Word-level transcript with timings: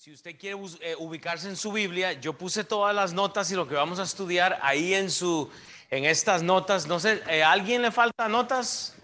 Si 0.00 0.12
usted 0.12 0.38
quiere 0.38 0.56
eh, 0.80 0.94
ubicarse 0.96 1.48
en 1.48 1.56
su 1.56 1.72
Biblia, 1.72 2.12
yo 2.12 2.32
puse 2.32 2.62
todas 2.62 2.94
las 2.94 3.12
notas 3.12 3.50
y 3.50 3.56
lo 3.56 3.66
que 3.66 3.74
vamos 3.74 3.98
a 3.98 4.04
estudiar 4.04 4.56
ahí 4.62 4.94
en 4.94 5.10
su 5.10 5.50
en 5.90 6.04
estas 6.04 6.40
notas. 6.40 6.86
No 6.86 7.00
sé, 7.00 7.20
¿a 7.26 7.34
eh, 7.34 7.42
alguien 7.42 7.82
le 7.82 7.90
falta 7.90 8.28
notas 8.28 8.96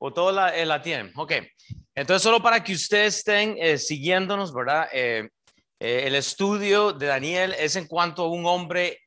o 0.00 0.12
todas 0.12 0.34
la, 0.34 0.56
eh, 0.56 0.66
la, 0.66 0.82
tienen? 0.82 1.12
Ok. 1.14 1.34
Entonces, 1.94 2.24
solo 2.24 2.42
para 2.42 2.64
que 2.64 2.72
ustedes 2.72 3.18
estén 3.18 3.78
siguiéndonos, 3.78 4.52
¿verdad? 4.52 4.88
el 4.92 6.14
estudio 6.16 6.92
de 6.92 7.06
Daniel 7.06 7.54
es 7.56 7.76
en 7.76 7.86
cuanto 7.86 8.24
a 8.24 8.28
un 8.28 8.46
hombre, 8.46 9.02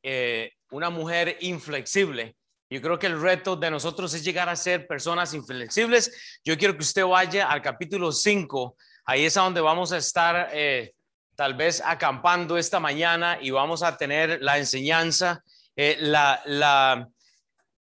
una 0.71 0.89
mujer 0.89 1.35
inflexible. 1.41 2.37
Yo 2.69 2.81
creo 2.81 2.97
que 2.97 3.07
el 3.07 3.21
reto 3.21 3.57
de 3.57 3.69
nosotros 3.69 4.13
es 4.13 4.23
llegar 4.23 4.47
a 4.47 4.55
ser 4.55 4.87
personas 4.87 5.33
inflexibles. 5.33 6.39
Yo 6.45 6.57
quiero 6.57 6.75
que 6.75 6.83
usted 6.83 7.05
vaya 7.05 7.49
al 7.49 7.61
capítulo 7.61 8.13
5. 8.13 8.77
Ahí 9.03 9.25
es 9.25 9.35
a 9.35 9.41
donde 9.41 9.61
vamos 9.61 9.91
a 9.91 9.97
estar 9.97 10.49
tal 11.39 11.53
vez 11.53 11.81
acampando 11.85 12.57
esta 12.57 12.81
mañana 12.81 13.39
y 13.41 13.49
vamos 13.49 13.81
a 13.81 13.95
tener 13.95 14.39
la 14.41 14.57
enseñanza, 14.57 15.41
eh, 15.73 15.95
la, 16.01 16.41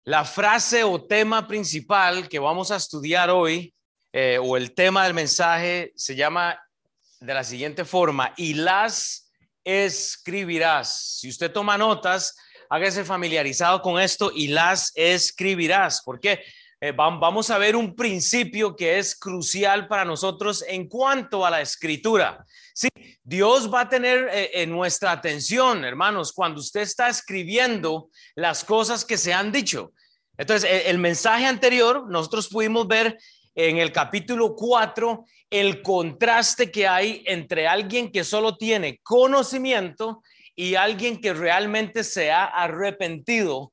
la, 0.05 0.25
frase 0.27 0.85
o 0.85 1.07
tema 1.07 1.49
principal 1.49 2.29
que 2.29 2.39
vamos 2.39 2.71
a 2.71 2.77
estudiar 2.77 3.31
hoy, 3.31 3.73
eh, 4.13 4.39
o 4.39 4.59
el 4.59 4.75
tema 4.75 5.05
del 5.05 5.15
mensaje, 5.15 5.95
se 5.97 6.15
llama 6.15 6.61
de 7.21 7.33
la 7.33 7.43
siguiente 7.43 7.87
forma, 7.87 8.35
y 8.37 8.53
las 8.53 9.33
escribirás. 9.65 11.17
Si 11.19 11.31
usted 11.31 11.51
toma 11.51 11.79
notas, 11.79 12.37
hágase 12.69 13.03
familiarizado 13.03 13.81
con 13.81 13.99
esto 13.99 14.31
y 14.31 14.49
las 14.49 14.93
escribirás. 14.95 16.03
¿Por 16.03 16.21
qué? 16.21 16.45
Eh, 16.83 16.93
vamos 16.93 17.51
a 17.51 17.57
ver 17.59 17.75
un 17.75 17.97
principio 17.97 18.77
que 18.77 18.99
es 18.99 19.19
crucial 19.19 19.89
para 19.89 20.05
nosotros 20.05 20.63
en 20.69 20.87
cuanto 20.87 21.47
a 21.47 21.51
la 21.51 21.63
escritura. 21.63 22.45
Sí, 22.79 22.89
Dios 23.25 23.75
va 23.75 23.81
a 23.81 23.89
tener 23.89 24.29
eh, 24.31 24.63
en 24.63 24.71
nuestra 24.71 25.11
atención, 25.11 25.85
hermanos, 25.85 26.33
cuando 26.33 26.61
usted 26.61 26.83
está 26.83 27.09
escribiendo 27.09 28.09
las 28.37 28.63
cosas 28.63 29.05
que 29.05 29.19
se 29.19 29.35
han 29.35 29.51
dicho. 29.51 29.91
Entonces, 30.37 30.71
el, 30.71 30.93
el 30.93 30.99
mensaje 30.99 31.45
anterior, 31.45 32.09
nosotros 32.09 32.47
pudimos 32.47 32.87
ver 32.87 33.19
en 33.57 33.79
el 33.79 33.91
capítulo 33.91 34.55
4 34.55 35.25
el 35.51 35.83
contraste 35.83 36.71
que 36.71 36.87
hay 36.87 37.25
entre 37.27 37.67
alguien 37.67 38.13
que 38.13 38.23
solo 38.23 38.57
tiene 38.57 39.01
conocimiento 39.03 40.23
y 40.55 40.77
alguien 40.77 41.21
que 41.21 41.35
realmente 41.35 42.05
se 42.05 42.31
ha 42.31 42.45
arrepentido 42.45 43.73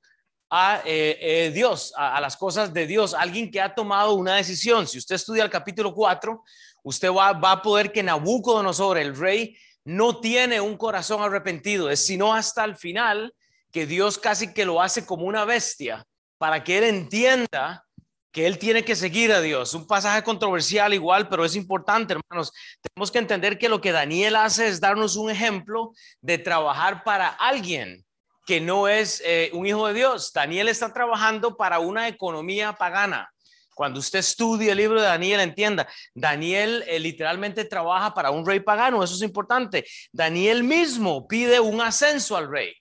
a 0.50 0.82
eh, 0.86 1.18
eh, 1.20 1.52
Dios, 1.54 1.94
a, 1.98 2.20
las 2.22 2.38
cosas 2.38 2.74
de 2.74 2.88
Dios, 2.88 3.14
alguien 3.14 3.52
que 3.52 3.62
ha 3.62 3.76
tomado 3.76 4.14
una 4.14 4.36
decisión. 4.36 4.88
Si 4.88 4.98
usted 4.98 5.16
estudia 5.16 5.44
el 5.44 5.50
capítulo 5.50 5.94
4, 5.94 6.44
usted 6.86 7.12
va, 7.12 7.30
a 7.30 7.62
poder 7.62 7.92
que 7.92 8.04
Nabucodonosor, 8.04 8.98
el 8.98 9.18
rey, 9.18 9.58
no 9.84 10.20
tiene 10.20 10.62
un 10.62 10.78
corazón 10.78 11.22
arrepentido, 11.22 11.90
es 11.90 12.06
sino 12.06 12.34
hasta 12.34 12.64
el 12.64 12.76
final 12.76 13.34
que 13.72 13.86
Dios 13.86 14.18
casi 14.18 14.54
que 14.54 14.66
lo 14.66 14.82
hace 14.82 15.06
como 15.06 15.26
una 15.26 15.46
bestia 15.46 16.06
para 16.38 16.64
que 16.64 16.78
él 16.78 16.84
entienda 16.86 17.84
que 18.32 18.46
él 18.46 18.60
tiene 18.60 18.84
que 18.84 18.96
seguir 18.96 19.32
a 19.32 19.42
Dios. 19.42 19.74
Un 19.74 19.88
pasaje 19.88 20.22
controversial 20.22 20.94
igual, 20.94 21.30
pero 21.30 21.46
es 21.46 21.56
importante, 21.56 22.14
hermanos. 22.14 22.52
Tenemos 22.82 23.10
que 23.10 23.20
entender 23.20 23.58
que 23.58 23.70
lo 23.70 23.80
que 23.80 23.94
Daniel 23.94 24.36
hace 24.36 24.68
es 24.68 24.82
darnos 24.82 25.16
un 25.16 25.30
ejemplo 25.30 25.94
de 26.22 26.38
trabajar 26.38 27.04
para 27.04 27.30
alguien 27.30 28.06
que 28.46 28.62
no 28.62 28.88
es 28.88 29.24
eh, 29.26 29.50
un 29.54 29.66
hijo 29.66 29.88
de 29.88 29.94
Dios. 29.94 30.32
Daniel 30.34 30.68
está 30.68 30.94
trabajando 30.94 31.56
para 31.56 31.80
una 31.80 32.08
economía 32.08 32.74
pagana. 32.74 33.32
Cuando 33.76 34.00
usted 34.00 34.20
estudie 34.20 34.72
el 34.72 34.78
libro 34.78 35.02
de 35.02 35.08
Daniel, 35.08 35.42
entienda, 35.42 35.88
Daniel 36.14 36.84
eh, 36.88 36.98
literalmente 36.98 37.66
trabaja 37.66 38.14
para 38.14 38.32
un 38.32 38.46
rey 38.46 38.62
pagano, 38.62 39.04
eso 39.04 39.16
es 39.16 39.22
importante. 39.22 39.86
Daniel 40.14 40.64
mismo 40.64 41.28
pide 41.28 41.60
un 41.60 41.82
ascenso 41.82 42.38
al 42.38 42.50
rey. 42.50 42.74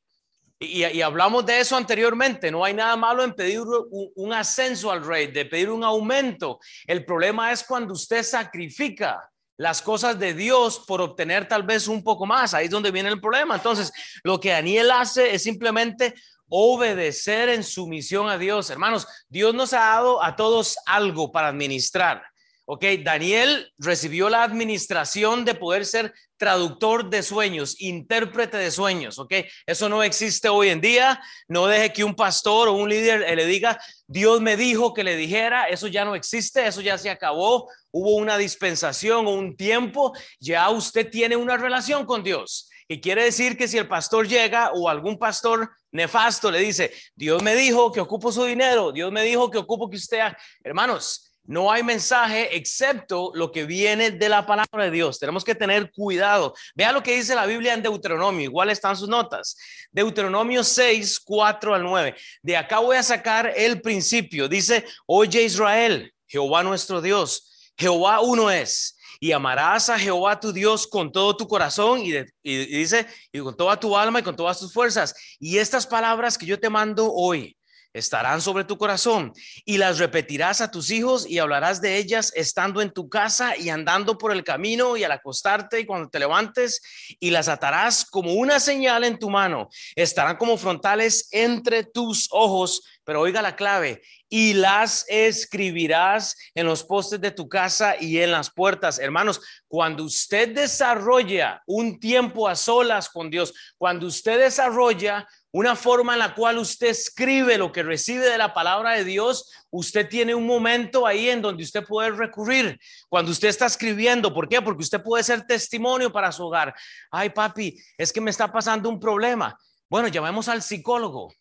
Y, 0.60 1.02
hablamos 1.02 1.44
de 1.44 1.60
eso 1.60 1.76
anteriormente, 1.76 2.50
no 2.50 2.64
hay 2.64 2.72
nada 2.72 2.96
malo 2.96 3.24
en 3.24 3.34
pedir 3.34 3.60
un 3.60 4.32
ascenso 4.32 4.90
al 4.90 5.04
rey, 5.04 5.26
de 5.26 5.44
pedir 5.44 5.68
un 5.68 5.82
aumento. 5.82 6.60
El 6.86 7.04
problema 7.04 7.52
es 7.52 7.64
cuando 7.64 7.92
usted 7.92 8.22
sacrifica 8.22 9.28
las 9.56 9.82
cosas 9.82 10.18
de 10.18 10.32
Dios 10.32 10.84
por 10.86 11.00
obtener 11.00 11.46
tal 11.46 11.64
vez 11.64 11.88
un 11.88 12.02
poco 12.02 12.24
más. 12.24 12.54
Ahí 12.54 12.66
es 12.66 12.70
donde 12.70 12.92
viene 12.92 13.08
el 13.08 13.20
problema. 13.20 13.56
Entonces, 13.56 13.92
lo 14.22 14.40
que 14.40 14.50
Daniel 14.50 14.90
hace 14.92 15.34
es 15.34 15.42
simplemente 15.42 16.14
obedecer 16.56 17.48
en 17.48 17.64
sumisión 17.64 18.28
a 18.28 18.38
Dios. 18.38 18.70
Hermanos, 18.70 19.08
Dios 19.28 19.52
nos 19.52 19.72
ha 19.72 19.80
dado 19.80 20.22
a 20.22 20.36
todos 20.36 20.76
algo 20.86 21.32
para 21.32 21.48
administrar. 21.48 22.22
Ok, 22.64 22.84
Daniel 23.02 23.72
recibió 23.76 24.30
la 24.30 24.44
administración 24.44 25.44
de 25.44 25.56
poder 25.56 25.84
ser 25.84 26.14
traductor 26.36 27.10
de 27.10 27.24
sueños, 27.24 27.74
intérprete 27.80 28.56
de 28.56 28.70
sueños, 28.70 29.18
ok. 29.18 29.34
Eso 29.66 29.88
no 29.88 30.04
existe 30.04 30.48
hoy 30.48 30.68
en 30.68 30.80
día. 30.80 31.20
No 31.48 31.66
deje 31.66 31.92
que 31.92 32.04
un 32.04 32.14
pastor 32.14 32.68
o 32.68 32.74
un 32.74 32.88
líder 32.88 33.36
le 33.36 33.46
diga, 33.46 33.80
Dios 34.06 34.40
me 34.40 34.56
dijo 34.56 34.94
que 34.94 35.02
le 35.02 35.16
dijera, 35.16 35.64
eso 35.64 35.88
ya 35.88 36.04
no 36.04 36.14
existe, 36.14 36.64
eso 36.64 36.80
ya 36.80 36.96
se 36.98 37.10
acabó. 37.10 37.68
Hubo 37.90 38.14
una 38.14 38.38
dispensación 38.38 39.26
o 39.26 39.30
un 39.30 39.56
tiempo, 39.56 40.12
ya 40.38 40.70
usted 40.70 41.10
tiene 41.10 41.34
una 41.34 41.56
relación 41.56 42.06
con 42.06 42.22
Dios. 42.22 42.70
Y 42.88 43.00
quiere 43.00 43.24
decir 43.24 43.56
que 43.56 43.68
si 43.68 43.78
el 43.78 43.88
pastor 43.88 44.28
llega 44.28 44.72
o 44.72 44.88
algún 44.88 45.18
pastor 45.18 45.70
nefasto 45.90 46.50
le 46.50 46.60
dice, 46.60 46.92
Dios 47.14 47.42
me 47.42 47.54
dijo 47.54 47.90
que 47.90 48.00
ocupo 48.00 48.30
su 48.30 48.44
dinero, 48.44 48.92
Dios 48.92 49.10
me 49.10 49.22
dijo 49.22 49.50
que 49.50 49.58
ocupo 49.58 49.88
que 49.88 49.96
usted, 49.96 50.20
hermanos, 50.62 51.34
no 51.46 51.70
hay 51.70 51.82
mensaje 51.82 52.56
excepto 52.56 53.30
lo 53.34 53.52
que 53.52 53.66
viene 53.66 54.10
de 54.10 54.28
la 54.30 54.46
palabra 54.46 54.84
de 54.84 54.90
Dios. 54.90 55.18
Tenemos 55.18 55.44
que 55.44 55.54
tener 55.54 55.92
cuidado. 55.92 56.54
Vea 56.74 56.90
lo 56.90 57.02
que 57.02 57.16
dice 57.16 57.34
la 57.34 57.44
Biblia 57.44 57.74
en 57.74 57.82
Deuteronomio. 57.82 58.44
Igual 58.44 58.70
están 58.70 58.96
sus 58.96 59.10
notas. 59.10 59.56
Deuteronomio 59.90 60.64
6, 60.64 61.20
4 61.20 61.74
al 61.74 61.82
9. 61.82 62.16
De 62.42 62.56
acá 62.56 62.78
voy 62.78 62.96
a 62.96 63.02
sacar 63.02 63.52
el 63.54 63.82
principio. 63.82 64.48
Dice, 64.48 64.86
oye 65.04 65.42
Israel, 65.42 66.14
Jehová 66.26 66.62
nuestro 66.62 67.02
Dios, 67.02 67.72
Jehová 67.76 68.20
uno 68.20 68.50
es. 68.50 68.96
Y 69.24 69.32
amarás 69.32 69.88
a 69.88 69.98
Jehová 69.98 70.38
tu 70.38 70.52
Dios 70.52 70.86
con 70.86 71.10
todo 71.10 71.34
tu 71.34 71.48
corazón 71.48 72.00
y, 72.00 72.12
y 72.42 72.66
dice, 72.66 73.06
y 73.32 73.38
con 73.38 73.56
toda 73.56 73.80
tu 73.80 73.96
alma 73.96 74.20
y 74.20 74.22
con 74.22 74.36
todas 74.36 74.58
tus 74.58 74.70
fuerzas. 74.70 75.14
Y 75.40 75.56
estas 75.56 75.86
palabras 75.86 76.36
que 76.36 76.44
yo 76.44 76.60
te 76.60 76.68
mando 76.68 77.10
hoy 77.10 77.56
estarán 77.94 78.42
sobre 78.42 78.64
tu 78.64 78.76
corazón 78.76 79.32
y 79.64 79.78
las 79.78 79.98
repetirás 79.98 80.60
a 80.60 80.70
tus 80.70 80.90
hijos 80.90 81.26
y 81.26 81.38
hablarás 81.38 81.80
de 81.80 81.96
ellas 81.96 82.32
estando 82.34 82.82
en 82.82 82.90
tu 82.90 83.08
casa 83.08 83.56
y 83.56 83.70
andando 83.70 84.18
por 84.18 84.32
el 84.32 84.44
camino 84.44 84.96
y 84.96 85.04
al 85.04 85.12
acostarte 85.12 85.80
y 85.80 85.86
cuando 85.86 86.10
te 86.10 86.18
levantes 86.18 86.82
y 87.20 87.30
las 87.30 87.48
atarás 87.48 88.04
como 88.04 88.34
una 88.34 88.60
señal 88.60 89.04
en 89.04 89.18
tu 89.18 89.30
mano. 89.30 89.68
Estarán 89.94 90.36
como 90.36 90.58
frontales 90.58 91.28
entre 91.30 91.84
tus 91.84 92.28
ojos, 92.32 92.82
pero 93.04 93.20
oiga 93.20 93.42
la 93.42 93.54
clave, 93.54 94.02
y 94.28 94.54
las 94.54 95.04
escribirás 95.08 96.36
en 96.54 96.66
los 96.66 96.82
postes 96.82 97.20
de 97.20 97.30
tu 97.30 97.48
casa 97.48 97.94
y 98.00 98.18
en 98.18 98.32
las 98.32 98.50
puertas. 98.50 98.98
Hermanos, 98.98 99.40
cuando 99.68 100.02
usted 100.02 100.52
desarrolla 100.52 101.62
un 101.66 102.00
tiempo 102.00 102.48
a 102.48 102.56
solas 102.56 103.08
con 103.08 103.30
Dios, 103.30 103.54
cuando 103.78 104.08
usted 104.08 104.40
desarrolla 104.40 105.28
una 105.54 105.76
forma 105.76 106.14
en 106.14 106.18
la 106.18 106.34
cual 106.34 106.58
usted 106.58 106.88
escribe 106.88 107.56
lo 107.56 107.70
que 107.70 107.84
recibe 107.84 108.28
de 108.28 108.38
la 108.38 108.52
palabra 108.52 108.90
de 108.94 109.04
Dios, 109.04 109.52
usted 109.70 110.08
tiene 110.08 110.34
un 110.34 110.44
momento 110.44 111.06
ahí 111.06 111.30
en 111.30 111.40
donde 111.40 111.62
usted 111.62 111.84
puede 111.84 112.10
recurrir. 112.10 112.76
Cuando 113.08 113.30
usted 113.30 113.46
está 113.46 113.66
escribiendo, 113.66 114.34
¿por 114.34 114.48
qué? 114.48 114.60
Porque 114.60 114.82
usted 114.82 115.00
puede 115.00 115.22
ser 115.22 115.46
testimonio 115.46 116.10
para 116.10 116.32
su 116.32 116.44
hogar. 116.44 116.74
Ay, 117.08 117.30
papi, 117.30 117.80
es 117.96 118.12
que 118.12 118.20
me 118.20 118.32
está 118.32 118.50
pasando 118.50 118.88
un 118.88 118.98
problema. 118.98 119.56
Bueno, 119.88 120.08
llamemos 120.08 120.48
al 120.48 120.60
psicólogo. 120.60 121.32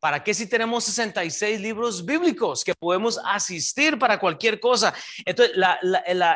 ¿Para 0.00 0.22
qué 0.22 0.32
si 0.32 0.46
tenemos 0.46 0.84
66 0.84 1.60
libros 1.60 2.04
bíblicos 2.04 2.62
que 2.62 2.74
podemos 2.74 3.18
asistir 3.24 3.98
para 3.98 4.20
cualquier 4.20 4.60
cosa? 4.60 4.94
Entonces, 5.24 5.56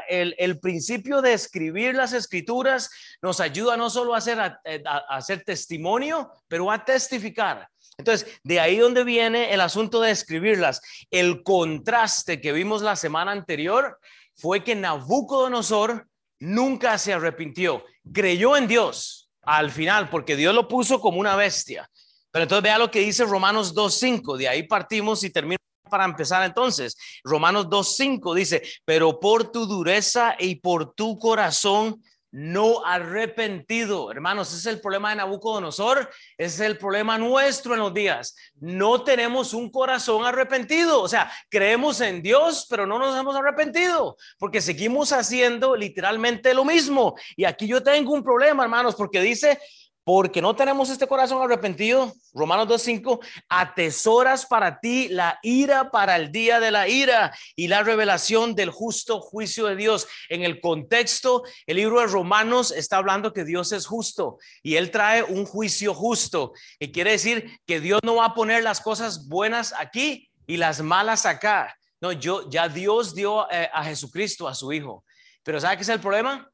el, 0.09 0.59
principio 0.59 1.23
de 1.23 1.33
escribir 1.33 1.95
las 1.95 2.13
escrituras 2.13 2.91
nos 3.21 3.41
ayuda 3.41 3.77
no 3.77 3.89
solo 3.89 4.15
a 4.15 4.19
hacer, 4.19 4.39
eh, 4.65 4.83
a, 4.85 5.17
hacer 5.17 5.45
testimonio, 5.45 6.33
pero 6.49 6.73
a 6.73 6.85
testificar. 6.85 7.69
Entonces, 7.99 8.27
de 8.43 8.59
ahí 8.59 8.79
donde 8.79 9.05
viene 9.05 9.53
el 9.55 9.61
asunto 9.61 10.01
de 10.01 10.11
escribirlas. 10.11 10.81
El 11.11 11.45
contraste 11.45 12.41
que 12.41 12.53
vimos 12.53 12.83
la 12.83 12.97
semana 12.97 13.31
anterior 13.31 13.99
fue 14.35 14.65
que 14.65 14.75
Nabucodonosor 14.75 16.09
nunca 16.41 16.99
se 16.99 17.13
arrepintió, 17.13 17.85
creyó 18.13 18.57
en 18.57 18.67
Dios 18.67 19.31
al 19.43 19.71
final, 19.71 20.09
porque 20.11 20.35
Dios 20.35 20.53
lo 20.53 20.67
puso 20.67 21.01
como 21.01 21.21
una 21.21 21.37
bestia. 21.37 21.89
Pero 22.33 22.45
entonces 22.45 22.63
vea 22.63 22.79
lo 22.79 22.91
que 22.91 23.01
dice 23.01 23.25
Romanos 23.25 23.75
2.5, 23.75 24.37
de 24.37 24.49
ahí 24.49 24.63
partimos 24.65 25.23
y 25.23 25.31
termino 25.31 25.59
para 25.89 26.07
empezar 26.07 26.43
entonces. 26.43 26.97
Romanos 27.23 27.67
2.5 27.67 28.35
dice, 28.35 28.63
pero 28.85 29.21
por 29.21 29.53
tu 29.53 29.67
dureza 29.67 30.35
y 30.39 30.57
por 30.57 30.95
tu 30.95 31.19
corazón 31.19 32.03
no 32.33 32.85
arrepentido. 32.85 34.11
Hermanos, 34.11 34.55
es 34.55 34.65
el 34.65 34.81
problema 34.81 35.11
de 35.11 35.17
Nabucodonosor, 35.17 36.09
es 36.39 36.59
el 36.61 36.79
problema 36.79 37.19
nuestro 37.19 37.75
en 37.75 37.81
los 37.81 37.93
días. 37.93 38.35
No 38.59 39.05
tenemos 39.05 39.53
un 39.53 39.71
corazón 39.71 40.25
arrepentido, 40.25 41.03
o 41.03 41.09
sea, 41.09 41.31
creemos 41.51 42.01
en 42.01 42.23
Dios, 42.23 42.67
pero 42.71 42.87
no 42.87 42.99
nos 42.99 43.15
hemos 43.19 43.37
arrepentido, 43.37 44.17
porque 44.39 44.63
seguimos 44.63 45.13
haciendo 45.13 45.77
literalmente 45.77 46.55
lo 46.55 46.65
mismo. 46.65 47.15
Y 47.37 47.45
aquí 47.45 47.67
yo 47.67 47.83
tengo 47.83 48.15
un 48.15 48.23
problema, 48.23 48.63
hermanos, 48.63 48.95
porque 48.95 49.21
dice 49.21 49.61
porque 50.05 50.43
no 50.43 50.57
tenemos 50.57 50.91
este 50.91 51.07
corazón 51.07 51.43
arrepentido, 51.43 52.13
Romanos 52.33 52.67
2.5, 52.69 53.21
atesoras 53.49 54.47
para 54.47 54.81
ti 54.81 55.09
la 55.09 55.39
ira 55.43 55.91
para 55.91 56.17
el 56.17 56.33
día 56.33 56.59
de 56.59 56.71
la 56.71 56.89
ira 56.89 57.33
y 57.55 57.69
la 57.69 57.83
revelación 57.83 58.55
del 58.55 58.71
justo 58.71 59.21
juicio 59.21 59.67
de 59.67 59.77
Dios. 59.77 60.09
En 60.29 60.43
el 60.43 60.61
contexto, 60.61 61.45
el 61.67 61.77
libro 61.77 62.01
de 62.01 62.07
Romanos 62.07 62.73
está 62.73 62.97
hablando 62.97 63.33
que 63.33 63.45
Dios 63.45 63.71
es 63.73 63.87
justo 63.87 64.39
y 64.63 64.77
Él 64.77 64.91
trae 64.91 65.23
un 65.23 65.45
juicio 65.45 65.95
justo, 65.95 66.53
que 66.81 66.91
quiere 66.91 67.13
decir 67.13 67.61
que 67.67 67.81
Dios 67.81 68.01
no 68.03 68.17
va 68.17 68.27
a 68.27 68.35
poner 68.35 68.65
las 68.65 68.81
cosas 68.81 69.29
buenas 69.29 69.73
aquí 69.79 70.31
y 70.47 70.57
las 70.57 70.81
malas 70.83 71.27
acá. 71.27 71.77
No, 72.01 72.11
yo 72.11 72.51
ya 72.51 72.69
Dios 72.69 73.15
dio 73.15 73.49
eh, 73.53 73.71
a 73.73 73.85
Jesucristo, 73.85 74.49
a 74.49 74.55
su 74.55 74.73
Hijo. 74.73 75.05
Pero 75.45 75.61
¿sabe 75.61 75.77
qué 75.77 75.83
es 75.83 75.89
el 75.89 76.01
problema? 76.01 76.52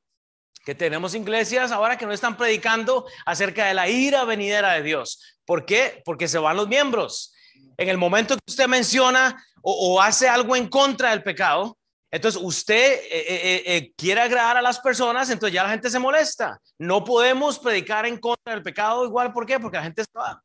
Que 0.68 0.74
tenemos 0.74 1.14
iglesias 1.14 1.72
ahora 1.72 1.96
que 1.96 2.04
no 2.04 2.12
están 2.12 2.36
predicando 2.36 3.06
acerca 3.24 3.64
de 3.64 3.72
la 3.72 3.88
ira 3.88 4.26
venidera 4.26 4.74
de 4.74 4.82
Dios. 4.82 5.38
¿Por 5.46 5.64
qué? 5.64 6.02
Porque 6.04 6.28
se 6.28 6.36
van 6.36 6.58
los 6.58 6.68
miembros. 6.68 7.32
En 7.78 7.88
el 7.88 7.96
momento 7.96 8.34
que 8.34 8.52
usted 8.52 8.68
menciona 8.68 9.42
o, 9.62 9.98
hace 9.98 10.28
algo 10.28 10.54
en 10.54 10.68
contra 10.68 11.08
del 11.08 11.22
pecado, 11.22 11.78
entonces 12.10 12.38
usted 12.44 12.96
eh, 12.96 13.08
eh, 13.10 13.62
eh, 13.64 13.92
quiere 13.96 14.20
agradar 14.20 14.58
a 14.58 14.60
las 14.60 14.78
personas, 14.78 15.30
entonces 15.30 15.54
ya 15.54 15.62
la 15.62 15.70
gente 15.70 15.88
se 15.88 15.98
molesta. 15.98 16.60
No 16.78 17.02
podemos 17.02 17.58
predicar 17.58 18.04
en 18.04 18.18
contra 18.18 18.52
del 18.52 18.62
pecado 18.62 19.06
igual. 19.06 19.32
¿Por 19.32 19.46
qué? 19.46 19.58
Porque 19.58 19.78
la 19.78 19.84
gente 19.84 20.02
está... 20.02 20.42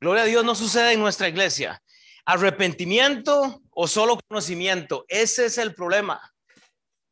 Gloria 0.00 0.22
a 0.22 0.26
Dios 0.26 0.44
no 0.44 0.54
sucede 0.54 0.92
en 0.92 1.00
nuestra 1.00 1.26
iglesia. 1.26 1.82
Arrepentimiento 2.24 3.60
o 3.72 3.88
solo 3.88 4.20
conocimiento. 4.28 5.04
Ese 5.08 5.46
es 5.46 5.58
el 5.58 5.74
problema 5.74 6.20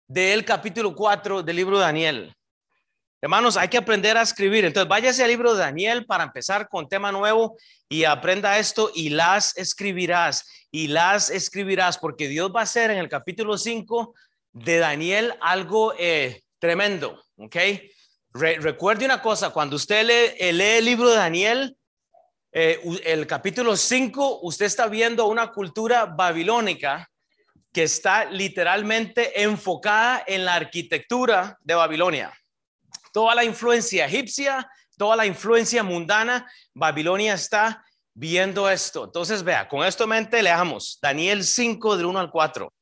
del 0.06 0.44
capítulo 0.44 0.94
4 0.94 1.42
del 1.42 1.56
libro 1.56 1.78
de 1.78 1.84
Daniel. 1.86 2.36
Hermanos, 3.24 3.56
hay 3.56 3.68
que 3.68 3.78
aprender 3.78 4.16
a 4.16 4.22
escribir. 4.22 4.64
Entonces, 4.64 4.88
váyase 4.88 5.22
al 5.22 5.28
libro 5.30 5.54
de 5.54 5.60
Daniel 5.60 6.06
para 6.06 6.24
empezar 6.24 6.68
con 6.68 6.88
tema 6.88 7.12
nuevo 7.12 7.56
y 7.88 8.02
aprenda 8.02 8.58
esto 8.58 8.90
y 8.96 9.10
las 9.10 9.56
escribirás 9.56 10.66
y 10.72 10.88
las 10.88 11.30
escribirás 11.30 11.98
porque 11.98 12.26
Dios 12.26 12.50
va 12.52 12.60
a 12.60 12.64
hacer 12.64 12.90
en 12.90 12.98
el 12.98 13.08
capítulo 13.08 13.56
5 13.56 14.12
de 14.54 14.78
Daniel 14.78 15.34
algo 15.40 15.94
eh, 16.00 16.42
tremendo, 16.58 17.22
¿ok? 17.36 17.56
recuerde 18.32 19.04
una 19.04 19.22
cosa, 19.22 19.50
cuando 19.50 19.76
usted 19.76 20.04
lee, 20.04 20.34
eh, 20.44 20.78
el 20.78 20.84
libro 20.84 21.08
de 21.10 21.16
Daniel, 21.16 21.76
eh, 22.50 22.80
el 23.04 23.28
capítulo 23.28 23.76
5, 23.76 24.40
usted 24.42 24.66
está 24.66 24.88
viendo 24.88 25.26
una 25.26 25.52
cultura 25.52 26.06
babilónica 26.06 27.08
que 27.72 27.84
está 27.84 28.24
literalmente 28.24 29.42
enfocada 29.44 30.24
en 30.26 30.44
la 30.44 30.54
arquitectura 30.54 31.56
de 31.60 31.74
Babilonia 31.74 32.32
toda 33.12 33.34
la 33.34 33.44
influencia 33.44 34.06
egipcia, 34.06 34.68
toda 34.96 35.16
la 35.16 35.26
influencia 35.26 35.82
mundana, 35.82 36.50
Babilonia 36.74 37.34
está 37.34 37.84
viendo 38.14 38.68
esto. 38.68 39.04
Entonces, 39.04 39.42
vea, 39.42 39.68
con 39.68 39.84
esto 39.84 40.04
en 40.04 40.10
mente 40.10 40.42
leamos 40.42 40.98
Daniel 41.00 41.44
5 41.44 41.96
del 41.96 42.06
1 42.06 42.18
al 42.18 42.30
4. 42.30 42.72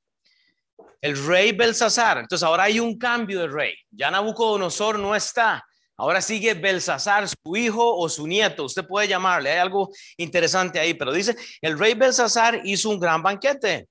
El 1.03 1.27
rey 1.27 1.53
Belsasar, 1.53 2.19
entonces 2.19 2.45
ahora 2.45 2.65
hay 2.65 2.79
un 2.79 2.99
cambio 2.99 3.41
de 3.41 3.49
rey. 3.49 3.75
Ya 3.91 4.11
Nabucodonosor 4.11 4.99
no 4.99 5.15
está. 5.15 5.65
Ahora 5.97 6.21
sigue 6.21 6.55
Belsasar, 6.55 7.29
su 7.29 7.57
hijo 7.57 7.97
o 7.97 8.09
su 8.09 8.27
nieto, 8.27 8.65
usted 8.65 8.87
puede 8.87 9.07
llamarle, 9.07 9.51
hay 9.51 9.59
algo 9.59 9.91
interesante 10.17 10.81
ahí, 10.81 10.95
pero 10.95 11.13
dice, 11.13 11.37
el 11.61 11.79
rey 11.79 11.93
Belsasar 11.93 12.63
hizo 12.65 12.89
un 12.89 12.99
gran 12.99 13.23
banquete 13.23 13.89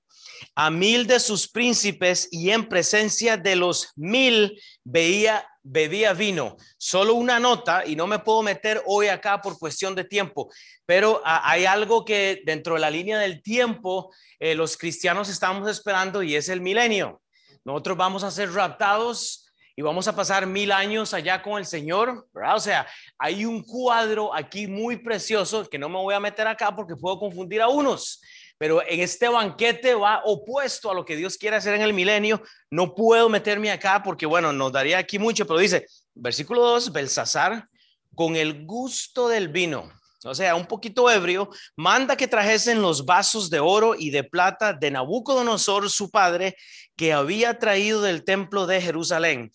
a 0.54 0.70
mil 0.70 1.06
de 1.06 1.20
sus 1.20 1.48
príncipes 1.48 2.28
y 2.30 2.50
en 2.50 2.68
presencia 2.68 3.36
de 3.36 3.56
los 3.56 3.92
mil 3.96 4.60
veía 4.84 5.46
bebía 5.62 6.12
vino. 6.12 6.56
Solo 6.78 7.14
una 7.14 7.38
nota, 7.38 7.84
y 7.86 7.96
no 7.96 8.06
me 8.06 8.18
puedo 8.18 8.42
meter 8.42 8.82
hoy 8.86 9.08
acá 9.08 9.40
por 9.40 9.58
cuestión 9.58 9.94
de 9.94 10.04
tiempo, 10.04 10.50
pero 10.86 11.20
ah, 11.24 11.42
hay 11.44 11.66
algo 11.66 12.04
que 12.04 12.42
dentro 12.44 12.74
de 12.74 12.80
la 12.80 12.90
línea 12.90 13.18
del 13.18 13.42
tiempo 13.42 14.12
eh, 14.38 14.54
los 14.54 14.76
cristianos 14.76 15.28
estamos 15.28 15.68
esperando 15.68 16.22
y 16.22 16.34
es 16.34 16.48
el 16.48 16.60
milenio. 16.60 17.20
Nosotros 17.64 17.96
vamos 17.96 18.24
a 18.24 18.30
ser 18.30 18.52
raptados 18.52 19.52
y 19.76 19.82
vamos 19.82 20.08
a 20.08 20.16
pasar 20.16 20.46
mil 20.46 20.72
años 20.72 21.14
allá 21.14 21.42
con 21.42 21.58
el 21.58 21.66
Señor, 21.66 22.26
¿verdad? 22.32 22.56
O 22.56 22.60
sea, 22.60 22.86
hay 23.18 23.44
un 23.44 23.62
cuadro 23.62 24.34
aquí 24.34 24.66
muy 24.66 24.96
precioso 24.96 25.68
que 25.68 25.78
no 25.78 25.88
me 25.88 25.96
voy 25.96 26.14
a 26.14 26.20
meter 26.20 26.46
acá 26.46 26.74
porque 26.74 26.96
puedo 26.96 27.18
confundir 27.18 27.60
a 27.62 27.68
unos 27.68 28.20
pero 28.60 28.86
en 28.86 29.00
este 29.00 29.26
banquete 29.26 29.94
va 29.94 30.20
opuesto 30.22 30.90
a 30.90 30.94
lo 30.94 31.02
que 31.02 31.16
Dios 31.16 31.38
quiere 31.38 31.56
hacer 31.56 31.72
en 31.72 31.80
el 31.80 31.94
milenio. 31.94 32.42
No 32.70 32.94
puedo 32.94 33.30
meterme 33.30 33.70
acá 33.70 34.02
porque, 34.02 34.26
bueno, 34.26 34.52
nos 34.52 34.70
daría 34.70 34.98
aquí 34.98 35.18
mucho, 35.18 35.46
pero 35.46 35.58
dice, 35.58 35.86
versículo 36.14 36.60
2, 36.60 36.92
Belsasar, 36.92 37.66
con 38.14 38.36
el 38.36 38.66
gusto 38.66 39.30
del 39.30 39.48
vino, 39.48 39.90
o 40.26 40.34
sea, 40.34 40.54
un 40.56 40.66
poquito 40.66 41.10
ebrio, 41.10 41.48
manda 41.74 42.18
que 42.18 42.28
trajesen 42.28 42.82
los 42.82 43.06
vasos 43.06 43.48
de 43.48 43.60
oro 43.60 43.94
y 43.98 44.10
de 44.10 44.24
plata 44.24 44.74
de 44.74 44.90
Nabucodonosor, 44.90 45.88
su 45.88 46.10
padre, 46.10 46.54
que 46.96 47.14
había 47.14 47.58
traído 47.58 48.02
del 48.02 48.24
templo 48.24 48.66
de 48.66 48.82
Jerusalén. 48.82 49.52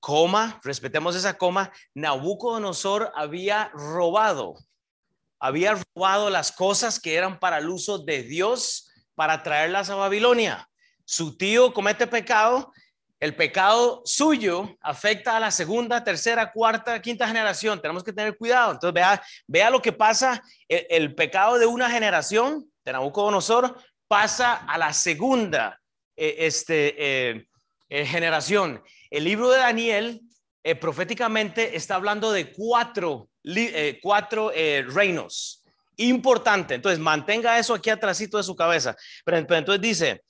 Coma, 0.00 0.62
respetemos 0.64 1.14
esa 1.14 1.36
coma, 1.36 1.72
Nabucodonosor 1.92 3.12
había 3.14 3.70
robado 3.74 4.54
había 5.46 5.80
robado 5.94 6.28
las 6.30 6.52
cosas 6.52 6.98
que 6.98 7.14
eran 7.14 7.38
para 7.38 7.58
el 7.58 7.68
uso 7.68 7.98
de 7.98 8.22
Dios 8.22 8.90
para 9.14 9.42
traerlas 9.42 9.90
a 9.90 9.94
Babilonia. 9.94 10.68
Su 11.04 11.36
tío 11.36 11.72
comete 11.72 12.06
pecado, 12.06 12.72
el 13.20 13.34
pecado 13.36 14.02
suyo 14.04 14.76
afecta 14.80 15.36
a 15.36 15.40
la 15.40 15.50
segunda, 15.50 16.02
tercera, 16.02 16.52
cuarta, 16.52 17.00
quinta 17.00 17.26
generación. 17.26 17.80
Tenemos 17.80 18.02
que 18.02 18.12
tener 18.12 18.36
cuidado. 18.36 18.72
Entonces, 18.72 18.94
vea, 18.94 19.22
vea 19.46 19.70
lo 19.70 19.80
que 19.80 19.92
pasa. 19.92 20.42
El, 20.68 21.14
pecado 21.14 21.58
de 21.58 21.66
una 21.66 21.88
generación, 21.88 22.70
de 22.84 22.92
Nabucodonosor, 22.92 23.80
pasa 24.08 24.54
a 24.54 24.76
la 24.78 24.92
segunda 24.92 25.80
eh, 26.16 26.36
este, 26.40 26.94
eh, 26.98 27.48
eh, 27.88 28.04
generación. 28.04 28.82
El 29.10 29.24
libro 29.24 29.50
de 29.50 29.58
Daniel 29.58 30.20
proféticamente 30.80 31.76
está 31.76 31.94
hablando 31.94 32.32
de 32.32 32.52
cuatro 32.52 33.28
eh, 33.46 33.98
cuatro 34.02 34.50
eh, 34.52 34.84
reinos. 34.88 35.62
Importante. 35.96 36.74
Entonces, 36.74 36.98
mantenga 36.98 37.58
eso 37.58 37.74
aquí 37.74 37.90
atrásito 37.90 38.36
de 38.36 38.42
su 38.42 38.54
cabeza. 38.54 38.96
Pero, 39.24 39.38
entonces 39.38 39.80
dice, 39.80 40.22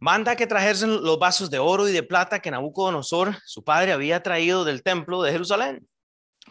manda 0.00 0.36
que 0.36 0.46
trajesen 0.46 1.02
los 1.02 1.18
vasos 1.18 1.50
de 1.50 1.58
oro 1.58 1.88
y 1.88 1.92
de 1.92 2.02
plata 2.02 2.40
que 2.40 2.50
Nabucodonosor, 2.50 3.36
su 3.44 3.64
padre, 3.64 3.92
había 3.92 4.22
traído 4.22 4.64
del 4.64 4.82
templo 4.82 5.22
de 5.22 5.32
Jerusalén, 5.32 5.86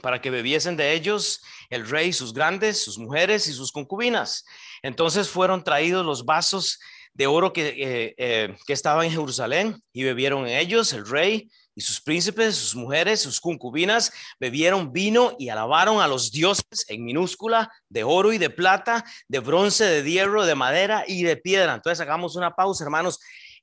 para 0.01 0.21
que 0.21 0.29
bebiesen 0.29 0.75
de 0.75 0.93
ellos 0.93 1.41
el 1.69 1.87
rey, 1.87 2.13
sus 2.13 2.33
grandes, 2.33 2.83
sus 2.83 2.97
mujeres 2.97 3.47
y 3.47 3.53
sus 3.53 3.71
concubinas. 3.71 4.43
Entonces 4.81 5.29
fueron 5.29 5.63
traídos 5.63 6.05
los 6.05 6.25
vasos 6.25 6.79
de 7.13 7.27
oro 7.27 7.53
que, 7.53 8.15
eh, 8.17 8.55
que 8.65 8.73
estaban 8.73 9.05
en 9.05 9.11
Jerusalén 9.11 9.81
y 9.93 10.03
bebieron 10.03 10.47
en 10.47 10.57
ellos 10.57 10.93
el 10.93 11.07
rey, 11.07 11.47
y 11.75 11.81
sus 11.81 12.01
príncipes, 12.01 12.55
sus 12.55 12.75
mujeres, 12.75 13.21
sus 13.21 13.39
concubinas 13.39 14.11
bebieron 14.39 14.91
vino 14.91 15.35
y 15.39 15.49
alabaron 15.49 16.01
a 16.01 16.07
los 16.07 16.31
dioses 16.31 16.85
en 16.87 17.03
minúscula 17.03 17.71
de 17.89 18.03
oro 18.03 18.33
y 18.33 18.37
de 18.37 18.49
plata, 18.49 19.03
de 19.27 19.39
bronce, 19.39 19.85
de 19.85 20.03
hierro, 20.03 20.45
de 20.45 20.55
madera 20.55 21.03
y 21.07 21.23
de 21.23 21.37
piedra. 21.37 21.73
Entonces 21.73 21.99
hagamos 21.99 22.35
una 22.35 22.55
pausa, 22.55 22.83
hermanos. 22.83 23.19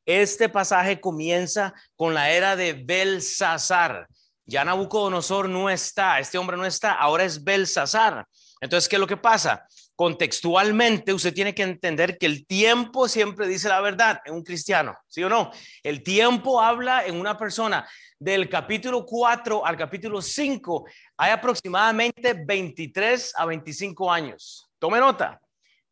Este 0.07 0.49
pasaje 0.49 1.00
comienza 1.00 1.73
con 1.95 2.14
la 2.14 2.31
era 2.31 2.57
de 2.57 2.73
Belsasar. 2.73 4.09
Ya 4.45 4.64
Nabucodonosor 4.64 5.49
no 5.49 5.71
está, 5.71 6.19
este 6.19 6.38
hombre 6.38 6.57
no 6.57 6.67
está, 6.67 6.93
ahora 6.93 7.25
es 7.25 7.45
Belsasar. 7.45 8.26
Entonces, 8.61 8.88
¿qué 8.88 8.97
es 8.97 9.00
lo 9.00 9.07
que 9.07 9.17
pasa? 9.17 9.67
Contextualmente 10.00 11.12
usted 11.12 11.35
tiene 11.35 11.54
que 11.54 11.62
entender 11.62 12.16
que 12.16 12.25
el 12.25 12.47
tiempo 12.47 13.07
siempre 13.07 13.47
dice 13.47 13.69
la 13.69 13.83
verdad 13.83 14.19
en 14.25 14.33
un 14.33 14.42
cristiano, 14.42 14.97
¿sí 15.07 15.23
o 15.23 15.28
no? 15.28 15.50
El 15.83 16.02
tiempo 16.02 16.59
habla 16.59 17.04
en 17.04 17.21
una 17.21 17.37
persona. 17.37 17.87
Del 18.19 18.49
capítulo 18.49 19.04
4 19.04 19.66
al 19.66 19.76
capítulo 19.76 20.23
5 20.23 20.87
hay 21.19 21.33
aproximadamente 21.33 22.33
23 22.33 23.35
a 23.37 23.45
25 23.45 24.11
años. 24.11 24.71
Tome 24.78 24.99
nota. 25.00 25.38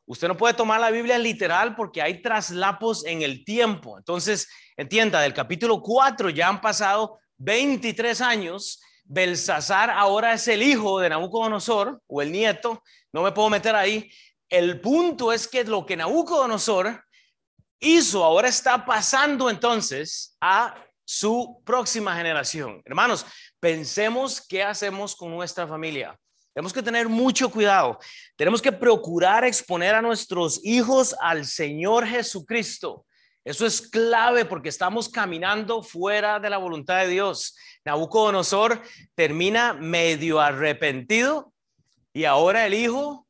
Usted 0.06 0.28
no 0.28 0.38
puede 0.38 0.54
tomar 0.54 0.80
la 0.80 0.90
Biblia 0.90 1.18
literal 1.18 1.76
porque 1.76 2.00
hay 2.00 2.22
traslapos 2.22 3.04
en 3.04 3.20
el 3.20 3.44
tiempo. 3.44 3.98
Entonces, 3.98 4.48
entienda, 4.78 5.20
del 5.20 5.34
capítulo 5.34 5.82
4 5.82 6.30
ya 6.30 6.48
han 6.48 6.62
pasado 6.62 7.18
23 7.36 8.22
años. 8.22 8.80
Belsasar 9.10 9.90
ahora 9.90 10.34
es 10.34 10.46
el 10.48 10.62
hijo 10.62 11.00
de 11.00 11.08
Nabucodonosor 11.08 12.02
o 12.06 12.22
el 12.22 12.30
nieto 12.30 12.82
no 13.10 13.22
me 13.22 13.32
puedo 13.32 13.48
meter 13.48 13.74
ahí. 13.74 14.10
El 14.50 14.80
punto 14.80 15.32
es 15.32 15.48
que 15.48 15.64
lo 15.64 15.86
que 15.86 15.96
Nabucodonosor 15.96 17.04
hizo 17.80 18.22
ahora 18.22 18.48
está 18.48 18.84
pasando 18.84 19.48
entonces 19.48 20.36
a 20.40 20.74
su 21.04 21.62
próxima 21.64 22.14
generación. 22.16 22.82
Hermanos, 22.84 23.24
pensemos 23.58 24.42
qué 24.46 24.62
hacemos 24.62 25.16
con 25.16 25.30
nuestra 25.30 25.66
familia. 25.66 26.18
Tenemos 26.52 26.72
que 26.72 26.82
tener 26.82 27.08
mucho 27.08 27.50
cuidado. 27.50 27.98
Tenemos 28.36 28.60
que 28.60 28.72
procurar 28.72 29.44
exponer 29.44 29.94
a 29.94 30.02
nuestros 30.02 30.60
hijos 30.64 31.16
al 31.20 31.46
Señor 31.46 32.06
Jesucristo. 32.06 33.06
Eso 33.44 33.64
es 33.64 33.80
clave 33.80 34.44
porque 34.44 34.68
estamos 34.68 35.08
caminando 35.08 35.82
fuera 35.82 36.38
de 36.38 36.50
la 36.50 36.58
voluntad 36.58 37.00
de 37.00 37.08
Dios. 37.08 37.56
Nabucodonosor 37.88 38.82
termina 39.14 39.72
medio 39.72 40.40
arrepentido 40.40 41.52
y 42.12 42.24
ahora 42.24 42.66
el 42.66 42.74
hijo, 42.74 43.26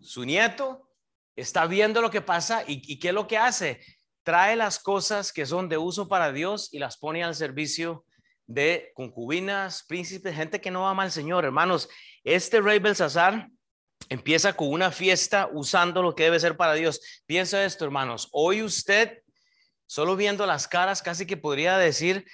su 0.00 0.24
nieto, 0.24 0.88
está 1.36 1.66
viendo 1.66 2.00
lo 2.00 2.10
que 2.10 2.20
pasa 2.20 2.64
y, 2.66 2.80
y 2.92 2.98
qué 2.98 3.08
es 3.08 3.14
lo 3.14 3.26
que 3.26 3.38
hace 3.38 3.80
trae 4.28 4.56
las 4.56 4.78
cosas 4.78 5.32
que 5.32 5.46
son 5.46 5.70
de 5.70 5.78
uso 5.78 6.06
para 6.06 6.32
Dios 6.32 6.68
y 6.70 6.78
las 6.78 6.98
pone 6.98 7.24
al 7.24 7.34
servicio 7.34 8.04
de 8.46 8.92
concubinas, 8.94 9.84
príncipes, 9.88 10.34
gente 10.34 10.60
que 10.60 10.70
no 10.70 10.86
ama 10.86 11.04
al 11.04 11.10
Señor. 11.10 11.46
Hermanos, 11.46 11.88
este 12.24 12.60
rey 12.60 12.78
Belsasar 12.78 13.48
empieza 14.10 14.52
con 14.52 14.70
una 14.70 14.90
fiesta 14.90 15.48
usando 15.50 16.02
lo 16.02 16.14
que 16.14 16.24
debe 16.24 16.38
ser 16.40 16.58
para 16.58 16.74
Dios. 16.74 17.00
Piensa 17.24 17.64
esto, 17.64 17.86
hermanos. 17.86 18.28
Hoy 18.32 18.62
usted, 18.62 19.22
solo 19.86 20.14
viendo 20.14 20.44
las 20.44 20.68
caras, 20.68 21.00
casi 21.00 21.24
que 21.24 21.38
podría 21.38 21.78
decir 21.78 22.26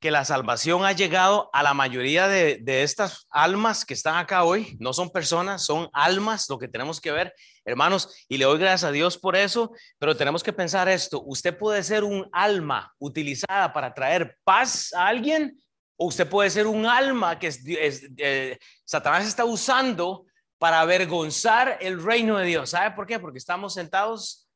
que 0.00 0.10
la 0.10 0.24
salvación 0.24 0.84
ha 0.84 0.92
llegado 0.92 1.50
a 1.52 1.62
la 1.62 1.74
mayoría 1.74 2.28
de, 2.28 2.82
estas 2.82 3.26
almas 3.30 3.84
que 3.84 3.94
están 3.94 4.16
acá 4.16 4.44
hoy. 4.44 4.76
No 4.78 4.92
son 4.92 5.10
personas, 5.10 5.64
son 5.64 5.88
almas 5.92 6.48
lo 6.48 6.58
que 6.58 6.68
tenemos 6.68 7.00
que 7.00 7.10
ver, 7.10 7.34
hermanos, 7.64 8.24
y 8.28 8.38
le 8.38 8.44
doy 8.44 8.58
gracias 8.58 8.84
a 8.84 8.92
Dios 8.92 9.18
por 9.18 9.34
eso, 9.34 9.72
pero 9.98 10.16
tenemos 10.16 10.42
que 10.42 10.52
pensar 10.52 10.88
esto. 10.88 11.22
Usted 11.26 11.56
puede 11.56 11.82
ser 11.82 12.04
un 12.04 12.28
alma 12.32 12.94
utilizada 12.98 13.72
para 13.72 13.92
traer 13.92 14.36
paz 14.44 14.92
a 14.92 15.08
alguien 15.08 15.60
o 15.96 16.06
usted 16.06 16.28
puede 16.28 16.48
ser 16.48 16.68
un 16.68 16.86
alma 16.86 17.38
que 17.38 17.48
es, 17.48 17.60
eh, 18.18 18.56
Satanás 18.84 19.26
está 19.26 19.44
usando 19.44 20.26
para 20.58 20.80
avergonzar 20.80 21.78
el 21.80 22.02
reino 22.02 22.38
de 22.38 22.46
Dios. 22.46 22.70
¿Sabe 22.70 22.94
por 22.94 23.06
qué? 23.06 23.18
Porque 23.18 23.38
estamos 23.38 23.74
sentados 23.74 24.48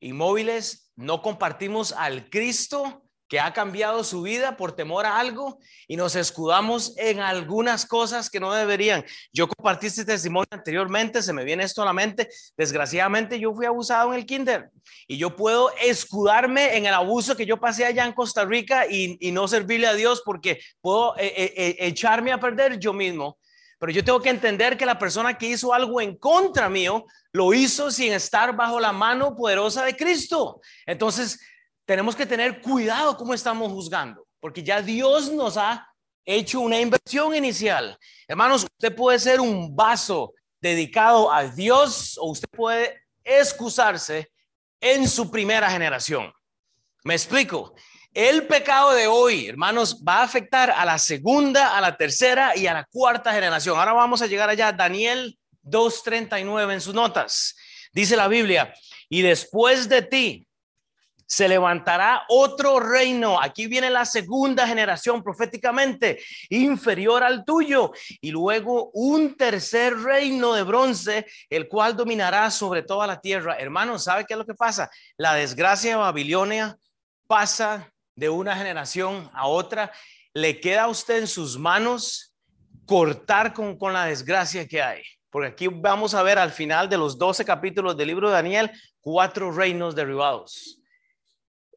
inmóviles, 0.00 0.90
no 0.96 1.20
compartimos 1.20 1.92
al 1.92 2.30
Cristo 2.30 3.07
que 3.28 3.38
ha 3.38 3.52
cambiado 3.52 4.02
su 4.04 4.22
vida 4.22 4.56
por 4.56 4.72
temor 4.72 5.04
a 5.04 5.18
algo 5.18 5.58
y 5.86 5.96
nos 5.96 6.16
escudamos 6.16 6.94
en 6.96 7.20
algunas 7.20 7.84
cosas 7.84 8.30
que 8.30 8.40
no 8.40 8.52
deberían. 8.52 9.04
Yo 9.32 9.46
compartí 9.48 9.86
este 9.86 10.04
testimonio 10.04 10.48
anteriormente, 10.50 11.22
se 11.22 11.32
me 11.32 11.44
viene 11.44 11.64
esto 11.64 11.82
a 11.82 11.84
la 11.84 11.92
mente. 11.92 12.28
Desgraciadamente 12.56 13.38
yo 13.38 13.54
fui 13.54 13.66
abusado 13.66 14.12
en 14.12 14.20
el 14.20 14.26
kinder 14.26 14.70
y 15.06 15.18
yo 15.18 15.36
puedo 15.36 15.70
escudarme 15.82 16.76
en 16.76 16.86
el 16.86 16.94
abuso 16.94 17.36
que 17.36 17.46
yo 17.46 17.58
pasé 17.60 17.84
allá 17.84 18.06
en 18.06 18.12
Costa 18.12 18.44
Rica 18.44 18.86
y, 18.88 19.18
no 19.28 19.46
servirle 19.46 19.86
a 19.86 19.94
Dios 19.94 20.22
porque 20.24 20.58
puedo 20.80 21.14
eh, 21.18 21.26
eh, 21.36 21.54
eh, 21.56 21.76
echarme 21.80 22.32
a 22.32 22.40
perder 22.40 22.78
yo 22.78 22.94
mismo. 22.94 23.38
Pero 23.78 23.92
yo 23.92 24.02
tengo 24.02 24.20
que 24.20 24.30
entender 24.30 24.76
que 24.76 24.86
la 24.86 24.98
persona 24.98 25.36
que 25.38 25.48
hizo 25.48 25.72
algo 25.72 26.00
en 26.00 26.16
contra 26.16 26.68
mío 26.68 27.04
lo 27.32 27.54
hizo 27.54 27.90
sin 27.90 28.12
estar 28.12 28.56
bajo 28.56 28.80
la 28.80 28.92
mano 28.92 29.36
poderosa 29.36 29.84
de 29.84 29.94
Cristo. 29.94 30.60
Entonces, 30.84 31.38
tenemos 31.88 32.14
que 32.14 32.26
tener 32.26 32.60
cuidado 32.60 33.16
cómo 33.16 33.32
estamos 33.32 33.72
juzgando, 33.72 34.26
porque 34.40 34.62
ya 34.62 34.82
Dios 34.82 35.32
nos 35.32 35.56
ha 35.56 35.90
hecho 36.22 36.60
una 36.60 36.78
inversión 36.78 37.34
inicial. 37.34 37.98
Hermanos, 38.28 38.64
usted 38.64 38.94
puede 38.94 39.18
ser 39.18 39.40
un 39.40 39.74
vaso 39.74 40.34
dedicado 40.60 41.32
a 41.32 41.44
Dios 41.44 42.18
o 42.20 42.26
usted 42.26 42.48
puede 42.50 43.00
excusarse 43.24 44.30
en 44.82 45.08
su 45.08 45.30
primera 45.30 45.70
generación. 45.70 46.30
Me 47.04 47.14
explico. 47.14 47.74
El 48.12 48.46
pecado 48.46 48.92
de 48.92 49.06
hoy, 49.06 49.46
hermanos, 49.46 50.02
va 50.06 50.16
a 50.16 50.24
afectar 50.24 50.70
a 50.70 50.84
la 50.84 50.98
segunda, 50.98 51.74
a 51.74 51.80
la 51.80 51.96
tercera 51.96 52.54
y 52.54 52.66
a 52.66 52.74
la 52.74 52.84
cuarta 52.84 53.32
generación. 53.32 53.78
Ahora 53.78 53.94
vamos 53.94 54.20
a 54.20 54.26
llegar 54.26 54.50
allá. 54.50 54.72
Daniel 54.72 55.38
2.39 55.64 56.70
en 56.70 56.80
sus 56.82 56.92
notas. 56.92 57.56
Dice 57.94 58.14
la 58.14 58.28
Biblia, 58.28 58.74
y 59.08 59.22
después 59.22 59.88
de 59.88 60.02
ti, 60.02 60.47
se 61.28 61.46
levantará 61.46 62.24
otro 62.28 62.80
reino. 62.80 63.40
Aquí 63.40 63.66
viene 63.66 63.90
la 63.90 64.06
segunda 64.06 64.66
generación 64.66 65.22
proféticamente 65.22 66.20
inferior 66.48 67.22
al 67.22 67.44
tuyo. 67.44 67.92
Y 68.22 68.30
luego 68.30 68.90
un 68.94 69.36
tercer 69.36 69.94
reino 69.98 70.54
de 70.54 70.62
bronce, 70.62 71.26
el 71.50 71.68
cual 71.68 71.94
dominará 71.94 72.50
sobre 72.50 72.82
toda 72.82 73.06
la 73.06 73.20
tierra. 73.20 73.56
Hermanos, 73.58 74.04
¿sabe 74.04 74.24
qué 74.24 74.34
es 74.34 74.38
lo 74.38 74.46
que 74.46 74.54
pasa? 74.54 74.90
La 75.18 75.34
desgracia 75.34 75.90
de 75.90 75.96
Babilonia 75.96 76.78
pasa 77.26 77.92
de 78.16 78.30
una 78.30 78.56
generación 78.56 79.30
a 79.34 79.46
otra. 79.46 79.92
Le 80.32 80.60
queda 80.60 80.84
a 80.84 80.88
usted 80.88 81.18
en 81.18 81.26
sus 81.26 81.58
manos 81.58 82.34
cortar 82.86 83.52
con, 83.52 83.76
con 83.76 83.92
la 83.92 84.06
desgracia 84.06 84.66
que 84.66 84.82
hay. 84.82 85.02
Porque 85.28 85.48
aquí 85.48 85.68
vamos 85.68 86.14
a 86.14 86.22
ver 86.22 86.38
al 86.38 86.52
final 86.52 86.88
de 86.88 86.96
los 86.96 87.18
12 87.18 87.44
capítulos 87.44 87.98
del 87.98 88.08
libro 88.08 88.28
de 88.28 88.34
Daniel 88.34 88.72
cuatro 89.02 89.52
reinos 89.52 89.94
derribados. 89.94 90.77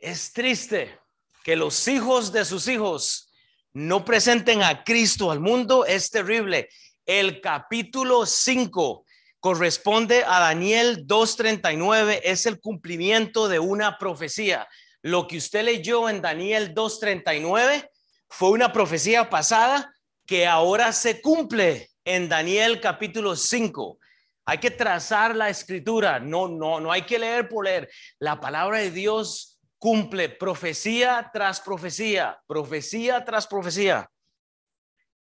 Es 0.01 0.33
triste 0.33 0.99
que 1.43 1.55
los 1.55 1.87
hijos 1.87 2.31
de 2.31 2.43
sus 2.43 2.67
hijos 2.67 3.31
no 3.71 4.03
presenten 4.03 4.63
a 4.63 4.83
Cristo 4.83 5.29
al 5.29 5.39
mundo. 5.39 5.85
Es 5.85 6.09
terrible. 6.09 6.69
El 7.05 7.39
capítulo 7.39 8.25
5 8.25 9.05
corresponde 9.39 10.23
a 10.23 10.39
Daniel 10.39 11.05
2.39. 11.05 12.19
Es 12.23 12.47
el 12.47 12.59
cumplimiento 12.59 13.47
de 13.47 13.59
una 13.59 13.99
profecía. 13.99 14.67
Lo 15.03 15.27
que 15.27 15.37
usted 15.37 15.63
leyó 15.65 16.09
en 16.09 16.19
Daniel 16.19 16.73
2.39 16.73 17.87
fue 18.27 18.49
una 18.49 18.73
profecía 18.73 19.29
pasada 19.29 19.93
que 20.25 20.47
ahora 20.47 20.93
se 20.93 21.21
cumple 21.21 21.91
en 22.05 22.27
Daniel 22.27 22.81
capítulo 22.81 23.35
5. 23.35 23.99
Hay 24.45 24.57
que 24.57 24.71
trazar 24.71 25.35
la 25.35 25.49
escritura, 25.49 26.19
no, 26.19 26.47
no, 26.47 26.79
no 26.79 26.91
hay 26.91 27.03
que 27.03 27.19
leer 27.19 27.47
por 27.47 27.65
leer. 27.65 27.87
La 28.17 28.39
palabra 28.39 28.79
de 28.79 28.89
Dios 28.89 29.50
cumple 29.81 30.29
profecía 30.29 31.27
tras 31.33 31.59
profecía, 31.59 32.39
profecía 32.45 33.25
tras 33.25 33.47
profecía. 33.47 34.07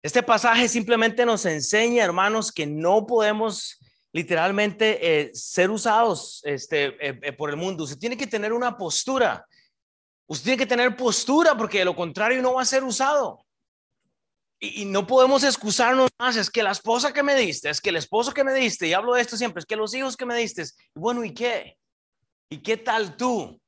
Este 0.01 0.23
pasaje 0.23 0.67
simplemente 0.67 1.27
nos 1.27 1.45
enseña, 1.45 2.03
hermanos, 2.03 2.51
que 2.51 2.65
no 2.65 3.05
podemos 3.05 3.77
literalmente 4.11 4.97
eh, 4.99 5.31
ser 5.35 5.69
usados 5.69 6.41
este, 6.43 6.85
eh, 6.85 7.19
eh, 7.21 7.33
por 7.33 7.51
el 7.51 7.55
mundo. 7.55 7.83
Usted 7.83 7.99
tiene 7.99 8.17
que 8.17 8.25
tener 8.25 8.51
una 8.51 8.75
postura. 8.75 9.45
Usted 10.25 10.45
tiene 10.45 10.57
que 10.57 10.65
tener 10.65 10.97
postura 10.97 11.55
porque 11.55 11.77
de 11.77 11.85
lo 11.85 11.95
contrario 11.95 12.41
no 12.41 12.55
va 12.55 12.63
a 12.63 12.65
ser 12.65 12.83
usado. 12.83 13.45
Y, 14.59 14.81
y, 14.81 14.85
no 14.85 15.05
podemos 15.05 15.43
excusarnos 15.43 16.09
más. 16.17 16.35
Es 16.35 16.49
que 16.49 16.63
la 16.63 16.71
esposa 16.71 17.13
que 17.13 17.21
me 17.21 17.35
diste, 17.35 17.69
es 17.69 17.79
que 17.79 17.91
el 17.91 17.97
esposo 17.97 18.33
que 18.33 18.43
me 18.43 18.55
diste, 18.55 18.87
y 18.87 18.93
hablo 18.93 19.13
de 19.13 19.21
esto 19.21 19.37
siempre, 19.37 19.59
es 19.59 19.67
que 19.67 19.75
los 19.75 19.93
hijos 19.93 20.17
que 20.17 20.25
me 20.25 20.35
diste. 20.35 20.63
Bueno, 20.95 21.23
¿y 21.23 21.31
qué? 21.31 21.77
¿Y 22.49 22.57
qué 22.57 22.77
tal 22.77 23.15
tú? 23.15 23.60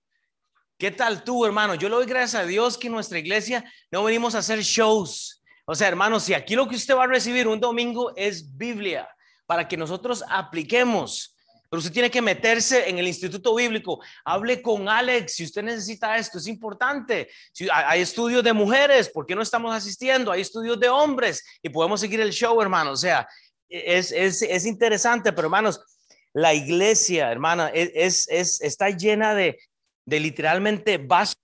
¿Qué 0.84 0.92
tal 0.92 1.24
tú, 1.24 1.46
hermano? 1.46 1.76
Yo 1.76 1.88
le 1.88 1.96
doy 1.96 2.06
gracias 2.06 2.44
a 2.44 2.46
Dios 2.46 2.78
que 2.78 2.88
en 2.88 2.94
nuestra 2.94 3.18
iglesia 3.18 3.64
no 3.90 4.04
venimos 4.04 4.36
a 4.36 4.40
hacer 4.40 4.60
shows. 4.60 5.42
O 5.64 5.74
sea, 5.76 5.88
hermano, 5.88 6.20
si 6.20 6.34
aquí 6.34 6.58
lo 6.58 6.68
que 6.68 6.76
usted 6.76 6.94
va 6.94 7.06
a 7.06 7.08
recibir 7.08 7.48
un 7.48 7.58
domingo 7.58 8.12
es 8.18 8.58
Biblia 8.58 9.08
para 9.46 9.66
que 9.66 9.78
nosotros 9.78 10.26
apliquemos. 10.28 11.38
Pero 11.70 11.80
usted 11.80 11.94
tiene 11.94 12.12
que 12.12 12.22
meterse 12.22 12.90
en 12.90 13.00
el 13.00 13.08
instituto 13.08 13.56
bíblico. 13.56 14.02
Hable 14.26 14.62
con 14.62 14.90
Alex 14.90 15.36
si 15.36 15.46
usted 15.46 15.64
necesita 15.64 16.18
esto. 16.18 16.38
Es 16.38 16.48
importante. 16.48 17.30
Si 17.54 17.66
hay 17.72 18.02
estudios 18.02 18.44
de 18.44 18.52
mujeres, 18.52 19.08
¿por 19.08 19.26
qué 19.26 19.36
no 19.36 19.42
estamos 19.42 19.74
asistiendo? 19.74 20.34
Hay 20.34 20.42
estudios 20.42 20.78
de 20.82 20.90
hombres 20.90 21.46
y 21.62 21.70
podemos 21.70 22.02
seguir 22.02 22.20
el 22.20 22.34
show, 22.34 22.60
hermano. 22.62 22.92
O 22.92 22.98
sea, 22.98 23.26
es, 23.70 24.12
es, 24.12 24.42
es 24.42 24.66
interesante, 24.66 25.32
pero 25.32 25.46
hermanos, 25.46 25.80
la 26.34 26.54
iglesia, 26.54 27.32
hermana, 27.32 27.70
es, 27.74 28.28
es, 28.28 28.60
está 28.60 28.90
llena 28.90 29.34
de, 29.34 29.58
de 30.06 30.20
literalmente 30.20 30.98
vasos 30.98 31.38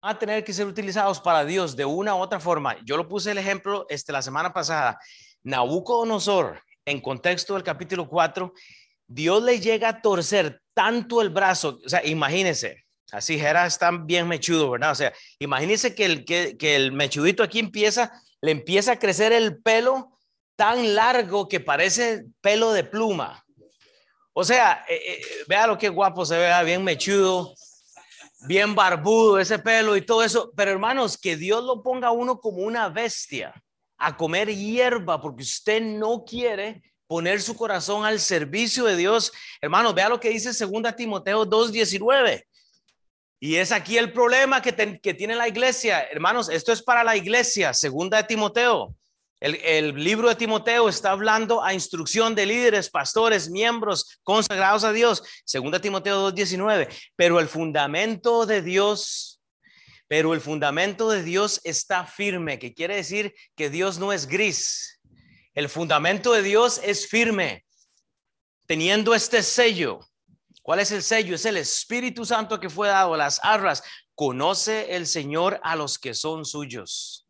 a 0.00 0.18
tener 0.18 0.44
que 0.44 0.52
ser 0.52 0.66
utilizados 0.66 1.20
para 1.20 1.44
Dios 1.44 1.76
de 1.76 1.84
una 1.84 2.14
u 2.14 2.18
otra 2.18 2.40
forma. 2.40 2.76
Yo 2.84 2.96
lo 2.96 3.08
puse 3.08 3.32
el 3.32 3.38
ejemplo 3.38 3.86
este, 3.88 4.12
la 4.12 4.22
semana 4.22 4.52
pasada. 4.52 4.98
Nabucodonosor, 5.42 6.62
en 6.84 7.00
contexto 7.00 7.54
del 7.54 7.62
capítulo 7.62 8.08
4, 8.08 8.52
Dios 9.06 9.42
le 9.42 9.60
llega 9.60 9.88
a 9.88 10.02
torcer 10.02 10.62
tanto 10.74 11.20
el 11.20 11.30
brazo, 11.30 11.80
o 11.84 11.88
sea, 11.88 12.04
imagínense, 12.06 12.84
así 13.10 13.38
Jera 13.38 13.66
está 13.66 13.90
bien 13.90 14.28
mechudo, 14.28 14.70
¿verdad? 14.70 14.92
O 14.92 14.94
sea, 14.94 15.12
imagínense 15.38 15.94
que 15.94 16.04
el, 16.04 16.24
que, 16.24 16.56
que 16.56 16.76
el 16.76 16.92
mechudito 16.92 17.42
aquí 17.42 17.58
empieza, 17.58 18.12
le 18.40 18.52
empieza 18.52 18.92
a 18.92 18.98
crecer 18.98 19.32
el 19.32 19.60
pelo 19.60 20.18
tan 20.56 20.94
largo 20.94 21.48
que 21.48 21.60
parece 21.60 22.26
pelo 22.40 22.72
de 22.72 22.84
pluma. 22.84 23.44
O 24.40 24.44
sea, 24.44 24.84
eh, 24.88 24.94
eh, 25.04 25.20
vea 25.48 25.66
lo 25.66 25.76
que 25.76 25.88
guapo 25.88 26.24
se 26.24 26.38
vea, 26.38 26.62
bien 26.62 26.84
mechudo, 26.84 27.56
bien 28.46 28.72
barbudo 28.72 29.40
ese 29.40 29.58
pelo 29.58 29.96
y 29.96 30.02
todo 30.02 30.22
eso. 30.22 30.52
Pero 30.54 30.70
hermanos, 30.70 31.18
que 31.18 31.36
Dios 31.36 31.64
lo 31.64 31.82
ponga 31.82 32.12
uno 32.12 32.38
como 32.38 32.58
una 32.58 32.88
bestia 32.88 33.52
a 33.96 34.16
comer 34.16 34.54
hierba 34.54 35.20
porque 35.20 35.42
usted 35.42 35.82
no 35.82 36.24
quiere 36.24 36.84
poner 37.08 37.42
su 37.42 37.56
corazón 37.56 38.04
al 38.04 38.20
servicio 38.20 38.84
de 38.84 38.94
Dios. 38.94 39.32
Hermanos, 39.60 39.92
vea 39.92 40.08
lo 40.08 40.20
que 40.20 40.28
dice 40.28 40.50
2 40.50 40.94
Timoteo 40.94 41.44
2:19. 41.44 42.44
Y 43.40 43.56
es 43.56 43.72
aquí 43.72 43.98
el 43.98 44.12
problema 44.12 44.62
que, 44.62 45.00
que, 45.00 45.14
tiene 45.14 45.34
la 45.34 45.48
iglesia. 45.48 46.02
Hermanos, 46.12 46.48
esto 46.48 46.70
es 46.70 46.80
para 46.80 47.02
la 47.02 47.16
iglesia, 47.16 47.74
segunda 47.74 48.18
de 48.18 48.28
Timoteo. 48.28 48.94
El, 49.40 49.94
libro 49.94 50.28
de 50.28 50.34
Timoteo 50.34 50.88
está 50.88 51.12
hablando 51.12 51.62
a 51.62 51.72
instrucción 51.72 52.34
de 52.34 52.44
líderes, 52.44 52.90
pastores, 52.90 53.48
miembros 53.48 54.18
consagrados 54.24 54.82
a 54.82 54.92
Dios, 54.92 55.22
segunda 55.44 55.80
Timoteo 55.80 56.32
2.19. 56.32 56.88
Pero 57.14 57.38
el 57.38 57.48
fundamento 57.48 58.46
de 58.46 58.62
Dios, 58.62 59.40
pero 60.08 60.34
el 60.34 60.40
fundamento 60.40 61.08
de 61.10 61.22
Dios 61.22 61.60
está 61.62 62.04
firme, 62.04 62.58
que 62.58 62.74
quiere 62.74 62.96
decir 62.96 63.32
que 63.54 63.70
Dios 63.70 63.98
no 63.98 64.12
es 64.12 64.26
gris. 64.26 65.00
El 65.54 65.68
fundamento 65.68 66.32
de 66.32 66.42
Dios 66.42 66.80
es 66.82 67.06
firme, 67.06 67.64
teniendo 68.66 69.14
este 69.14 69.44
sello. 69.44 70.00
¿Cuál 70.62 70.80
es 70.80 70.90
el 70.90 71.02
sello? 71.02 71.36
Es 71.36 71.44
el 71.44 71.56
Espíritu 71.56 72.24
Santo 72.24 72.58
que 72.58 72.68
fue 72.68 72.88
dado 72.88 73.16
las 73.16 73.40
arras. 73.44 73.84
Conoce 74.16 74.96
el 74.96 75.06
Señor 75.06 75.60
a 75.62 75.76
los 75.76 75.96
que 75.96 76.12
son 76.12 76.44
suyos. 76.44 77.26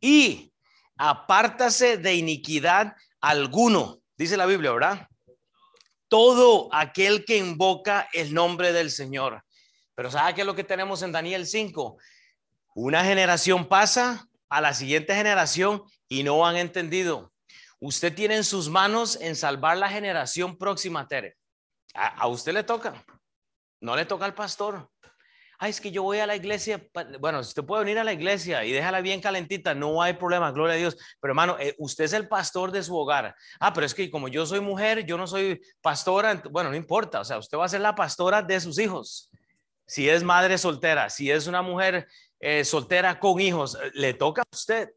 Y 0.00 0.53
apártase 0.96 1.96
de 1.96 2.14
iniquidad 2.14 2.94
alguno, 3.20 4.00
dice 4.16 4.36
la 4.36 4.46
Biblia, 4.46 4.72
¿verdad? 4.72 5.08
Todo 6.08 6.68
aquel 6.72 7.24
que 7.24 7.38
invoca 7.38 8.08
el 8.12 8.34
nombre 8.34 8.72
del 8.72 8.90
Señor. 8.90 9.44
Pero 9.94 10.10
¿sabe 10.10 10.34
qué 10.34 10.42
es 10.42 10.46
lo 10.46 10.54
que 10.54 10.64
tenemos 10.64 11.02
en 11.02 11.12
Daniel 11.12 11.46
5? 11.46 11.98
Una 12.74 13.04
generación 13.04 13.66
pasa 13.68 14.28
a 14.48 14.60
la 14.60 14.74
siguiente 14.74 15.14
generación 15.14 15.82
y 16.08 16.22
no 16.22 16.46
han 16.46 16.56
entendido. 16.56 17.32
Usted 17.80 18.14
tiene 18.14 18.36
en 18.36 18.44
sus 18.44 18.68
manos 18.68 19.18
en 19.20 19.36
salvar 19.36 19.76
la 19.76 19.88
generación 19.88 20.56
próxima, 20.56 21.06
Tere. 21.06 21.36
A, 21.94 22.26
usted 22.26 22.52
le 22.52 22.64
toca, 22.64 23.04
no 23.80 23.94
le 23.94 24.04
toca 24.04 24.24
al 24.24 24.34
pastor. 24.34 24.90
Ay, 25.58 25.70
es 25.70 25.80
que 25.80 25.90
yo 25.90 26.02
voy 26.02 26.18
a 26.18 26.26
la 26.26 26.36
iglesia. 26.36 26.84
Bueno, 27.20 27.40
usted 27.40 27.64
puede 27.64 27.84
venir 27.84 27.98
a 27.98 28.04
la 28.04 28.12
iglesia 28.12 28.64
y 28.64 28.72
déjala 28.72 29.00
bien 29.00 29.20
calentita, 29.20 29.74
no 29.74 30.02
hay 30.02 30.14
problema, 30.14 30.50
gloria 30.52 30.74
a 30.74 30.78
Dios. 30.78 30.96
Pero 31.20 31.32
hermano, 31.32 31.56
eh, 31.58 31.74
usted 31.78 32.04
es 32.04 32.12
el 32.12 32.28
pastor 32.28 32.70
de 32.70 32.82
su 32.82 32.96
hogar. 32.96 33.34
Ah, 33.60 33.72
pero 33.72 33.86
es 33.86 33.94
que 33.94 34.10
como 34.10 34.28
yo 34.28 34.46
soy 34.46 34.60
mujer, 34.60 35.04
yo 35.04 35.16
no 35.16 35.26
soy 35.26 35.60
pastora. 35.80 36.42
Bueno, 36.50 36.70
no 36.70 36.76
importa, 36.76 37.20
o 37.20 37.24
sea, 37.24 37.38
usted 37.38 37.56
va 37.58 37.66
a 37.66 37.68
ser 37.68 37.80
la 37.80 37.94
pastora 37.94 38.42
de 38.42 38.60
sus 38.60 38.78
hijos. 38.78 39.30
Si 39.86 40.08
es 40.08 40.22
madre 40.22 40.58
soltera, 40.58 41.10
si 41.10 41.30
es 41.30 41.46
una 41.46 41.62
mujer 41.62 42.06
eh, 42.40 42.64
soltera 42.64 43.18
con 43.18 43.40
hijos, 43.40 43.76
eh, 43.76 43.90
le 43.94 44.14
toca 44.14 44.42
a 44.42 44.48
usted. 44.52 44.90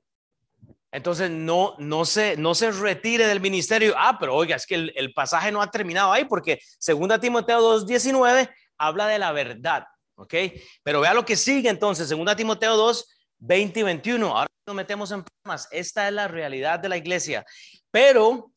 Entonces 0.91 1.29
no, 1.29 1.75
no, 1.79 2.05
se, 2.05 2.37
no 2.37 2.55
se 2.55 2.71
retire 2.71 3.27
del 3.27 3.41
ministerio. 3.41 3.93
Ah, 3.97 4.17
pero 4.19 4.35
oiga, 4.35 4.55
es 4.55 4.65
que 4.65 4.75
el, 4.75 5.13
pasaje 5.13 5.51
no 5.51 5.61
ha 5.61 5.69
terminado 5.69 6.11
ahí 6.11 6.25
porque 6.25 6.59
2 6.85 7.19
Timoteo 7.19 7.79
2.19 7.79 8.49
habla 8.77 9.07
de 9.07 9.19
la 9.19 9.31
verdad, 9.31 9.85
¿ok? 10.17 10.33
Pero 10.83 11.01
vea 11.01 11.13
lo 11.13 11.25
que 11.25 11.35
sigue 11.35 11.69
entonces, 11.69 12.09
2 12.09 12.35
Timoteo 12.35 12.75
2, 12.75 13.07
20 13.39 13.79
y 13.79 13.83
21. 13.83 14.27
Ahora 14.27 14.47
nos 14.65 14.75
metemos 14.75 15.11
en 15.11 15.23
problemas. 15.23 15.67
Esta 15.71 16.07
es 16.07 16.13
la 16.13 16.27
realidad 16.27 16.79
de 16.79 16.89
la 16.89 16.97
iglesia. 16.97 17.45
Pero 17.91 18.51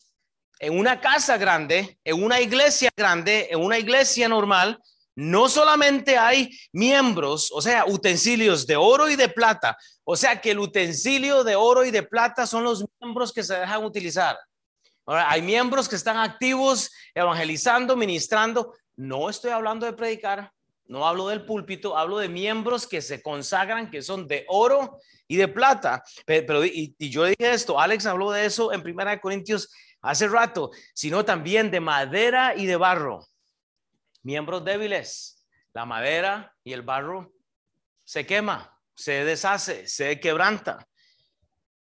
en 0.59 0.79
una 0.79 1.01
casa 1.01 1.39
grande, 1.39 1.99
en 2.05 2.23
una 2.23 2.41
iglesia 2.41 2.91
grande, 2.97 3.49
en 3.51 3.61
una 3.61 3.79
iglesia 3.79 4.29
normal, 4.29 4.79
no 5.15 5.49
solamente 5.49 6.17
hay 6.17 6.51
miembros, 6.73 7.51
o 7.53 7.61
sea, 7.61 7.85
utensilios 7.87 8.67
de 8.67 8.77
oro 8.77 9.09
y 9.11 9.17
de 9.17 9.29
plata, 9.29 9.77
o 10.05 10.17
sea 10.17 10.41
que 10.41 10.53
el 10.53 10.59
utensilio 10.59 11.45
de 11.45 11.57
oro 11.57 11.85
y 11.85 11.91
de 11.91 12.03
plata 12.03 12.47
son 12.47 12.65
los 12.65 12.85
miembros 13.01 13.33
que 13.33 13.43
se 13.43 13.55
dejan 13.55 13.85
utilizar. 13.85 14.39
Ahora, 15.05 15.31
hay 15.31 15.43
miembros 15.43 15.89
que 15.89 15.97
están 15.97 16.17
activos, 16.17 16.91
evangelizando, 17.15 17.97
ministrando. 17.97 18.75
No 18.97 19.29
estoy 19.29 19.51
hablando 19.51 19.85
de 19.85 19.93
predicar, 19.93 20.53
no 20.91 21.07
hablo 21.07 21.29
del 21.29 21.47
púlpito, 21.47 21.97
hablo 21.97 22.19
de 22.19 22.29
miembros 22.29 22.87
que 22.87 23.01
se 23.01 23.23
consagran, 23.23 23.91
que 23.91 24.03
son 24.03 24.27
de 24.27 24.45
oro 24.49 24.99
y 25.27 25.37
de 25.37 25.49
plata. 25.49 26.03
Pero, 26.27 26.65
y, 26.65 26.95
y 26.99 27.11
yo 27.11 27.25
dije 27.25 27.53
esto, 27.53 27.81
Alex 27.81 28.07
habló 28.07 28.31
de 28.33 28.45
eso 28.45 28.73
en 28.73 28.83
Primera 28.83 29.21
Corintios 29.21 29.73
hace 30.03 30.29
rato, 30.29 30.71
sino 30.95 31.25
también 31.25 31.71
de 31.71 31.81
madera 31.81 32.55
y 32.57 32.67
de 32.67 32.77
barro 32.77 33.27
miembros 34.23 34.65
débiles, 34.65 35.45
la 35.73 35.85
madera 35.85 36.55
y 36.65 36.73
el 36.73 36.83
barro 36.83 37.33
se 38.05 38.27
quema, 38.27 38.77
se 38.95 39.25
deshace, 39.25 39.87
se 39.87 40.19
quebranta. 40.21 40.87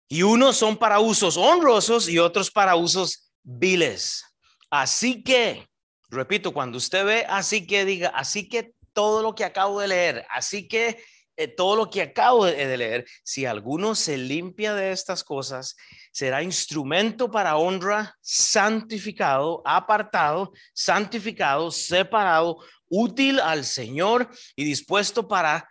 Y 0.08 0.22
unos 0.22 0.58
son 0.58 0.78
para 0.78 1.00
usos 1.00 1.38
honrosos 1.38 2.08
y 2.08 2.20
otros 2.20 2.52
para 2.52 2.76
usos 2.76 3.32
viles. 3.42 4.24
Así 4.70 5.24
que, 5.24 5.68
repito, 6.10 6.54
cuando 6.54 6.78
usted 6.78 7.06
ve, 7.06 7.26
así 7.28 7.66
que 7.66 7.84
diga, 7.86 8.10
así 8.10 8.48
que 8.48 8.74
todo 8.94 9.22
lo 9.22 9.36
que 9.36 9.44
acabo 9.44 9.80
de 9.80 9.88
leer, 9.88 10.26
así 10.30 10.68
que 10.68 11.04
eh, 11.36 11.48
todo 11.48 11.76
lo 11.76 11.90
que 11.90 12.04
acabo 12.04 12.46
de 12.46 12.78
leer, 12.78 13.06
si 13.24 13.46
alguno 13.46 13.96
se 13.96 14.18
limpia 14.18 14.76
de 14.76 14.92
estas 14.92 15.24
cosas, 15.24 15.76
será 16.12 16.44
instrumento 16.44 17.32
para 17.32 17.58
honra, 17.58 18.16
santificado, 18.22 19.64
apartado, 19.66 20.52
santificado, 20.74 21.72
separado, 21.72 22.58
útil 22.88 23.40
al 23.40 23.66
Señor 23.66 24.30
y 24.56 24.64
dispuesto 24.64 25.28
para 25.28 25.68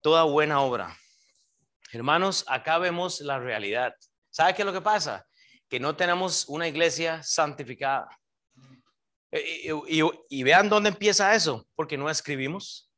toda 0.00 0.22
buena 0.22 0.60
obra. 0.60 0.96
Hermanos, 1.92 2.44
acá 2.46 2.78
vemos 2.78 3.20
la 3.20 3.40
realidad. 3.40 3.92
¿Sabe 4.30 4.54
qué 4.54 4.62
es 4.62 4.66
lo 4.66 4.72
que 4.72 4.80
pasa? 4.80 5.26
Que 5.68 5.80
no 5.80 5.96
tenemos 5.96 6.48
una 6.48 6.68
iglesia 6.68 7.20
santificada. 7.24 8.08
Y, 9.32 10.42
vean 10.42 10.68
dónde 10.68 10.88
empieza 10.88 11.34
eso, 11.34 11.66
porque 11.76 11.96
no 11.96 12.10
escribimos. 12.10 12.90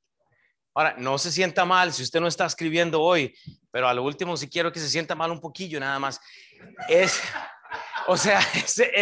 Ahora, 0.75 0.95
no 0.97 1.19
se 1.19 1.31
sienta 1.31 1.65
mal 1.67 1.93
si 1.93 2.03
usted 2.03 2.21
no 2.21 2.27
está 2.27 2.47
escribiendo 2.47 3.03
hoy, 3.03 3.35
pero 3.71 3.87
a 3.87 3.95
lo 3.95 4.03
último 4.03 4.37
si 4.37 4.49
quiero 4.49 4.73
que 4.73 4.81
se 4.81 4.89
sienta 4.89 5.15
mal 5.15 5.31
un 5.31 5.41
poquillo 5.41 5.79
nada 5.79 5.99
más. 5.99 6.19
Es, 6.89 7.21
o 8.07 8.17
sea, 8.17 8.41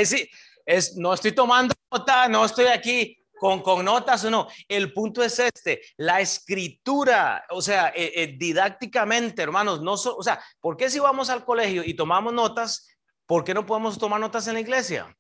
es, 0.67 0.97
no 0.97 1.15
estoy 1.15 1.33
tomando 1.33 1.75
nota, 1.93 2.27
no 2.29 2.45
estoy 2.45 2.67
aquí 2.67 3.17
con, 3.39 3.63
con, 3.63 3.85
notas 3.85 4.25
o 4.25 4.31
no. 4.31 4.49
El 4.67 4.93
punto 4.93 5.23
es 5.23 5.39
este, 5.39 5.81
la 5.97 6.21
escritura, 6.21 7.45
o 7.51 7.63
sea, 7.63 7.93
eh, 7.95 8.13
eh, 8.17 8.35
didácticamente, 8.37 9.41
hermanos, 9.41 9.81
no, 9.81 9.93
o 9.93 10.23
sea, 10.23 10.43
¿por 10.61 10.77
qué 10.77 10.91
si 10.91 10.99
vamos 10.99 11.31
al 11.31 11.45
colegio 11.45 11.85
y 11.85 11.95
tomamos 11.95 12.33
notas, 12.33 12.89
por 13.25 13.45
qué 13.45 13.55
no 13.55 13.65
podemos 13.65 13.97
tomar 13.97 14.19
notas 14.19 14.49
en 14.49 14.55
la 14.55 14.61
iglesia? 14.61 15.17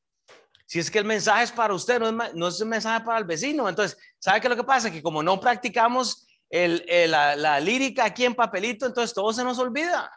Si 0.70 0.78
es 0.78 0.88
que 0.88 1.00
el 1.00 1.04
mensaje 1.04 1.42
es 1.42 1.50
para 1.50 1.74
usted, 1.74 1.98
no 1.98 2.22
es, 2.22 2.32
no 2.32 2.46
es 2.46 2.60
un 2.60 2.68
mensaje 2.68 3.04
para 3.04 3.18
el 3.18 3.24
vecino. 3.24 3.68
Entonces, 3.68 3.98
¿sabe 4.20 4.40
qué 4.40 4.46
es 4.46 4.50
lo 4.50 4.56
que 4.56 4.62
pasa? 4.62 4.88
Que 4.88 5.02
como 5.02 5.20
no 5.20 5.40
practicamos 5.40 6.28
la, 6.48 7.58
lírica 7.58 8.04
aquí 8.04 8.24
en 8.24 8.36
papelito, 8.36 8.86
entonces 8.86 9.12
todo 9.12 9.32
se 9.32 9.42
nos 9.42 9.58
olvida. 9.58 10.16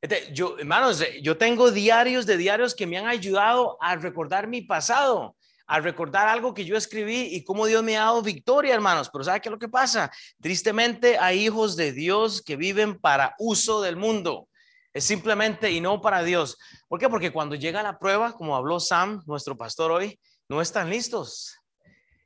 Este, 0.00 0.28
yo, 0.32 0.58
hermanos, 0.58 1.04
yo 1.22 1.36
tengo 1.38 1.70
diarios 1.70 2.26
de 2.26 2.36
diarios 2.36 2.74
que 2.74 2.84
me 2.84 2.98
han 2.98 3.06
ayudado 3.06 3.78
a 3.80 3.94
recordar 3.94 4.48
mi 4.48 4.60
pasado, 4.60 5.36
a 5.68 5.78
recordar 5.78 6.26
algo 6.26 6.52
que 6.52 6.64
yo 6.64 6.76
escribí 6.76 7.28
y 7.36 7.44
cómo 7.44 7.66
Dios 7.66 7.84
me 7.84 7.96
ha 7.96 8.06
dado 8.06 8.22
victoria, 8.22 8.74
hermanos. 8.74 9.08
Pero 9.12 9.22
¿sabe 9.22 9.40
qué 9.40 9.50
es 9.50 9.52
lo 9.52 9.60
que 9.60 9.68
pasa? 9.68 10.10
Tristemente 10.40 11.16
hay 11.16 11.44
hijos 11.44 11.76
de 11.76 11.92
Dios 11.92 12.42
que 12.42 12.56
viven 12.56 12.98
para 12.98 13.36
uso 13.38 13.80
del 13.82 13.94
mundo. 13.94 14.48
Es 14.96 15.04
simplemente 15.04 15.70
y 15.70 15.82
no 15.82 16.00
para 16.00 16.22
Dios. 16.22 16.56
¿Por 16.88 16.98
qué? 16.98 17.10
Porque 17.10 17.30
cuando 17.30 17.54
llega 17.54 17.82
la 17.82 17.98
prueba, 17.98 18.32
como 18.32 18.56
habló 18.56 18.80
Sam, 18.80 19.22
nuestro 19.26 19.54
pastor 19.54 19.90
hoy, 19.90 20.18
no 20.48 20.62
están 20.62 20.88
listos. 20.88 21.54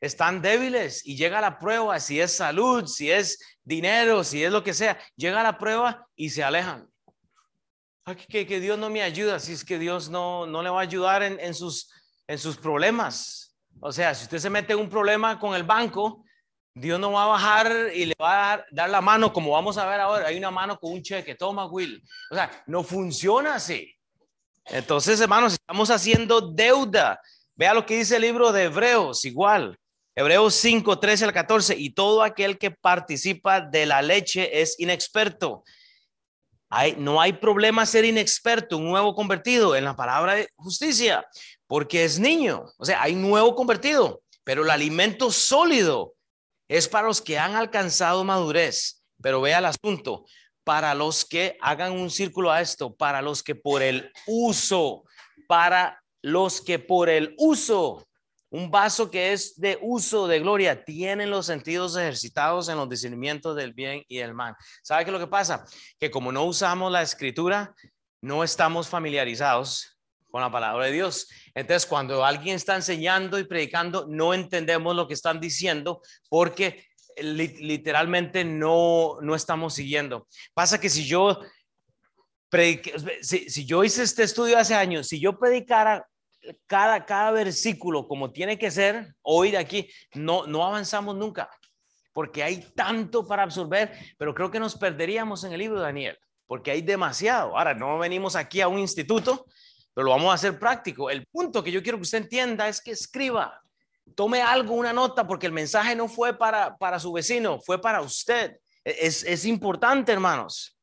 Están 0.00 0.40
débiles 0.40 1.04
y 1.04 1.16
llega 1.16 1.40
la 1.40 1.58
prueba, 1.58 1.98
si 1.98 2.20
es 2.20 2.30
salud, 2.30 2.86
si 2.86 3.10
es 3.10 3.40
dinero, 3.64 4.22
si 4.22 4.44
es 4.44 4.52
lo 4.52 4.62
que 4.62 4.72
sea, 4.72 4.96
llega 5.16 5.42
la 5.42 5.58
prueba 5.58 6.06
y 6.14 6.30
se 6.30 6.44
alejan 6.44 6.88
que, 8.14 8.46
que, 8.46 8.60
Dios 8.60 8.78
no 8.78 8.88
me 8.88 9.02
ayuda, 9.02 9.40
si 9.40 9.52
es 9.52 9.64
que 9.64 9.76
Dios 9.76 10.08
no, 10.08 10.46
no 10.46 10.62
le 10.62 10.70
va 10.70 10.78
a 10.78 10.82
ayudar 10.82 11.24
en, 11.24 11.40
en, 11.40 11.54
sus, 11.54 11.90
en 12.28 12.38
sus 12.38 12.56
problemas. 12.56 13.56
O 13.80 13.90
sea, 13.90 14.14
si 14.14 14.24
usted 14.24 14.38
se 14.38 14.50
mete 14.50 14.74
en 14.74 14.78
un 14.78 14.88
problema 14.88 15.40
con 15.40 15.56
el 15.56 15.64
banco, 15.64 16.24
Dios 16.80 16.98
no 16.98 17.12
va 17.12 17.24
a 17.24 17.28
bajar 17.28 17.90
y 17.94 18.06
le 18.06 18.14
va 18.20 18.54
a 18.54 18.64
dar, 18.70 18.90
la 18.90 19.00
mano, 19.00 19.32
como 19.32 19.52
vamos 19.52 19.78
a 19.78 19.86
ver 19.86 20.00
ahora. 20.00 20.26
Hay 20.26 20.38
una 20.38 20.50
mano 20.50 20.78
con 20.78 20.92
un 20.92 21.02
cheque, 21.02 21.34
toma, 21.34 21.66
Will. 21.66 22.02
O 22.30 22.34
sea, 22.34 22.50
no 22.66 22.82
funciona 22.82 23.56
así. 23.56 23.94
Entonces, 24.66 25.20
hermanos, 25.20 25.54
estamos 25.54 25.90
haciendo 25.90 26.40
deuda. 26.40 27.20
Vea 27.54 27.74
lo 27.74 27.84
que 27.84 27.96
dice 27.96 28.16
el 28.16 28.22
libro 28.22 28.52
de 28.52 28.64
Hebreos, 28.64 29.24
igual. 29.24 29.78
Hebreos 30.14 30.54
5, 30.54 30.98
13 30.98 31.26
al 31.26 31.32
14. 31.32 31.76
Y 31.76 31.90
todo 31.90 32.22
aquel 32.22 32.58
que 32.58 32.70
participa 32.70 33.60
de 33.60 33.86
la 33.86 34.02
leche 34.02 34.60
es 34.60 34.78
inexperto 34.80 35.64
no 36.96 37.20
hay 37.20 37.32
problema 37.32 37.84
ser 37.84 38.04
inexperto, 38.04 38.76
un 38.76 38.88
nuevo 38.88 39.14
convertido 39.14 39.74
en 39.74 39.84
la 39.84 39.96
palabra 39.96 40.34
de 40.34 40.48
justicia, 40.56 41.26
porque 41.66 42.04
es 42.04 42.18
niño. 42.18 42.64
O 42.78 42.84
sea, 42.84 43.02
hay 43.02 43.14
nuevo 43.14 43.54
convertido, 43.54 44.22
pero 44.44 44.62
el 44.62 44.70
alimento 44.70 45.32
sólido 45.32 46.14
es 46.70 46.86
para 46.86 47.08
los 47.08 47.20
que 47.20 47.36
han 47.36 47.56
alcanzado 47.56 48.22
madurez. 48.22 49.02
Pero 49.20 49.40
vea 49.40 49.58
el 49.58 49.64
asunto, 49.66 50.24
para 50.62 50.94
los 50.94 51.24
que 51.24 51.58
hagan 51.60 51.92
un 51.92 52.10
círculo 52.10 52.52
a 52.52 52.60
esto, 52.60 52.94
para 52.94 53.20
los 53.20 53.42
que 53.42 53.56
por 53.56 53.82
el 53.82 54.12
uso, 54.26 55.02
para 55.48 56.00
los 56.22 56.60
que 56.60 56.78
por 56.78 57.08
el 57.08 57.34
uso 57.38 58.06
Un 58.52 58.68
vaso 58.68 59.12
que 59.12 59.32
es 59.32 59.60
de 59.60 59.78
uso 59.80 60.26
de 60.26 60.40
gloria 60.40 60.84
tiene 60.84 61.24
los 61.24 61.46
sentidos 61.46 61.96
ejercitados 61.96 62.68
en 62.68 62.76
los 62.78 62.88
discernimientos 62.88 63.54
del 63.54 63.72
bien 63.72 64.02
y 64.08 64.18
del 64.18 64.34
mal. 64.34 64.56
¿Sabe 64.82 65.04
qué 65.04 65.10
es 65.10 65.12
lo 65.12 65.20
que 65.20 65.28
pasa? 65.28 65.64
Que 66.00 66.10
como 66.10 66.32
no 66.32 66.44
usamos 66.44 66.90
la 66.90 67.00
escritura, 67.00 67.72
no 68.20 68.42
estamos 68.42 68.88
familiarizados 68.88 69.99
con 70.30 70.40
la 70.40 70.50
palabra 70.50 70.86
de 70.86 70.92
Dios. 70.92 71.28
Entonces, 71.54 71.86
cuando 71.86 72.24
alguien 72.24 72.56
está 72.56 72.76
enseñando 72.76 73.38
y 73.38 73.44
predicando, 73.44 74.06
no 74.08 74.32
entendemos 74.34 74.94
lo 74.94 75.08
que 75.08 75.14
están 75.14 75.40
diciendo 75.40 76.00
porque 76.28 76.86
literalmente 77.16 78.44
no, 78.44 79.18
no 79.20 79.34
estamos 79.34 79.74
siguiendo. 79.74 80.26
Pasa 80.54 80.80
que 80.80 80.88
si 80.88 81.04
yo, 81.06 81.40
si 83.20 83.66
yo 83.66 83.84
hice 83.84 84.02
este 84.02 84.22
estudio 84.22 84.58
hace 84.58 84.74
años, 84.74 85.08
si 85.08 85.20
yo 85.20 85.38
predicara 85.38 86.06
cada, 86.66 87.04
cada 87.04 87.30
versículo 87.30 88.06
como 88.08 88.32
tiene 88.32 88.58
que 88.58 88.70
ser, 88.70 89.14
hoy 89.22 89.50
de 89.50 89.58
aquí, 89.58 89.90
no, 90.14 90.46
no 90.46 90.64
avanzamos 90.64 91.16
nunca, 91.16 91.50
porque 92.12 92.42
hay 92.42 92.64
tanto 92.74 93.26
para 93.26 93.42
absorber, 93.42 93.92
pero 94.18 94.34
creo 94.34 94.50
que 94.50 94.60
nos 94.60 94.76
perderíamos 94.76 95.44
en 95.44 95.52
el 95.52 95.58
libro 95.58 95.78
de 95.78 95.84
Daniel, 95.84 96.18
porque 96.46 96.70
hay 96.70 96.82
demasiado. 96.82 97.56
Ahora, 97.56 97.74
no 97.74 97.98
venimos 97.98 98.36
aquí 98.36 98.60
a 98.60 98.68
un 98.68 98.78
instituto, 98.78 99.46
lo 100.02 100.10
vamos 100.10 100.30
a 100.30 100.34
hacer 100.34 100.58
práctico. 100.58 101.10
El 101.10 101.26
punto 101.26 101.62
que 101.62 101.72
yo 101.72 101.82
quiero 101.82 101.98
que 101.98 102.02
usted 102.02 102.18
entienda 102.18 102.68
es 102.68 102.80
que 102.80 102.92
escriba, 102.92 103.60
tome 104.14 104.42
algo, 104.42 104.74
una 104.74 104.92
nota, 104.92 105.26
porque 105.26 105.46
el 105.46 105.52
mensaje 105.52 105.94
no 105.94 106.08
fue 106.08 106.36
para, 106.36 106.76
para 106.76 106.98
su 106.98 107.12
vecino, 107.12 107.60
fue 107.60 107.80
para 107.80 108.00
usted. 108.00 108.56
E, 108.84 108.96
es, 109.00 109.24
es 109.24 109.44
importante, 109.44 110.12
hermanos. 110.12 110.76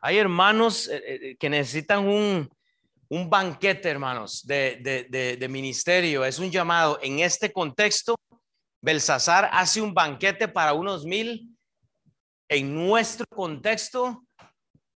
Hay 0.00 0.18
hermanos 0.18 0.86
eh, 0.88 1.02
eh, 1.06 1.36
que 1.38 1.48
necesitan 1.48 2.06
un, 2.06 2.50
un 3.08 3.30
banquete, 3.30 3.88
hermanos, 3.88 4.46
de, 4.46 5.06
de, 5.08 5.36
de, 5.36 5.48
ministerio. 5.48 6.24
Es 6.26 6.38
un 6.38 6.50
llamado. 6.50 6.98
En 7.02 7.20
este 7.20 7.50
contexto, 7.50 8.14
Belsasar 8.82 9.48
hace 9.50 9.80
un 9.80 9.94
banquete 9.94 10.46
para 10.46 10.74
unos 10.74 11.06
mil. 11.06 11.48
En 12.48 12.74
nuestro 12.74 13.24
contexto, 13.26 14.22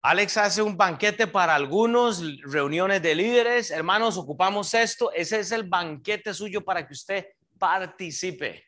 Alex 0.10 0.38
hace 0.38 0.62
un 0.62 0.78
banquete 0.78 1.28
para 1.28 1.54
algunos, 1.54 2.24
reuniones 2.43 3.02
de 3.02 3.13
líderes. 3.13 3.72
Hermanos, 3.72 4.17
ocupamos 4.17 4.74
esto. 4.74 5.12
Ese 5.12 5.41
es 5.41 5.52
el 5.52 5.63
banquete 5.63 6.34
suyo 6.34 6.63
para 6.63 6.88
que 6.88 6.93
usted 6.93 7.26
participe. 7.60 8.63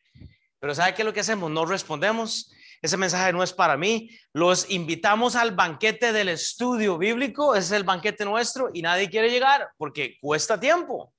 Pero 0.59 0.75
¿sabe 0.75 0.93
qué 0.93 1.01
es 1.01 1.05
lo 1.05 1.13
que 1.13 1.21
hacemos? 1.21 1.49
No 1.49 1.65
respondemos 1.65 2.51
ese 2.81 2.97
mensaje 2.97 3.33
no 3.33 3.43
es 3.43 3.53
para 3.53 3.77
mí. 3.77 4.09
Los 4.33 4.69
invitamos 4.69 5.35
al 5.35 5.51
banquete 5.51 6.13
del 6.13 6.29
estudio 6.29 6.97
bíblico, 6.97 7.55
ese 7.55 7.67
es 7.67 7.71
el 7.71 7.83
banquete 7.83 8.25
nuestro 8.25 8.69
y 8.73 8.81
nadie 8.81 9.09
quiere 9.09 9.29
llegar 9.29 9.69
porque 9.77 10.17
cuesta 10.19 10.59
tiempo. 10.59 11.13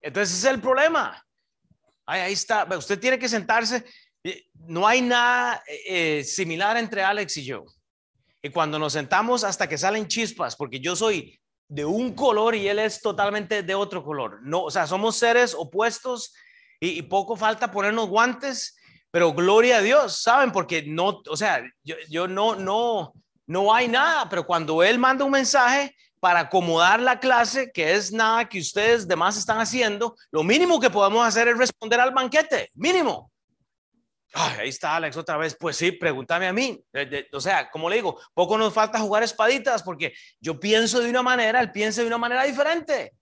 Entonces 0.00 0.38
ese 0.38 0.48
es 0.48 0.54
el 0.54 0.60
problema. 0.60 1.22
Ahí, 2.06 2.32
está, 2.32 2.66
usted 2.76 2.98
tiene 2.98 3.18
que 3.18 3.28
sentarse. 3.28 3.84
No 4.54 4.86
hay 4.86 5.02
nada 5.02 5.62
eh, 5.86 6.24
similar 6.24 6.76
entre 6.76 7.02
Alex 7.02 7.36
y 7.36 7.44
yo. 7.44 7.64
Y 8.42 8.50
cuando 8.50 8.78
nos 8.78 8.92
sentamos 8.92 9.44
hasta 9.44 9.68
que 9.68 9.78
salen 9.78 10.08
chispas, 10.08 10.56
porque 10.56 10.80
yo 10.80 10.94
soy 10.94 11.38
de 11.68 11.84
un 11.84 12.14
color 12.14 12.54
y 12.54 12.68
él 12.68 12.78
es 12.78 13.00
totalmente 13.00 13.62
de 13.62 13.74
otro 13.74 14.04
color. 14.04 14.40
No, 14.42 14.62
o 14.62 14.70
sea, 14.70 14.86
somos 14.86 15.16
seres 15.16 15.54
opuestos 15.54 16.32
y, 16.80 17.02
poco 17.02 17.36
falta 17.36 17.70
ponernos 17.70 18.08
guantes 18.08 18.76
pero 19.10 19.32
gloria 19.32 19.78
a 19.78 19.80
Dios, 19.80 20.20
¿saben? 20.20 20.52
Porque 20.52 20.82
no, 20.86 21.22
o 21.28 21.36
sea, 21.36 21.62
yo, 21.82 21.96
yo 22.10 22.28
no, 22.28 22.54
no, 22.54 23.14
no 23.46 23.74
hay 23.74 23.88
nada, 23.88 24.28
pero 24.28 24.46
cuando 24.46 24.82
Él 24.82 24.98
manda 24.98 25.24
un 25.24 25.30
mensaje 25.30 25.94
para 26.20 26.40
acomodar 26.40 27.00
la 27.00 27.18
clase, 27.18 27.70
que 27.72 27.94
es 27.94 28.12
nada 28.12 28.48
que 28.48 28.58
ustedes 28.58 29.08
demás 29.08 29.36
están 29.36 29.58
haciendo, 29.60 30.14
lo 30.30 30.42
mínimo 30.42 30.80
que 30.80 30.90
podemos 30.90 31.26
hacer 31.26 31.48
es 31.48 31.56
responder 31.56 32.00
al 32.00 32.12
banquete, 32.12 32.70
mínimo. 32.74 33.30
Ahí 34.34 34.68
está 34.68 34.96
Alex 34.96 35.16
otra 35.16 35.36
vez. 35.36 35.56
Pues 35.58 35.76
sí, 35.76 35.92
pregúntame 35.92 36.46
a 36.46 36.52
mí. 36.52 36.82
O 37.32 37.40
sea, 37.40 37.70
como 37.70 37.88
le 37.88 37.96
digo, 37.96 38.20
poco 38.34 38.58
nos 38.58 38.72
falta 38.72 38.98
jugar 38.98 39.22
espaditas 39.22 39.82
porque 39.82 40.12
yo 40.40 40.58
pienso 40.58 41.00
de 41.00 41.10
una 41.10 41.22
manera, 41.22 41.60
él 41.60 41.72
piensa 41.72 42.02
de 42.02 42.06
una 42.06 42.18
manera 42.18 42.44
diferente 42.44 43.12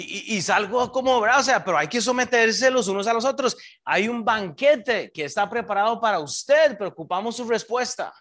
y, 0.00 0.40
salgo 0.42 0.92
como, 0.92 1.18
o 1.18 1.42
sea, 1.42 1.64
pero 1.64 1.76
hay 1.76 1.88
que 1.88 2.00
someterse 2.00 2.70
los 2.70 2.88
unos 2.88 3.06
a 3.06 3.12
los 3.12 3.24
otros. 3.24 3.56
Hay 3.84 4.08
un 4.08 4.24
banquete 4.24 5.10
que 5.12 5.24
está 5.24 5.48
preparado 5.48 6.00
para 6.00 6.20
usted, 6.20 6.76
preocupamos 6.78 7.36
su 7.36 7.48
respuesta. 7.48 8.12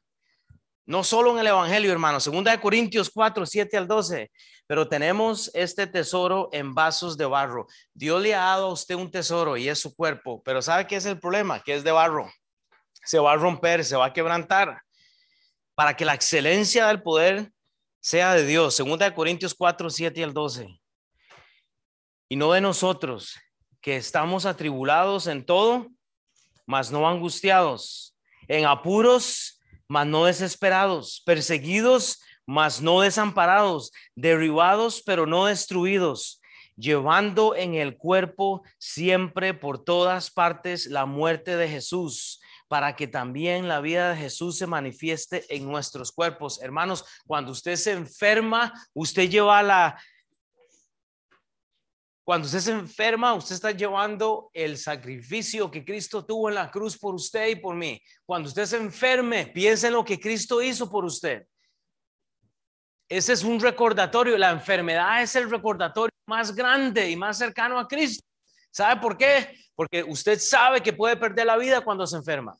No 0.85 1.03
solo 1.03 1.33
en 1.33 1.39
el 1.39 1.47
Evangelio, 1.47 1.91
hermano, 1.91 2.19
segunda 2.19 2.51
de 2.51 2.61
Corintios 2.61 3.09
4, 3.09 3.45
7 3.45 3.77
al 3.77 3.87
12, 3.87 4.31
pero 4.67 4.87
tenemos 4.87 5.49
este 5.53 5.87
tesoro 5.87 6.49
en 6.51 6.75
vasos 6.75 7.17
de 7.17 7.25
barro. 7.25 7.67
Dios 7.93 8.21
le 8.21 8.35
ha 8.35 8.41
dado 8.41 8.67
a 8.67 8.73
usted 8.73 8.95
un 8.95 9.09
tesoro 9.09 9.57
y 9.57 9.69
es 9.69 9.79
su 9.79 9.95
cuerpo, 9.95 10.43
pero 10.43 10.61
¿sabe 10.61 10.85
qué 10.85 10.97
es 10.97 11.05
el 11.05 11.19
problema? 11.19 11.61
Que 11.63 11.73
es 11.73 11.83
de 11.83 11.91
barro. 11.91 12.29
Se 13.03 13.17
va 13.17 13.31
a 13.31 13.37
romper, 13.37 13.83
se 13.85 13.95
va 13.95 14.07
a 14.07 14.13
quebrantar. 14.13 14.81
Para 15.73 15.95
que 15.95 16.05
la 16.05 16.13
excelencia 16.13 16.87
del 16.87 17.01
poder 17.01 17.51
sea 18.01 18.33
de 18.33 18.45
Dios. 18.45 18.75
Segunda 18.75 19.05
de 19.05 19.15
Corintios 19.15 19.55
4, 19.55 19.89
7 19.89 20.23
al 20.23 20.33
12 20.33 20.79
y 22.29 22.35
no 22.35 22.51
de 22.51 22.61
nosotros, 22.61 23.35
que 23.81 23.95
estamos 23.95 24.45
atribulados 24.45 25.27
en 25.27 25.45
todo, 25.45 25.87
mas 26.65 26.91
no 26.91 27.07
angustiados, 27.07 28.17
en 28.47 28.65
apuros, 28.65 29.61
mas 29.87 30.05
no 30.05 30.25
desesperados, 30.25 31.21
perseguidos, 31.25 32.21
mas 32.47 32.81
no 32.81 33.01
desamparados, 33.01 33.91
derribados, 34.15 35.03
pero 35.05 35.27
no 35.27 35.45
destruidos, 35.45 36.41
llevando 36.77 37.55
en 37.55 37.75
el 37.75 37.97
cuerpo 37.97 38.63
siempre 38.79 39.53
por 39.53 39.83
todas 39.83 40.31
partes 40.31 40.87
la 40.87 41.05
muerte 41.05 41.57
de 41.57 41.67
Jesús, 41.67 42.39
para 42.69 42.95
que 42.95 43.07
también 43.07 43.67
la 43.67 43.81
vida 43.81 44.11
de 44.11 44.17
Jesús 44.17 44.57
se 44.57 44.65
manifieste 44.65 45.45
en 45.53 45.67
nuestros 45.67 46.11
cuerpos. 46.11 46.61
Hermanos, 46.61 47.05
cuando 47.25 47.51
usted 47.51 47.75
se 47.75 47.91
enferma, 47.91 48.73
usted 48.93 49.29
lleva 49.29 49.61
la 49.61 50.01
cuando 52.23 52.45
usted 52.45 52.59
se 52.59 52.71
enferma, 52.73 53.33
usted 53.35 53.55
está 53.55 53.71
llevando 53.71 54.51
el 54.53 54.77
sacrificio 54.77 55.71
que 55.71 55.85
Cristo 55.85 56.25
tuvo 56.25 56.49
en 56.49 56.55
la 56.55 56.69
cruz 56.69 56.97
por 56.97 57.15
usted 57.15 57.47
y 57.47 57.55
por 57.55 57.73
mí. 57.73 58.01
Cuando 58.25 58.49
usted 58.49 58.65
se 58.65 58.75
enferme, 58.75 59.47
piense 59.47 59.87
en 59.87 59.93
lo 59.93 60.03
que 60.03 60.19
Cristo 60.19 60.61
hizo 60.61 60.89
por 60.89 61.05
usted. 61.05 61.47
Ese 63.09 63.33
es 63.33 63.43
un 63.43 63.59
recordatorio. 63.59 64.37
La 64.37 64.51
enfermedad 64.51 65.21
es 65.21 65.35
el 65.35 65.49
recordatorio 65.49 66.13
más 66.25 66.53
grande 66.53 67.09
y 67.09 67.15
más 67.15 67.37
cercano 67.37 67.79
a 67.79 67.87
Cristo. 67.87 68.23
¿Sabe 68.71 68.99
por 69.01 69.17
qué? 69.17 69.57
Porque 69.75 70.03
usted 70.03 70.39
sabe 70.39 70.81
que 70.81 70.93
puede 70.93 71.15
perder 71.15 71.45
la 71.45 71.57
vida 71.57 71.81
cuando 71.81 72.05
se 72.05 72.17
enferma. 72.17 72.57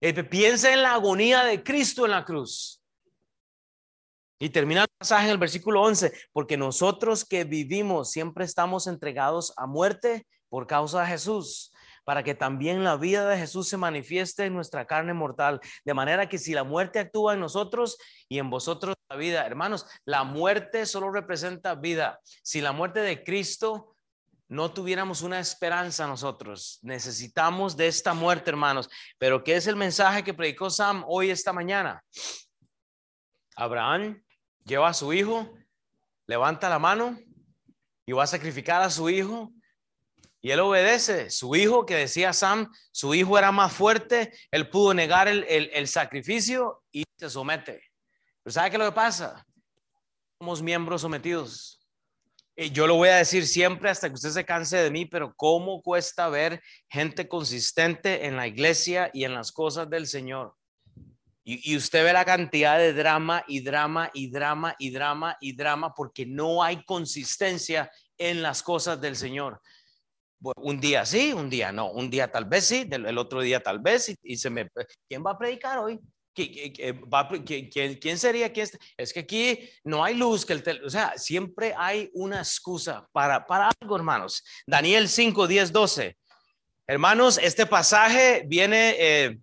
Eh, 0.00 0.22
piense 0.24 0.72
en 0.72 0.82
la 0.82 0.94
agonía 0.94 1.44
de 1.44 1.62
Cristo 1.62 2.04
en 2.04 2.12
la 2.12 2.24
cruz. 2.24 2.80
Y 4.38 4.50
termina 4.50 4.82
el 4.82 4.88
pasaje 4.98 5.26
en 5.26 5.30
el 5.30 5.38
versículo 5.38 5.82
11, 5.82 6.12
porque 6.32 6.56
nosotros 6.56 7.24
que 7.24 7.44
vivimos 7.44 8.10
siempre 8.10 8.44
estamos 8.44 8.88
entregados 8.88 9.52
a 9.56 9.66
muerte 9.66 10.26
por 10.48 10.66
causa 10.66 11.02
de 11.02 11.06
Jesús, 11.06 11.71
para 12.04 12.22
que 12.22 12.34
también 12.34 12.84
la 12.84 12.96
vida 12.96 13.28
de 13.28 13.38
Jesús 13.38 13.68
se 13.68 13.76
manifieste 13.76 14.44
en 14.44 14.54
nuestra 14.54 14.86
carne 14.86 15.14
mortal. 15.14 15.60
De 15.84 15.94
manera 15.94 16.28
que 16.28 16.38
si 16.38 16.52
la 16.52 16.64
muerte 16.64 16.98
actúa 16.98 17.34
en 17.34 17.40
nosotros 17.40 17.98
y 18.28 18.38
en 18.38 18.50
vosotros 18.50 18.94
la 19.08 19.16
vida, 19.16 19.46
hermanos, 19.46 19.86
la 20.04 20.24
muerte 20.24 20.86
solo 20.86 21.10
representa 21.10 21.74
vida. 21.74 22.20
Si 22.42 22.60
la 22.60 22.72
muerte 22.72 23.00
de 23.00 23.22
Cristo 23.22 23.94
no 24.52 24.70
tuviéramos 24.70 25.22
una 25.22 25.40
esperanza 25.40 26.06
nosotros. 26.06 26.78
Necesitamos 26.82 27.74
de 27.74 27.86
esta 27.86 28.12
muerte, 28.12 28.50
hermanos. 28.50 28.90
Pero 29.16 29.42
¿qué 29.42 29.56
es 29.56 29.66
el 29.66 29.76
mensaje 29.76 30.22
que 30.22 30.34
predicó 30.34 30.68
Sam 30.68 31.04
hoy 31.06 31.30
esta 31.30 31.54
mañana? 31.54 32.04
Abraham 33.56 34.22
lleva 34.64 34.88
a 34.88 34.94
su 34.94 35.10
hijo, 35.14 35.50
levanta 36.26 36.68
la 36.68 36.78
mano 36.78 37.18
y 38.04 38.12
va 38.12 38.24
a 38.24 38.26
sacrificar 38.26 38.82
a 38.82 38.90
su 38.90 39.08
hijo. 39.08 39.50
Y 40.42 40.50
él 40.50 40.58
obedece. 40.60 41.30
Su 41.30 41.54
hijo, 41.54 41.86
que 41.86 41.94
decía 41.94 42.32
Sam, 42.32 42.70
su 42.90 43.14
hijo 43.14 43.38
era 43.38 43.52
más 43.52 43.72
fuerte, 43.72 44.32
él 44.50 44.68
pudo 44.68 44.92
negar 44.92 45.28
el, 45.28 45.88
sacrificio 45.88 46.82
y 46.90 47.04
se 47.16 47.30
somete. 47.30 47.80
Pero 48.42 48.52
¿sabe 48.52 48.72
qué 48.72 48.78
lo 48.78 48.86
que 48.86 48.92
pasa? 48.92 49.46
Somos 50.40 50.60
miembros 50.60 51.00
sometidos. 51.00 51.80
Y 52.56 52.70
yo 52.70 52.88
lo 52.88 52.96
voy 52.96 53.08
a 53.08 53.16
decir 53.16 53.46
siempre 53.46 53.88
hasta 53.88 54.08
que 54.08 54.14
usted 54.14 54.30
se 54.30 54.44
canse 54.44 54.76
de 54.76 54.90
mí, 54.90 55.06
pero 55.06 55.32
¿cómo 55.36 55.80
cuesta 55.80 56.28
ver 56.28 56.60
gente 56.90 57.28
consistente 57.28 58.26
en 58.26 58.36
la 58.36 58.48
iglesia 58.48 59.10
y 59.14 59.24
en 59.24 59.34
las 59.34 59.52
cosas 59.52 59.88
del 59.88 60.08
Señor? 60.08 60.54
Y, 61.44 61.76
usted 61.76 62.04
ve 62.04 62.12
la 62.12 62.24
cantidad 62.24 62.78
de 62.78 62.92
drama 62.92 63.44
y 63.48 63.60
drama 63.60 64.10
y 64.14 64.30
drama 64.30 64.76
y 64.78 64.90
drama 64.90 65.36
y 65.40 65.56
drama 65.56 65.92
porque 65.94 66.24
no 66.24 66.62
hay 66.62 66.84
consistencia 66.84 67.90
en 68.16 68.42
las 68.42 68.62
cosas 68.62 69.00
del 69.00 69.16
Señor. 69.16 69.60
Un 70.42 70.80
día 70.80 71.06
sí, 71.06 71.32
un 71.32 71.48
día 71.48 71.72
no, 71.72 71.90
un 71.90 72.10
día 72.10 72.30
tal 72.30 72.44
vez 72.44 72.64
sí, 72.64 72.88
el 72.90 73.18
otro 73.18 73.40
día 73.40 73.60
tal 73.60 73.78
vez 73.78 74.14
y, 74.22 74.36
se 74.36 74.50
me... 74.50 74.68
¿Quién 75.08 75.22
va 75.24 75.32
a 75.32 75.38
predicar 75.38 75.78
hoy? 75.78 76.00
¿Quién 76.34 78.18
sería? 78.18 78.52
¿Quién? 78.52 78.68
Es 78.96 79.12
que 79.12 79.20
aquí 79.20 79.70
no 79.84 80.02
hay 80.02 80.14
luz, 80.14 80.46
que 80.46 80.54
el 80.54 80.84
o 80.84 80.90
sea, 80.90 81.12
siempre 81.16 81.74
hay 81.76 82.10
una 82.14 82.38
excusa 82.38 83.06
para, 83.12 83.46
para 83.46 83.70
algo, 83.80 83.96
hermanos. 83.96 84.42
Daniel 84.66 85.08
5, 85.08 85.46
10, 85.46 85.72
12. 85.72 86.16
Hermanos, 86.86 87.38
este 87.42 87.66
pasaje 87.66 88.44
viene 88.46 88.96
eh, 88.98 89.38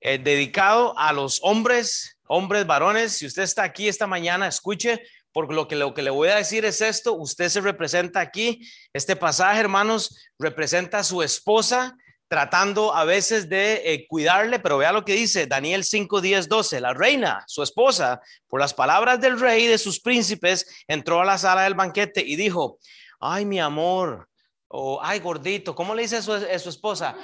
eh, 0.00 0.18
dedicado 0.18 0.96
a 0.98 1.12
los 1.12 1.40
hombres, 1.42 2.18
hombres, 2.28 2.66
varones. 2.66 3.12
Si 3.12 3.26
usted 3.26 3.42
está 3.42 3.62
aquí 3.64 3.88
esta 3.88 4.06
mañana, 4.06 4.46
escuche, 4.46 5.02
porque 5.36 5.52
lo 5.52 5.68
que, 5.68 5.76
lo 5.76 5.92
que 5.92 6.00
le 6.00 6.08
voy 6.08 6.30
a 6.30 6.36
decir 6.36 6.64
es 6.64 6.80
esto. 6.80 7.12
Usted 7.12 7.50
se 7.50 7.60
representa 7.60 8.20
aquí. 8.20 8.66
Este 8.94 9.16
pasaje, 9.16 9.60
hermanos, 9.60 10.32
representa 10.38 11.00
a 11.00 11.04
su 11.04 11.22
esposa 11.22 11.94
tratando 12.26 12.94
a 12.94 13.04
veces 13.04 13.46
de 13.50 13.82
eh, 13.84 14.06
cuidarle, 14.08 14.60
pero 14.60 14.78
vea 14.78 14.92
lo 14.92 15.04
que 15.04 15.12
dice 15.12 15.46
Daniel 15.46 15.84
5, 15.84 16.22
10, 16.22 16.48
12. 16.48 16.80
La 16.80 16.94
reina, 16.94 17.44
su 17.48 17.62
esposa, 17.62 18.22
por 18.48 18.60
las 18.60 18.72
palabras 18.72 19.20
del 19.20 19.38
rey 19.38 19.64
y 19.64 19.66
de 19.66 19.76
sus 19.76 20.00
príncipes, 20.00 20.66
entró 20.88 21.20
a 21.20 21.26
la 21.26 21.36
sala 21.36 21.64
del 21.64 21.74
banquete 21.74 22.22
y 22.26 22.34
dijo, 22.36 22.78
ay, 23.20 23.44
mi 23.44 23.60
amor, 23.60 24.30
o 24.68 25.00
ay, 25.02 25.20
gordito, 25.20 25.74
¿cómo 25.74 25.94
le 25.94 26.00
dice 26.00 26.16
a 26.16 26.22
su, 26.22 26.34
esposa? 26.70 27.14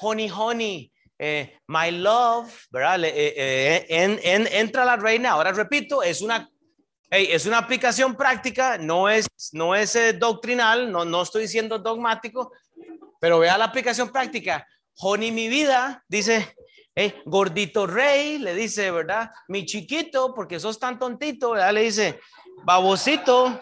Honey, 0.00 0.30
honey. 0.30 0.92
Eh, 1.18 1.58
my 1.66 1.90
love, 1.90 2.48
¿verdad? 2.70 3.00
Eh, 3.06 3.86
en, 3.88 4.20
entra 4.52 4.84
la 4.84 4.94
reina, 4.94 5.32
ahora 5.32 5.50
repito, 5.50 6.04
es 6.04 6.20
una 6.20 6.48
es 7.10 7.46
una 7.46 7.58
aplicación 7.58 8.16
práctica, 8.16 8.78
no 8.78 9.08
es, 9.08 9.26
no 9.52 9.74
es 9.74 9.96
doctrinal, 10.18 10.90
no, 10.90 11.04
no 11.04 11.22
estoy 11.22 11.42
diciendo 11.42 11.78
dogmático, 11.78 12.52
pero 13.20 13.38
vea 13.38 13.58
la 13.58 13.66
aplicación 13.66 14.10
práctica. 14.10 14.66
Honey, 14.98 15.30
mi 15.30 15.48
vida, 15.48 16.04
dice, 16.08 16.54
eh, 16.94 17.14
gordito 17.26 17.86
rey, 17.86 18.38
le 18.38 18.54
dice, 18.54 18.90
¿verdad? 18.90 19.30
Mi 19.48 19.66
chiquito, 19.66 20.32
porque 20.34 20.58
sos 20.58 20.78
tan 20.78 20.98
tontito, 20.98 21.50
¿verdad? 21.50 21.72
Le 21.72 21.82
dice, 21.82 22.20
babosito, 22.64 23.60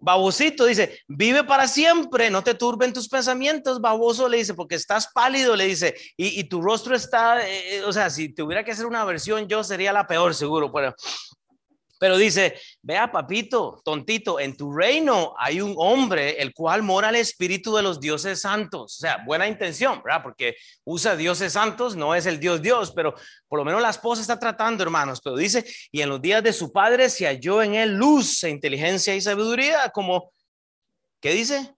babosito, 0.00 0.66
dice, 0.66 1.00
vive 1.06 1.44
para 1.44 1.68
siempre, 1.68 2.28
no 2.28 2.42
te 2.42 2.54
turben 2.54 2.92
tus 2.92 3.08
pensamientos, 3.08 3.80
baboso, 3.80 4.28
le 4.28 4.38
dice, 4.38 4.54
porque 4.54 4.74
estás 4.74 5.12
pálido, 5.12 5.54
le 5.54 5.66
dice, 5.66 5.94
y, 6.16 6.42
tu 6.44 6.60
rostro 6.60 6.96
está, 6.96 7.46
eh, 7.48 7.76
eh, 7.76 7.84
o 7.84 7.92
sea, 7.92 8.10
si 8.10 8.34
tuviera 8.34 8.64
que 8.64 8.72
hacer 8.72 8.86
una 8.86 9.04
versión, 9.04 9.46
yo 9.46 9.62
sería 9.62 9.92
la 9.92 10.08
peor, 10.08 10.34
seguro, 10.34 10.72
pero 10.72 10.92
pero 12.02 12.16
dice, 12.16 12.60
vea 12.82 13.12
papito, 13.12 13.80
tontito, 13.84 14.40
en 14.40 14.56
tu 14.56 14.72
reino 14.72 15.34
hay 15.38 15.60
un 15.60 15.72
hombre 15.76 16.42
el 16.42 16.52
cual 16.52 16.82
mora 16.82 17.10
el 17.10 17.14
espíritu 17.14 17.76
de 17.76 17.82
los 17.84 18.00
dioses 18.00 18.40
santos. 18.40 18.96
O 18.96 19.00
sea, 19.02 19.22
buena 19.24 19.46
intención, 19.46 20.02
¿verdad? 20.04 20.20
Porque 20.20 20.56
usa 20.82 21.14
dioses 21.14 21.52
santos, 21.52 21.94
no 21.94 22.12
es 22.16 22.26
el 22.26 22.40
Dios 22.40 22.60
Dios, 22.60 22.90
pero 22.90 23.14
por 23.46 23.60
lo 23.60 23.64
menos 23.64 23.80
la 23.80 23.90
esposa 23.90 24.20
está 24.20 24.36
tratando, 24.36 24.82
hermanos. 24.82 25.20
Pero 25.22 25.36
dice, 25.36 25.64
y 25.92 26.00
en 26.00 26.08
los 26.08 26.20
días 26.20 26.42
de 26.42 26.52
su 26.52 26.72
padre 26.72 27.08
se 27.08 27.24
halló 27.24 27.62
en 27.62 27.76
él 27.76 27.94
luz, 27.94 28.42
e 28.42 28.50
inteligencia 28.50 29.14
y 29.14 29.20
sabiduría, 29.20 29.88
como, 29.90 30.32
¿qué 31.20 31.30
dice? 31.30 31.72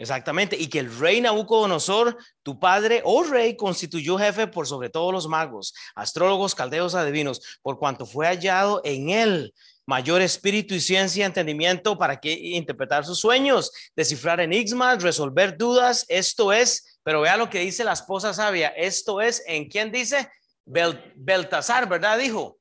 Exactamente, 0.00 0.56
y 0.56 0.68
que 0.68 0.78
el 0.78 0.98
rey 0.98 1.20
Nabucodonosor, 1.20 2.16
tu 2.42 2.58
padre, 2.58 3.02
oh 3.04 3.22
rey, 3.22 3.54
constituyó 3.54 4.16
jefe 4.16 4.46
por 4.46 4.66
sobre 4.66 4.88
todos 4.88 5.12
los 5.12 5.28
magos, 5.28 5.74
astrólogos, 5.94 6.54
caldeos, 6.54 6.94
adivinos, 6.94 7.58
por 7.60 7.78
cuanto 7.78 8.06
fue 8.06 8.26
hallado 8.26 8.80
en 8.82 9.10
él 9.10 9.54
mayor 9.84 10.22
espíritu 10.22 10.72
y 10.72 10.80
ciencia 10.80 11.22
y 11.22 11.26
entendimiento 11.26 11.98
para 11.98 12.18
que 12.18 12.32
interpretar 12.32 13.04
sus 13.04 13.18
sueños, 13.18 13.72
descifrar 13.94 14.40
enigmas, 14.40 15.02
resolver 15.02 15.58
dudas. 15.58 16.06
Esto 16.08 16.52
es, 16.52 16.98
pero 17.02 17.20
vea 17.20 17.36
lo 17.36 17.50
que 17.50 17.58
dice 17.58 17.84
la 17.84 17.92
esposa 17.92 18.32
sabia, 18.32 18.68
esto 18.68 19.20
es, 19.20 19.42
¿en 19.46 19.68
quién 19.68 19.92
dice? 19.92 20.30
Bel, 20.64 21.12
Beltasar, 21.16 21.88
¿verdad? 21.88 22.18
Dijo. 22.18 22.56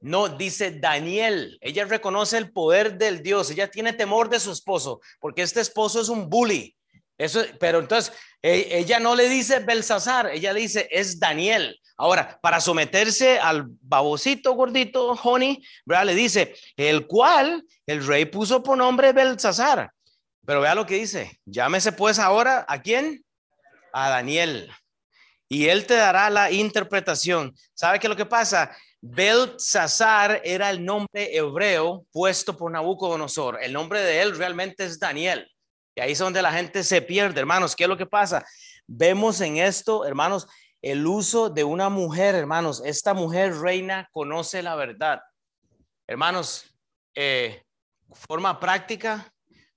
No, 0.00 0.28
dice 0.28 0.72
Daniel. 0.72 1.58
Ella 1.60 1.84
reconoce 1.84 2.38
el 2.38 2.50
poder 2.50 2.96
del 2.96 3.22
Dios. 3.22 3.50
Ella 3.50 3.70
tiene 3.70 3.92
temor 3.92 4.30
de 4.30 4.40
su 4.40 4.50
esposo, 4.50 5.00
porque 5.20 5.42
este 5.42 5.60
esposo 5.60 6.00
es 6.00 6.08
un 6.08 6.30
bully. 6.30 6.74
Eso, 7.20 7.44
pero 7.58 7.80
entonces 7.80 8.14
e, 8.40 8.78
ella 8.78 8.98
no 8.98 9.14
le 9.14 9.28
dice 9.28 9.58
Belsasar, 9.58 10.28
ella 10.28 10.54
dice 10.54 10.88
es 10.90 11.20
Daniel. 11.20 11.78
Ahora, 11.98 12.38
para 12.40 12.62
someterse 12.62 13.38
al 13.38 13.66
babosito 13.82 14.54
gordito, 14.54 15.10
Honey, 15.22 15.62
¿verdad? 15.84 16.06
le 16.06 16.14
dice, 16.14 16.54
el 16.78 17.06
cual 17.06 17.62
el 17.86 18.06
rey 18.06 18.24
puso 18.24 18.62
por 18.62 18.78
nombre 18.78 19.12
Belsasar. 19.12 19.90
Pero 20.46 20.62
vea 20.62 20.74
lo 20.74 20.86
que 20.86 20.94
dice, 20.94 21.38
llámese 21.44 21.92
pues 21.92 22.18
ahora 22.18 22.64
a 22.66 22.80
quién? 22.80 23.22
A 23.92 24.08
Daniel. 24.08 24.72
Y 25.46 25.68
él 25.68 25.84
te 25.84 25.96
dará 25.96 26.30
la 26.30 26.50
interpretación. 26.50 27.54
¿Sabe 27.74 27.98
qué 27.98 28.08
lo 28.08 28.16
que 28.16 28.24
pasa? 28.24 28.74
Belsasar 29.02 30.40
era 30.42 30.70
el 30.70 30.82
nombre 30.82 31.36
hebreo 31.36 32.06
puesto 32.12 32.56
por 32.56 32.72
Nabucodonosor. 32.72 33.62
El 33.62 33.74
nombre 33.74 34.00
de 34.00 34.22
él 34.22 34.38
realmente 34.38 34.86
es 34.86 34.98
Daniel. 34.98 35.46
Y 35.94 36.00
ahí 36.00 36.12
es 36.12 36.18
donde 36.18 36.42
la 36.42 36.52
gente 36.52 36.82
se 36.84 37.02
pierde, 37.02 37.40
hermanos. 37.40 37.74
¿Qué 37.74 37.84
es 37.84 37.88
lo 37.88 37.96
que 37.96 38.06
pasa? 38.06 38.44
Vemos 38.86 39.40
en 39.40 39.56
esto, 39.56 40.04
hermanos, 40.04 40.46
el 40.82 41.06
uso 41.06 41.50
de 41.50 41.64
una 41.64 41.88
mujer, 41.88 42.34
hermanos. 42.34 42.82
Esta 42.84 43.14
mujer 43.14 43.54
reina 43.56 44.08
conoce 44.12 44.62
la 44.62 44.74
verdad. 44.76 45.20
Hermanos, 46.06 46.74
eh, 47.14 47.64
forma 48.12 48.58
práctica, 48.58 49.32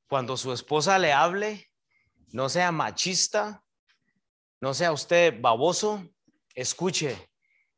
cuando 0.08 0.38
su 0.38 0.54
esposa 0.54 0.97
le 0.99 1.12
hable, 1.12 1.69
no 2.32 2.49
sea 2.49 2.71
machista, 2.71 3.63
no 4.62 4.73
sea 4.73 4.91
usted 4.91 5.39
baboso, 5.41 6.04
escuche, 6.56 7.30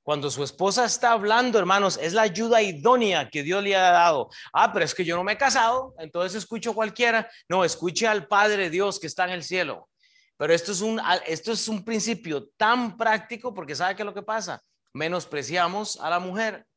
cuando 0.05 0.29
su 0.29 0.43
esposa 0.43 0.85
está 0.85 1.13
hablando, 1.13 1.57
hermanos, 1.57 1.97
es 1.99 2.13
la 2.13 2.21
ayuda 2.21 2.61
idónea 2.61 3.27
que 3.27 3.41
Dios 3.41 3.63
le 3.63 3.75
ha 3.75 3.89
dado. 3.89 4.29
Ah, 4.53 4.71
pero 4.71 4.85
es 4.85 4.93
que 4.93 5.03
yo 5.03 5.15
no 5.15 5.23
me 5.23 5.31
he 5.31 5.37
casado, 5.37 5.95
entonces 5.97 6.43
escucho 6.43 6.75
cualquiera. 6.75 7.27
No, 7.49 7.65
escuche 7.65 8.05
al 8.05 8.27
Padre 8.27 8.69
Dios 8.69 8.99
que 8.99 9.07
está 9.07 9.23
en 9.23 9.31
el 9.31 9.43
cielo. 9.43 9.89
Pero 10.37 10.53
esto 10.53 10.73
es 10.73 10.81
un, 10.81 11.01
esto 11.25 11.53
es 11.53 11.67
un 11.67 11.83
principio 11.83 12.49
tan 12.55 12.95
práctico 12.97 13.51
porque 13.51 13.73
sabe 13.73 13.95
qué 13.95 14.03
es 14.03 14.05
lo 14.05 14.13
que 14.13 14.21
pasa. 14.21 14.61
Menospreciamos 14.93 15.99
a 15.99 16.11
la 16.11 16.19
mujer. 16.19 16.67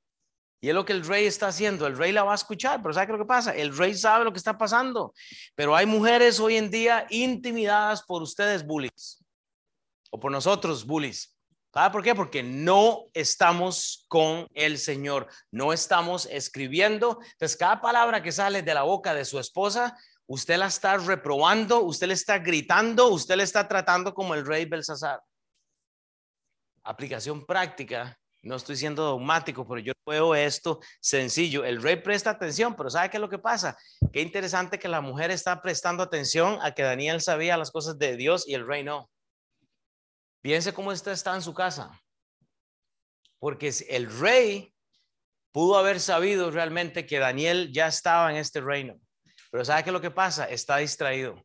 Y 0.62 0.70
es 0.70 0.74
lo 0.74 0.86
que 0.86 0.94
el 0.94 1.04
rey 1.04 1.26
está 1.26 1.48
haciendo. 1.48 1.86
El 1.86 1.98
rey 1.98 2.12
la 2.12 2.24
va 2.24 2.32
a 2.32 2.36
escuchar, 2.36 2.80
pero 2.80 2.94
¿sabe 2.94 3.08
qué 3.08 3.12
lo 3.12 3.18
que 3.18 3.26
pasa? 3.26 3.54
El 3.54 3.76
rey 3.76 3.94
sabe 3.94 4.24
lo 4.24 4.32
que 4.32 4.38
está 4.38 4.56
pasando. 4.56 5.12
Pero 5.54 5.76
hay 5.76 5.84
mujeres 5.84 6.40
hoy 6.40 6.56
en 6.56 6.70
día 6.70 7.06
intimidadas 7.10 8.02
por 8.04 8.22
ustedes, 8.22 8.64
bullies. 8.64 9.22
O 10.10 10.18
por 10.18 10.32
nosotros, 10.32 10.86
bullies. 10.86 11.37
¿Sabe 11.72 11.90
por 11.92 12.02
qué? 12.02 12.14
Porque 12.14 12.42
no 12.42 13.04
estamos 13.12 14.06
con 14.08 14.46
el 14.54 14.78
Señor, 14.78 15.28
no 15.50 15.72
estamos 15.72 16.26
escribiendo. 16.26 17.18
Entonces, 17.32 17.56
cada 17.56 17.80
palabra 17.80 18.22
que 18.22 18.32
sale 18.32 18.62
de 18.62 18.74
la 18.74 18.82
boca 18.82 19.12
de 19.12 19.24
su 19.24 19.38
esposa, 19.38 19.96
usted 20.26 20.56
la 20.56 20.66
está 20.66 20.96
reprobando, 20.96 21.80
usted 21.80 22.08
le 22.08 22.14
está 22.14 22.38
gritando, 22.38 23.08
usted 23.08 23.36
le 23.36 23.42
está 23.42 23.68
tratando 23.68 24.14
como 24.14 24.34
el 24.34 24.46
rey 24.46 24.64
Belsasar. 24.64 25.20
Aplicación 26.84 27.44
práctica. 27.44 28.18
No 28.42 28.56
estoy 28.56 28.76
siendo 28.76 29.02
dogmático, 29.02 29.66
pero 29.66 29.80
yo 29.80 29.92
veo 30.06 30.34
esto 30.34 30.80
sencillo. 31.00 31.64
El 31.64 31.82
rey 31.82 31.96
presta 31.96 32.30
atención, 32.30 32.76
pero 32.76 32.88
¿sabe 32.88 33.10
qué 33.10 33.16
es 33.16 33.20
lo 33.20 33.28
que 33.28 33.38
pasa? 33.38 33.76
Qué 34.12 34.22
interesante 34.22 34.78
que 34.78 34.88
la 34.88 35.00
mujer 35.00 35.30
está 35.30 35.60
prestando 35.60 36.02
atención 36.02 36.58
a 36.62 36.72
que 36.72 36.84
Daniel 36.84 37.20
sabía 37.20 37.56
las 37.56 37.70
cosas 37.70 37.98
de 37.98 38.16
Dios 38.16 38.48
y 38.48 38.54
el 38.54 38.66
rey 38.66 38.84
no. 38.84 39.10
Piense 40.48 40.72
cómo 40.72 40.92
está, 40.92 41.12
está 41.12 41.34
en 41.34 41.42
su 41.42 41.52
casa. 41.52 41.90
Porque 43.38 43.70
el 43.90 44.10
rey 44.18 44.72
pudo 45.52 45.76
haber 45.76 46.00
sabido 46.00 46.50
realmente 46.50 47.04
que 47.04 47.18
Daniel 47.18 47.70
ya 47.70 47.86
estaba 47.86 48.30
en 48.30 48.38
este 48.38 48.62
reino. 48.62 48.98
Pero 49.50 49.62
¿sabe 49.66 49.84
qué 49.84 49.92
lo 49.92 50.00
que 50.00 50.10
pasa? 50.10 50.46
Está 50.46 50.78
distraído. 50.78 51.44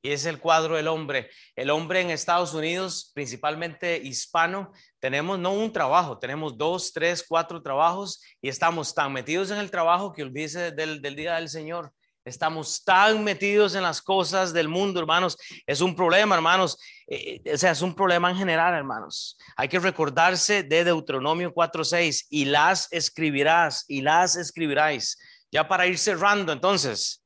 Y 0.00 0.12
es 0.12 0.24
el 0.24 0.40
cuadro 0.40 0.76
del 0.76 0.88
hombre. 0.88 1.28
El 1.56 1.68
hombre 1.68 2.00
en 2.00 2.08
Estados 2.08 2.54
Unidos, 2.54 3.12
principalmente 3.14 3.98
hispano, 3.98 4.72
tenemos 4.98 5.38
no 5.38 5.52
un 5.52 5.70
trabajo, 5.70 6.18
tenemos 6.18 6.56
dos, 6.56 6.90
tres, 6.94 7.22
cuatro 7.28 7.60
trabajos 7.60 8.22
y 8.40 8.48
estamos 8.48 8.94
tan 8.94 9.12
metidos 9.12 9.50
en 9.50 9.58
el 9.58 9.70
trabajo 9.70 10.14
que 10.14 10.22
olvídese 10.22 10.72
del, 10.72 11.02
del 11.02 11.16
día 11.16 11.34
del 11.34 11.50
Señor. 11.50 11.92
Estamos 12.28 12.84
tan 12.84 13.24
metidos 13.24 13.74
en 13.74 13.82
las 13.82 14.02
cosas 14.02 14.52
del 14.52 14.68
mundo, 14.68 15.00
hermanos. 15.00 15.38
Es 15.66 15.80
un 15.80 15.96
problema, 15.96 16.34
hermanos. 16.34 16.78
Eh, 17.06 17.40
o 17.52 17.56
sea, 17.56 17.70
es 17.70 17.80
un 17.80 17.94
problema 17.94 18.30
en 18.30 18.36
general, 18.36 18.74
hermanos. 18.74 19.38
Hay 19.56 19.68
que 19.68 19.78
recordarse 19.78 20.62
de 20.62 20.84
Deuteronomio 20.84 21.54
4:6 21.54 22.26
y 22.28 22.44
las 22.44 22.92
escribirás 22.92 23.86
y 23.88 24.02
las 24.02 24.36
escribiráis. 24.36 25.16
Ya 25.50 25.66
para 25.66 25.86
ir 25.86 25.96
cerrando, 25.96 26.52
entonces, 26.52 27.24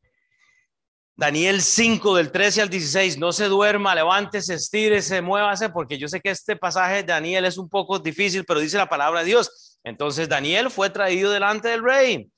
Daniel 1.17 1.61
5 1.61 2.15
del 2.15 2.31
13 2.31 2.63
al 2.63 2.71
16, 2.71 3.19
no 3.19 3.33
se 3.33 3.47
duerma, 3.47 3.97
levántese, 3.97 4.55
estírese, 4.55 5.21
muévase, 5.21 5.69
porque 5.69 5.99
yo 5.99 6.07
sé 6.07 6.21
que 6.21 6.31
este 6.31 6.55
pasaje 6.55 6.97
de 6.97 7.03
Daniel 7.05 7.45
es 7.45 7.59
un 7.59 7.69
poco 7.69 7.99
difícil, 7.99 8.45
pero 8.45 8.61
dice 8.61 8.79
la 8.79 8.89
palabra 8.89 9.21
de 9.21 9.27
Dios. 9.27 9.79
Entonces 9.83 10.29
Daniel 10.29 10.71
fue 10.71 10.91
traído 10.91 11.33
delante 11.33 11.69
del 11.69 11.83
rey 11.83 12.31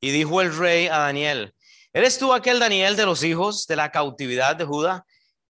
y 0.00 0.10
dijo 0.10 0.40
el 0.40 0.56
rey 0.56 0.88
a 0.88 0.98
Daniel, 0.98 1.54
¿Eres 1.98 2.16
tú 2.16 2.32
aquel 2.32 2.60
Daniel 2.60 2.94
de 2.94 3.04
los 3.04 3.24
hijos 3.24 3.66
de 3.66 3.74
la 3.74 3.90
cautividad 3.90 4.54
de 4.54 4.64
Judá 4.64 5.04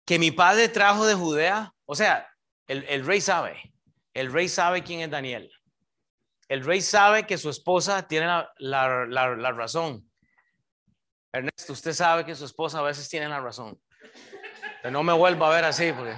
que 0.06 0.20
mi 0.20 0.30
padre 0.30 0.68
trajo 0.68 1.04
de 1.04 1.14
Judea? 1.14 1.72
O 1.84 1.96
sea, 1.96 2.28
el, 2.68 3.04
rey 3.04 3.20
sabe. 3.20 3.60
el 4.14 4.32
rey 4.32 4.48
sabe 4.48 4.84
quién 4.84 5.00
es 5.00 5.10
Daniel. 5.10 5.50
El 6.46 6.64
rey 6.64 6.80
sabe 6.80 7.26
que 7.26 7.38
su 7.38 7.50
esposa 7.50 8.06
tiene 8.06 8.28
la, 8.58 9.52
razón. 9.52 10.08
Ernesto, 11.32 11.72
usted 11.72 11.92
sabe 11.92 12.24
que 12.24 12.36
su 12.36 12.44
esposa 12.44 12.78
a 12.78 12.82
veces 12.82 13.08
tiene 13.08 13.28
la 13.28 13.40
razón. 13.40 13.76
Que 14.80 14.92
no 14.92 15.02
me 15.02 15.14
vuelva 15.14 15.48
a 15.48 15.56
ver 15.56 15.64
así, 15.64 15.92
porque... 15.92 16.14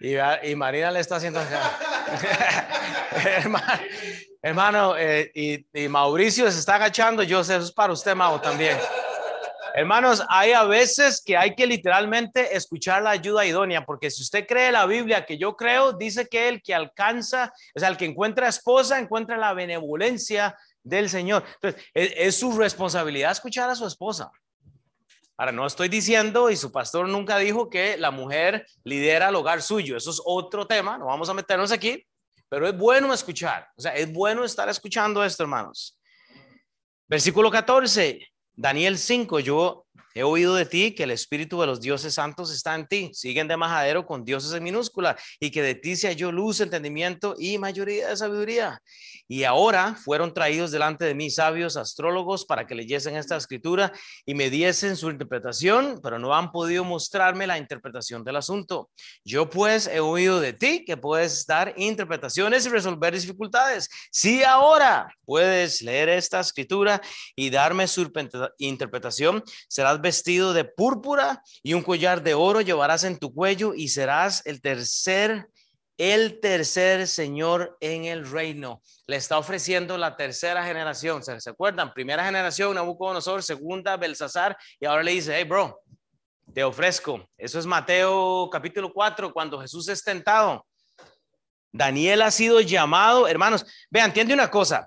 Y, 0.00 0.56
Marina 0.56 0.90
le 0.90 0.98
está 0.98 1.14
haciendo... 1.14 1.40
hermano, 3.12 3.82
hermano 4.42 4.96
eh, 4.96 5.30
y, 5.32 5.64
y, 5.84 5.88
Mauricio 5.88 6.50
se 6.50 6.58
está 6.58 6.74
agachando. 6.74 7.22
Yo 7.22 7.44
sé, 7.44 7.54
eso 7.54 7.66
es 7.66 7.72
para 7.72 7.92
usted, 7.92 8.16
Mau, 8.16 8.40
también. 8.40 8.76
Hermanos, 9.78 10.24
hay 10.28 10.50
a 10.50 10.64
veces 10.64 11.22
que 11.24 11.36
hay 11.36 11.54
que 11.54 11.64
literalmente 11.64 12.56
escuchar 12.56 13.00
la 13.00 13.10
ayuda 13.10 13.46
idónea, 13.46 13.86
porque 13.86 14.10
si 14.10 14.22
usted 14.22 14.44
cree 14.44 14.72
la 14.72 14.86
Biblia 14.86 15.24
que 15.24 15.38
yo 15.38 15.56
creo, 15.56 15.92
dice 15.92 16.28
que 16.28 16.48
el 16.48 16.60
que 16.62 16.74
alcanza, 16.74 17.52
o 17.76 17.78
sea, 17.78 17.88
el 17.88 17.96
que 17.96 18.06
encuentra 18.06 18.48
esposa, 18.48 18.98
encuentra 18.98 19.36
la 19.36 19.54
benevolencia 19.54 20.58
del 20.82 21.08
Señor. 21.08 21.44
Entonces, 21.62 21.80
es, 21.94 22.36
su 22.36 22.58
responsabilidad 22.58 23.30
escuchar 23.30 23.70
a 23.70 23.76
su 23.76 23.86
esposa. 23.86 24.32
Ahora, 25.36 25.52
no 25.52 25.64
estoy 25.64 25.88
diciendo, 25.88 26.50
y 26.50 26.56
su 26.56 26.72
pastor 26.72 27.08
nunca 27.08 27.38
dijo 27.38 27.70
que 27.70 27.96
la 27.98 28.10
mujer 28.10 28.66
lidera 28.82 29.28
el 29.28 29.36
hogar 29.36 29.62
suyo. 29.62 29.96
Eso 29.96 30.10
es 30.10 30.20
otro 30.24 30.66
tema, 30.66 30.98
no 30.98 31.06
vamos 31.06 31.28
a 31.28 31.34
meternos 31.34 31.70
aquí, 31.70 32.04
pero 32.48 32.66
es 32.66 32.76
bueno 32.76 33.14
escuchar. 33.14 33.68
O 33.76 33.80
sea, 33.80 33.94
es 33.94 34.12
bueno 34.12 34.44
estar 34.44 34.68
escuchando 34.68 35.22
esto, 35.22 35.44
hermanos. 35.44 35.96
Versículo 37.06 37.48
14. 37.48 38.28
Daniel 38.58 38.98
5, 38.98 39.38
yo 39.38 39.86
he 40.18 40.24
oído 40.24 40.56
de 40.56 40.66
ti 40.66 40.96
que 40.96 41.04
el 41.04 41.12
espíritu 41.12 41.60
de 41.60 41.68
los 41.68 41.80
dioses 41.80 42.14
santos 42.14 42.52
está 42.52 42.74
en 42.74 42.88
ti. 42.88 43.10
Siguen 43.14 43.46
de 43.46 43.56
majadero 43.56 44.04
con 44.04 44.24
dioses 44.24 44.52
en 44.52 44.64
minúscula 44.64 45.16
y 45.38 45.52
que 45.52 45.62
de 45.62 45.76
ti 45.76 45.94
se 45.94 46.08
halló 46.08 46.32
luz, 46.32 46.60
entendimiento 46.60 47.36
y 47.38 47.56
mayoría 47.56 48.08
de 48.08 48.16
sabiduría. 48.16 48.82
Y 49.28 49.44
ahora 49.44 49.94
fueron 49.94 50.34
traídos 50.34 50.72
delante 50.72 51.04
de 51.04 51.14
mí 51.14 51.30
sabios 51.30 51.76
astrólogos 51.76 52.46
para 52.46 52.66
que 52.66 52.74
leyesen 52.74 53.14
esta 53.14 53.36
escritura 53.36 53.92
y 54.26 54.34
me 54.34 54.50
diesen 54.50 54.96
su 54.96 55.08
interpretación, 55.08 56.00
pero 56.02 56.18
no 56.18 56.34
han 56.34 56.50
podido 56.50 56.82
mostrarme 56.82 57.46
la 57.46 57.58
interpretación 57.58 58.24
del 58.24 58.36
asunto. 58.36 58.90
Yo 59.24 59.48
pues 59.48 59.86
he 59.86 60.00
oído 60.00 60.40
de 60.40 60.52
ti 60.52 60.84
que 60.84 60.96
puedes 60.96 61.46
dar 61.46 61.74
interpretaciones 61.76 62.66
y 62.66 62.70
resolver 62.70 63.14
dificultades. 63.14 63.88
Si 64.10 64.42
ahora 64.42 65.14
puedes 65.24 65.80
leer 65.82 66.08
esta 66.08 66.40
escritura 66.40 67.00
y 67.36 67.50
darme 67.50 67.86
su 67.86 68.10
interpretación, 68.58 69.44
serás 69.68 70.00
vestido 70.08 70.54
de 70.54 70.64
púrpura 70.64 71.42
y 71.62 71.74
un 71.74 71.82
collar 71.82 72.22
de 72.22 72.32
oro 72.32 72.62
llevarás 72.62 73.04
en 73.04 73.18
tu 73.18 73.34
cuello 73.34 73.74
y 73.74 73.88
serás 73.88 74.42
el 74.46 74.62
tercer 74.62 75.50
el 75.98 76.40
tercer 76.40 77.06
señor 77.08 77.76
en 77.80 78.04
el 78.04 78.26
reino. 78.30 78.80
Le 79.06 79.16
está 79.16 79.36
ofreciendo 79.36 79.98
la 79.98 80.16
tercera 80.16 80.64
generación. 80.64 81.22
¿Se, 81.22 81.50
acuerdan? 81.50 81.92
Primera 81.92 82.24
generación, 82.24 82.76
Nabucodonosor, 82.76 83.42
segunda, 83.42 83.96
Belsasar, 83.96 84.56
y 84.80 84.86
ahora 84.86 85.02
le 85.02 85.10
dice, 85.10 85.34
hey, 85.36 85.44
bro, 85.44 85.80
te 86.54 86.62
ofrezco. 86.62 87.28
Eso 87.36 87.58
es 87.58 87.66
Mateo 87.66 88.48
capítulo 88.50 88.92
4, 88.92 89.32
cuando 89.32 89.60
Jesús 89.60 89.88
es 89.88 90.02
tentado. 90.04 90.64
Daniel 91.72 92.22
ha 92.22 92.30
sido 92.30 92.60
llamado, 92.60 93.26
hermanos, 93.26 93.66
vean, 93.90 94.06
entiende 94.06 94.34
una 94.34 94.50
cosa. 94.50 94.86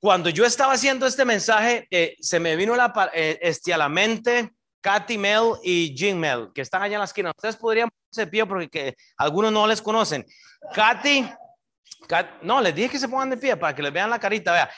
Cuando 0.00 0.30
yo 0.30 0.44
estaba 0.46 0.72
haciendo 0.72 1.06
este 1.06 1.24
mensaje, 1.24 1.86
eh, 1.90 2.16
se 2.20 2.40
me 2.40 2.56
vino 2.56 2.74
la, 2.74 3.10
eh, 3.12 3.38
este, 3.42 3.74
a 3.74 3.78
la 3.78 3.88
mente 3.88 4.50
Katy 4.80 5.18
Mel 5.18 5.52
y 5.62 5.94
Jim 5.96 6.16
Mel, 6.16 6.48
que 6.54 6.62
están 6.62 6.82
allá 6.82 6.94
en 6.94 7.00
la 7.00 7.04
esquina. 7.04 7.30
Ustedes 7.36 7.56
podrían 7.56 7.90
ponerse 7.90 8.30
pie 8.30 8.46
porque 8.46 8.96
algunos 9.18 9.52
no 9.52 9.66
les 9.66 9.82
conocen. 9.82 10.24
Katy, 10.74 11.30
no, 12.42 12.60
les 12.60 12.74
dije 12.74 12.88
que 12.88 12.98
se 12.98 13.08
pongan 13.08 13.30
de 13.30 13.36
pie 13.36 13.56
para 13.56 13.74
que 13.74 13.82
les 13.82 13.92
vean 13.92 14.10
la 14.10 14.18
carita. 14.18 14.52
Vea, 14.52 14.70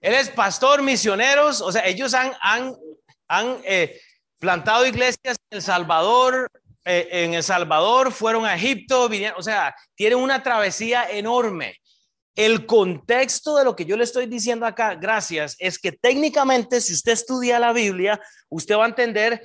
él 0.00 0.14
es 0.14 0.30
pastor, 0.30 0.82
misioneros, 0.82 1.60
o 1.60 1.72
sea, 1.72 1.84
ellos 1.84 2.14
han, 2.14 2.32
han, 2.40 2.74
han 3.26 3.60
eh, 3.64 4.00
plantado 4.38 4.86
iglesias 4.86 5.36
en 5.50 5.56
El 5.56 5.62
Salvador, 5.62 6.48
eh, 6.84 7.08
en 7.10 7.34
El 7.34 7.42
Salvador, 7.42 8.12
fueron 8.12 8.46
a 8.46 8.54
Egipto, 8.54 9.08
vinieron, 9.08 9.38
o 9.38 9.42
sea, 9.42 9.74
tienen 9.96 10.18
una 10.18 10.42
travesía 10.42 11.10
enorme. 11.10 11.76
El 12.38 12.66
contexto 12.66 13.56
de 13.56 13.64
lo 13.64 13.74
que 13.74 13.84
yo 13.84 13.96
le 13.96 14.04
estoy 14.04 14.26
diciendo 14.26 14.64
acá, 14.64 14.94
gracias, 14.94 15.56
es 15.58 15.76
que 15.76 15.90
técnicamente 15.90 16.80
si 16.80 16.92
usted 16.92 17.10
estudia 17.10 17.58
la 17.58 17.72
Biblia, 17.72 18.20
usted 18.48 18.76
va 18.76 18.84
a 18.84 18.88
entender, 18.88 19.42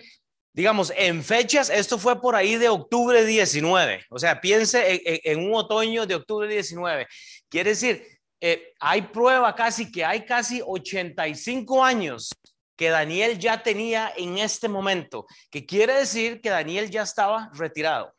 digamos, 0.54 0.94
en 0.96 1.24
fechas, 1.24 1.72
esto 1.72 1.98
fue 1.98 2.22
por 2.22 2.36
ahí 2.36 2.56
de 2.56 2.70
octubre 2.70 3.26
19, 3.26 4.06
o 4.12 4.20
sea, 4.20 4.40
piense 4.40 5.02
en, 5.24 5.40
un 5.40 5.56
otoño 5.56 6.06
de 6.06 6.14
octubre 6.14 6.48
19. 6.48 7.08
Quiere 7.50 7.72
decir, 7.72 8.06
eh, 8.40 8.74
hay 8.80 9.02
prueba 9.02 9.56
casi 9.56 9.92
que 9.92 10.06
hay 10.06 10.24
casi 10.24 10.62
85 10.64 11.84
años 11.84 12.30
que 12.78 12.90
Daniel 12.90 13.40
ya 13.40 13.64
tenía 13.64 14.14
en 14.16 14.38
este 14.38 14.70
momento, 14.70 15.26
que 15.50 15.66
quiere 15.66 15.96
decir 15.96 16.42
que 16.42 16.52
Daniel 16.52 16.92
ya 16.92 17.02
estaba 17.02 17.50
retirado. 17.56 18.14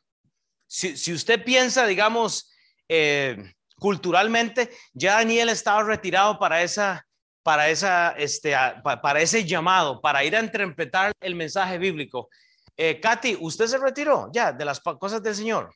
Si, 0.67 1.13
usted 1.13 1.45
piensa, 1.45 1.87
digamos, 1.87 2.51
eh, 2.89 3.37
culturalmente, 3.85 4.71
ya 4.95 5.17
Daniel 5.17 5.51
estaba 5.51 5.83
retirado 5.83 6.39
para 6.39 6.63
esa, 6.63 7.07
para 7.43 7.69
esa, 7.69 8.13
este, 8.13 8.55
para 8.83 9.21
ese 9.21 9.45
llamado, 9.45 10.01
para 10.01 10.25
ir 10.25 10.35
a 10.35 10.41
interpretar 10.41 11.13
el 11.21 11.35
mensaje 11.35 11.77
bíblico. 11.77 12.31
Eh, 12.79 12.99
Katy, 12.99 13.37
¿usted 13.43 13.67
se 13.67 13.77
retiró 13.77 14.31
ya 14.33 14.53
de 14.53 14.65
las 14.65 14.81
cosas 14.81 15.23
del 15.23 15.35
Señor? 15.35 15.71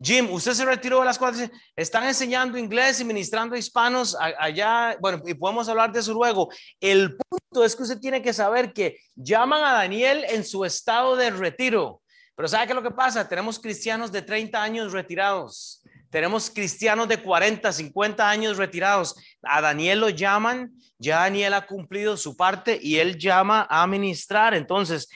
Jim, 0.00 0.30
usted 0.30 0.52
se 0.52 0.64
retiró 0.64 1.00
de 1.00 1.06
las 1.06 1.18
cosas. 1.18 1.50
Están 1.74 2.04
enseñando 2.04 2.56
inglés 2.56 3.00
y 3.00 3.04
ministrando 3.04 3.56
hispanos 3.56 4.16
allá. 4.38 4.96
Bueno, 5.00 5.20
y 5.26 5.34
podemos 5.34 5.68
hablar 5.68 5.90
de 5.90 5.98
eso 5.98 6.14
luego. 6.14 6.50
El 6.78 7.16
punto 7.16 7.64
es 7.64 7.74
que 7.74 7.82
usted 7.82 7.98
tiene 7.98 8.22
que 8.22 8.32
saber 8.32 8.72
que 8.72 8.96
llaman 9.16 9.64
a 9.64 9.72
Daniel 9.72 10.24
en 10.28 10.44
su 10.44 10.64
estado 10.64 11.16
de 11.16 11.30
retiro. 11.30 12.00
Pero 12.36 12.46
¿sabe 12.46 12.66
qué 12.66 12.72
es 12.74 12.76
lo 12.76 12.82
que 12.84 12.92
pasa? 12.92 13.28
Tenemos 13.28 13.58
cristianos 13.58 14.12
de 14.12 14.22
30 14.22 14.62
años 14.62 14.92
retirados. 14.92 15.82
Tenemos 16.10 16.50
cristianos 16.50 17.08
de 17.08 17.22
40, 17.22 17.72
50 17.72 18.28
años 18.28 18.56
retirados. 18.56 19.14
A 19.42 19.60
Daniel 19.60 20.00
lo 20.00 20.08
llaman, 20.08 20.72
ya 20.98 21.20
Daniel 21.20 21.54
ha 21.54 21.66
cumplido 21.66 22.16
su 22.16 22.36
parte 22.36 22.78
y 22.82 22.96
él 22.96 23.16
llama 23.16 23.66
a 23.70 23.86
ministrar. 23.86 24.54
Entonces, 24.54 25.08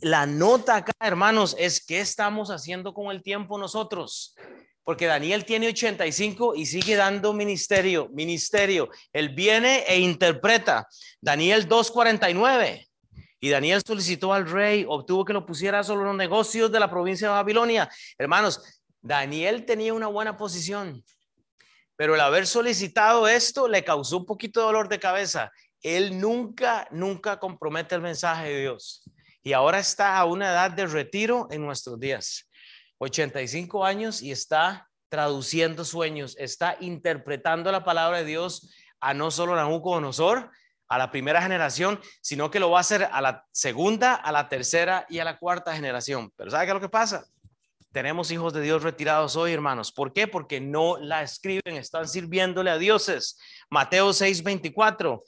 la 0.00 0.24
nota 0.24 0.76
acá, 0.76 0.92
hermanos, 1.00 1.54
es 1.58 1.84
qué 1.84 2.00
estamos 2.00 2.50
haciendo 2.50 2.94
con 2.94 3.10
el 3.10 3.22
tiempo 3.22 3.58
nosotros. 3.58 4.34
Porque 4.82 5.06
Daniel 5.06 5.44
tiene 5.44 5.68
85 5.68 6.54
y 6.54 6.64
sigue 6.64 6.96
dando 6.96 7.34
ministerio, 7.34 8.08
ministerio. 8.12 8.88
Él 9.12 9.28
viene 9.28 9.84
e 9.86 10.00
interpreta. 10.00 10.88
Daniel 11.20 11.68
249. 11.68 12.88
Y 13.42 13.48
Daniel 13.48 13.82
solicitó 13.86 14.32
al 14.32 14.50
rey, 14.50 14.84
obtuvo 14.86 15.24
que 15.24 15.32
lo 15.32 15.46
pusiera 15.46 15.82
solo 15.82 16.02
en 16.02 16.08
los 16.08 16.16
negocios 16.16 16.70
de 16.70 16.80
la 16.80 16.90
provincia 16.90 17.28
de 17.28 17.34
Babilonia. 17.34 17.88
Hermanos, 18.18 18.79
Daniel 19.02 19.64
tenía 19.64 19.94
una 19.94 20.06
buena 20.06 20.36
posición, 20.36 21.04
pero 21.96 22.14
el 22.14 22.20
haber 22.20 22.46
solicitado 22.46 23.28
esto 23.28 23.68
le 23.68 23.84
causó 23.84 24.18
un 24.18 24.26
poquito 24.26 24.60
de 24.60 24.66
dolor 24.66 24.88
de 24.88 24.98
cabeza. 24.98 25.50
Él 25.82 26.20
nunca, 26.20 26.86
nunca 26.90 27.38
compromete 27.38 27.94
el 27.94 28.02
mensaje 28.02 28.48
de 28.48 28.60
Dios. 28.60 29.02
Y 29.42 29.52
ahora 29.52 29.78
está 29.78 30.18
a 30.18 30.24
una 30.24 30.50
edad 30.50 30.70
de 30.70 30.86
retiro 30.86 31.48
en 31.50 31.62
nuestros 31.62 31.98
días. 31.98 32.48
85 32.98 33.84
años 33.84 34.22
y 34.22 34.30
está 34.30 34.88
traduciendo 35.08 35.84
sueños, 35.84 36.36
está 36.38 36.76
interpretando 36.80 37.72
la 37.72 37.84
palabra 37.84 38.18
de 38.18 38.24
Dios 38.24 38.70
a 39.00 39.14
no 39.14 39.30
solo 39.30 39.56
Nabucodonosor, 39.56 40.50
a 40.88 40.98
la 40.98 41.10
primera 41.10 41.40
generación, 41.40 42.00
sino 42.20 42.50
que 42.50 42.60
lo 42.60 42.70
va 42.70 42.78
a 42.78 42.80
hacer 42.80 43.08
a 43.10 43.20
la 43.20 43.46
segunda, 43.52 44.14
a 44.14 44.32
la 44.32 44.48
tercera 44.48 45.06
y 45.08 45.20
a 45.20 45.24
la 45.24 45.38
cuarta 45.38 45.74
generación. 45.74 46.32
Pero 46.36 46.50
¿sabe 46.50 46.66
qué 46.66 46.70
es 46.70 46.74
lo 46.74 46.80
que 46.80 46.88
pasa? 46.88 47.24
Tenemos 47.92 48.30
hijos 48.30 48.52
de 48.52 48.60
Dios 48.60 48.84
retirados 48.84 49.34
hoy, 49.34 49.52
hermanos. 49.52 49.90
¿Por 49.90 50.12
qué? 50.12 50.28
Porque 50.28 50.60
no 50.60 50.96
la 50.98 51.24
escriben, 51.24 51.74
están 51.74 52.06
sirviéndole 52.06 52.70
a 52.70 52.78
dioses. 52.78 53.36
Mateo 53.68 54.12
6:24. 54.12 55.24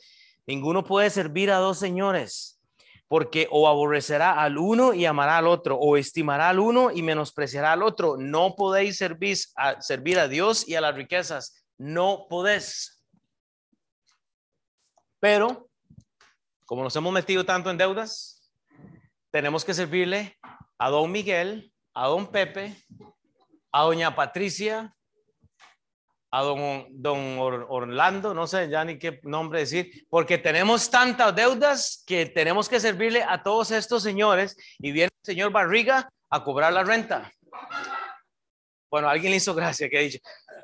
Ninguno 0.46 0.84
puede 0.84 1.10
servir 1.10 1.50
a 1.50 1.56
dos 1.56 1.78
señores, 1.80 2.60
porque 3.08 3.48
o 3.50 3.66
aborrecerá 3.66 4.40
al 4.40 4.58
uno 4.58 4.94
y 4.94 5.06
amará 5.06 5.38
al 5.38 5.48
otro, 5.48 5.76
o 5.76 5.96
estimará 5.96 6.50
al 6.50 6.60
uno 6.60 6.92
y 6.92 7.02
menospreciará 7.02 7.72
al 7.72 7.82
otro. 7.82 8.16
No 8.16 8.54
podéis 8.54 8.96
servir 8.96 9.38
a, 9.56 9.80
servir 9.80 10.20
a 10.20 10.28
Dios 10.28 10.68
y 10.68 10.76
a 10.76 10.80
las 10.80 10.94
riquezas. 10.94 11.66
No 11.78 12.26
podés. 12.30 13.02
Pero, 15.18 15.68
como 16.64 16.84
nos 16.84 16.94
hemos 16.94 17.12
metido 17.12 17.44
tanto 17.44 17.70
en 17.70 17.78
deudas, 17.78 18.48
tenemos 19.32 19.64
que 19.64 19.74
servirle 19.74 20.38
a 20.78 20.90
don 20.90 21.10
Miguel, 21.10 21.71
a 21.94 22.06
don 22.06 22.26
Pepe, 22.26 22.76
a 23.70 23.82
doña 23.82 24.14
Patricia, 24.14 24.94
a 26.30 26.42
don, 26.42 26.86
don 26.90 27.36
Orlando, 27.38 28.32
no 28.32 28.46
sé 28.46 28.68
ya 28.70 28.84
ni 28.84 28.98
qué 28.98 29.20
nombre 29.24 29.60
decir, 29.60 30.06
porque 30.08 30.38
tenemos 30.38 30.90
tantas 30.90 31.34
deudas 31.34 32.02
que 32.06 32.24
tenemos 32.26 32.68
que 32.68 32.80
servirle 32.80 33.22
a 33.22 33.42
todos 33.42 33.70
estos 33.70 34.02
señores 34.02 34.56
y 34.78 34.92
viene 34.92 35.10
el 35.12 35.26
señor 35.26 35.52
Barriga 35.52 36.08
a 36.30 36.42
cobrar 36.42 36.72
la 36.72 36.84
renta. 36.84 37.30
Bueno, 38.90 39.08
alguien 39.08 39.30
le 39.30 39.36
hizo 39.36 39.54
gracia 39.54 39.90
que 39.90 39.98
dicho, 40.00 40.18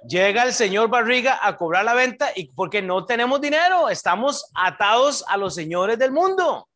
llega 0.07 0.45
el 0.45 0.55
señor 0.55 0.89
Barriga 0.89 1.39
a 1.43 1.57
cobrar 1.57 1.85
la 1.85 1.95
venta 1.95 2.31
y 2.35 2.51
porque 2.53 2.81
no 2.81 3.05
tenemos 3.05 3.41
dinero, 3.41 3.91
estamos 3.91 4.51
atados 4.55 5.22
a 5.29 5.37
los 5.37 5.55
señores 5.55 5.99
del 5.99 6.12
mundo. 6.12 6.66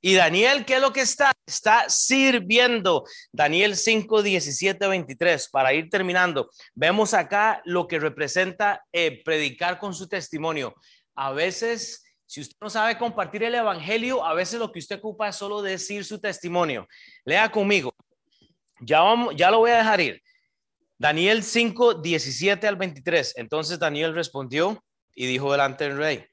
Y 0.00 0.14
Daniel, 0.14 0.64
¿qué 0.64 0.76
es 0.76 0.80
lo 0.80 0.92
que 0.92 1.00
está? 1.00 1.32
Está 1.44 1.90
sirviendo. 1.90 3.04
Daniel 3.32 3.76
5, 3.76 4.22
17, 4.22 4.86
23. 4.86 5.48
Para 5.50 5.74
ir 5.74 5.90
terminando, 5.90 6.50
vemos 6.74 7.14
acá 7.14 7.60
lo 7.64 7.88
que 7.88 7.98
representa 7.98 8.84
eh, 8.92 9.22
predicar 9.24 9.80
con 9.80 9.94
su 9.94 10.08
testimonio. 10.08 10.74
A 11.16 11.32
veces, 11.32 12.04
si 12.26 12.40
usted 12.40 12.56
no 12.60 12.70
sabe 12.70 12.96
compartir 12.96 13.42
el 13.42 13.56
evangelio, 13.56 14.24
a 14.24 14.34
veces 14.34 14.60
lo 14.60 14.70
que 14.70 14.78
usted 14.78 14.98
ocupa 14.98 15.28
es 15.28 15.36
solo 15.36 15.62
decir 15.62 16.04
su 16.04 16.20
testimonio. 16.20 16.86
Lea 17.24 17.50
conmigo. 17.50 17.92
Ya, 18.80 19.00
vamos, 19.00 19.34
ya 19.36 19.50
lo 19.50 19.58
voy 19.58 19.72
a 19.72 19.78
dejar 19.78 20.00
ir. 20.00 20.22
Daniel 20.96 21.42
5, 21.42 21.94
17 21.94 22.68
al 22.68 22.76
23. 22.76 23.34
Entonces 23.36 23.80
Daniel 23.80 24.14
respondió 24.14 24.80
y 25.12 25.26
dijo 25.26 25.50
delante 25.50 25.88
del 25.88 25.98
rey 25.98 26.24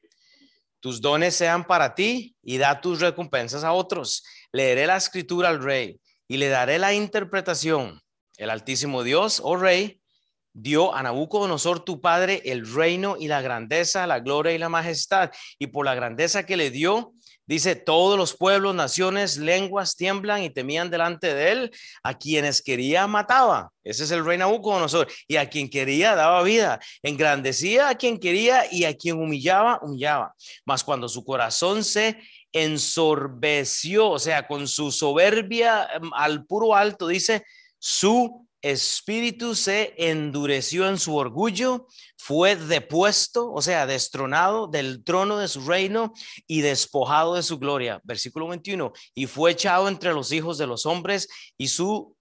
tus 0.85 1.01
dones 1.01 1.33
sean 1.33 1.65
para 1.65 1.95
ti 1.95 2.35
y 2.43 2.59
da 2.59 2.79
tus 2.79 2.99
recompensas 2.99 3.63
a 3.63 3.73
otros. 3.73 4.23
Leeré 4.51 4.85
la 4.85 4.97
escritura 4.97 5.49
al 5.49 5.63
rey 5.63 5.99
y 6.27 6.37
le 6.37 6.47
daré 6.47 6.77
la 6.77 6.93
interpretación. 6.93 8.03
El 8.37 8.51
Altísimo 8.51 9.01
Dios, 9.01 9.41
oh 9.43 9.55
rey, 9.55 9.99
dio 10.53 10.93
a 10.93 11.01
Nabucodonosor 11.01 11.83
tu 11.83 12.01
padre 12.01 12.43
el 12.45 12.71
reino 12.71 13.17
y 13.19 13.29
la 13.29 13.41
grandeza, 13.41 14.05
la 14.05 14.19
gloria 14.19 14.53
y 14.53 14.59
la 14.59 14.69
majestad. 14.69 15.31
Y 15.57 15.65
por 15.65 15.87
la 15.87 15.95
grandeza 15.95 16.45
que 16.45 16.55
le 16.55 16.69
dio, 16.69 17.14
Dice, 17.47 17.75
todos 17.75 18.17
los 18.17 18.35
pueblos, 18.35 18.73
naciones, 18.73 19.37
lenguas 19.37 19.95
tiemblan 19.95 20.43
y 20.43 20.49
temían 20.49 20.89
delante 20.89 21.33
de 21.33 21.51
él. 21.51 21.71
A 22.03 22.17
quienes 22.17 22.61
quería 22.61 23.05
mataba. 23.07 23.71
Ese 23.83 24.03
es 24.03 24.11
el 24.11 24.25
rey 24.25 24.37
Nabucodonosor. 24.37 25.07
Y 25.27 25.35
a 25.35 25.49
quien 25.49 25.69
quería 25.69 26.15
daba 26.15 26.41
vida. 26.43 26.79
Engrandecía 27.03 27.89
a 27.89 27.95
quien 27.95 28.19
quería 28.19 28.71
y 28.71 28.85
a 28.85 28.95
quien 28.95 29.19
humillaba, 29.19 29.79
humillaba. 29.81 30.33
Mas 30.65 30.83
cuando 30.83 31.07
su 31.07 31.23
corazón 31.23 31.83
se 31.83 32.19
ensorbeció, 32.51 34.09
o 34.09 34.19
sea, 34.19 34.47
con 34.47 34.67
su 34.67 34.91
soberbia 34.91 35.87
em, 35.93 36.09
al 36.13 36.45
puro 36.45 36.73
alto, 36.73 37.07
dice, 37.07 37.43
su 37.77 38.44
espíritu 38.71 39.53
se 39.53 39.93
endureció 39.95 40.89
en 40.89 40.97
su 40.97 41.15
orgullo, 41.15 41.87
fue 42.17 42.55
depuesto, 42.55 43.51
o 43.51 43.61
sea, 43.61 43.85
destronado 43.85 44.65
del 44.65 45.03
trono 45.03 45.37
de 45.37 45.47
su 45.47 45.61
reino 45.67 46.13
y 46.47 46.61
despojado 46.61 47.35
de 47.35 47.43
su 47.43 47.59
gloria. 47.59 48.01
Versículo 48.03 48.47
21, 48.47 48.91
y 49.13 49.27
fue 49.27 49.51
echado 49.51 49.87
entre 49.87 50.13
los 50.13 50.31
hijos 50.31 50.57
de 50.57 50.65
los 50.65 50.87
hombres 50.87 51.27
y 51.57 51.67
su... 51.67 52.15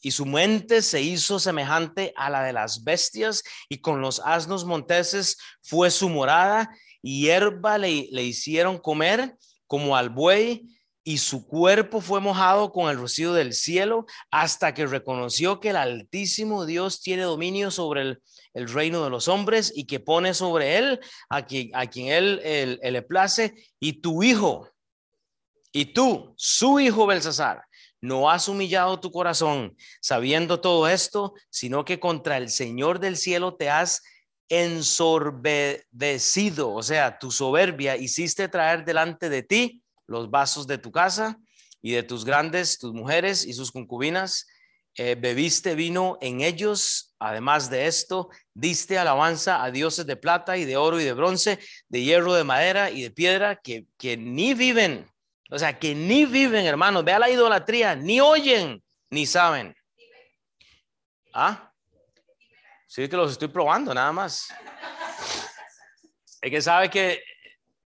y 0.00 0.10
su 0.10 0.24
mente 0.24 0.80
se 0.80 1.02
hizo 1.02 1.38
semejante 1.38 2.14
a 2.16 2.30
la 2.30 2.42
de 2.42 2.54
las 2.54 2.82
bestias 2.84 3.42
y 3.68 3.82
con 3.82 4.00
los 4.00 4.20
asnos 4.20 4.64
monteses 4.64 5.36
fue 5.60 5.90
su 5.90 6.08
morada 6.08 6.70
y 7.02 7.22
hierba 7.22 7.76
le, 7.76 8.08
le 8.10 8.22
hicieron 8.22 8.78
comer 8.78 9.36
como 9.66 9.96
al 9.96 10.08
buey 10.08 10.75
y 11.08 11.18
su 11.18 11.46
cuerpo 11.46 12.00
fue 12.00 12.20
mojado 12.20 12.72
con 12.72 12.90
el 12.90 12.96
rocío 12.96 13.32
del 13.32 13.52
cielo 13.52 14.06
hasta 14.32 14.74
que 14.74 14.86
reconoció 14.86 15.60
que 15.60 15.70
el 15.70 15.76
Altísimo 15.76 16.66
Dios 16.66 17.00
tiene 17.00 17.22
dominio 17.22 17.70
sobre 17.70 18.18
el, 18.54 18.68
reino 18.68 19.04
de 19.04 19.10
los 19.10 19.28
hombres 19.28 19.72
y 19.76 19.86
que 19.86 20.00
pone 20.00 20.34
sobre 20.34 20.78
él 20.78 20.98
a 21.28 21.46
quien, 21.46 21.70
a 21.74 21.86
quien 21.86 22.08
él, 22.08 22.80
le 22.82 23.02
place. 23.02 23.54
Y 23.78 24.00
tu 24.00 24.24
hijo, 24.24 24.68
y 25.70 25.84
tú, 25.84 26.34
su 26.36 26.80
hijo 26.80 27.06
Belsasar, 27.06 27.62
no 28.00 28.28
has 28.28 28.48
humillado 28.48 28.98
tu 28.98 29.12
corazón 29.12 29.76
sabiendo 30.00 30.60
todo 30.60 30.88
esto, 30.88 31.34
sino 31.50 31.84
que 31.84 32.00
contra 32.00 32.36
el 32.36 32.50
Señor 32.50 32.98
del 32.98 33.16
cielo 33.16 33.54
te 33.54 33.70
has 33.70 34.02
ensorbedecido, 34.48 36.72
o 36.72 36.82
sea, 36.82 37.20
tu 37.20 37.30
soberbia 37.30 37.96
hiciste 37.96 38.48
traer 38.48 38.84
delante 38.84 39.28
de 39.28 39.44
ti 39.44 39.84
los 40.06 40.30
vasos 40.30 40.66
de 40.66 40.78
tu 40.78 40.90
casa 40.92 41.38
y 41.82 41.92
de 41.92 42.02
tus 42.02 42.24
grandes, 42.24 42.78
tus 42.78 42.92
mujeres 42.92 43.44
y 43.44 43.52
sus 43.52 43.72
concubinas. 43.72 44.46
Eh, 44.98 45.14
bebiste 45.14 45.74
vino 45.74 46.16
en 46.20 46.40
ellos. 46.40 47.14
Además 47.18 47.68
de 47.68 47.86
esto, 47.86 48.30
diste 48.54 48.98
alabanza 48.98 49.62
a 49.62 49.70
dioses 49.70 50.06
de 50.06 50.16
plata 50.16 50.56
y 50.56 50.64
de 50.64 50.76
oro 50.76 51.00
y 51.00 51.04
de 51.04 51.12
bronce, 51.12 51.58
de 51.88 52.02
hierro, 52.02 52.32
de 52.34 52.44
madera 52.44 52.90
y 52.90 53.02
de 53.02 53.10
piedra, 53.10 53.56
que, 53.56 53.86
que 53.98 54.16
ni 54.16 54.54
viven. 54.54 55.06
O 55.50 55.58
sea, 55.58 55.78
que 55.78 55.94
ni 55.94 56.24
viven, 56.24 56.66
hermanos. 56.66 57.04
Vea 57.04 57.18
la 57.18 57.30
idolatría, 57.30 57.94
ni 57.94 58.20
oyen, 58.20 58.82
ni 59.10 59.26
saben. 59.26 59.76
¿Ah? 61.32 61.72
Sí, 62.86 63.08
que 63.08 63.16
los 63.16 63.32
estoy 63.32 63.48
probando, 63.48 63.92
nada 63.92 64.12
más. 64.12 64.48
Es 66.40 66.50
que 66.50 66.62
sabe 66.62 66.88
que 66.88 67.22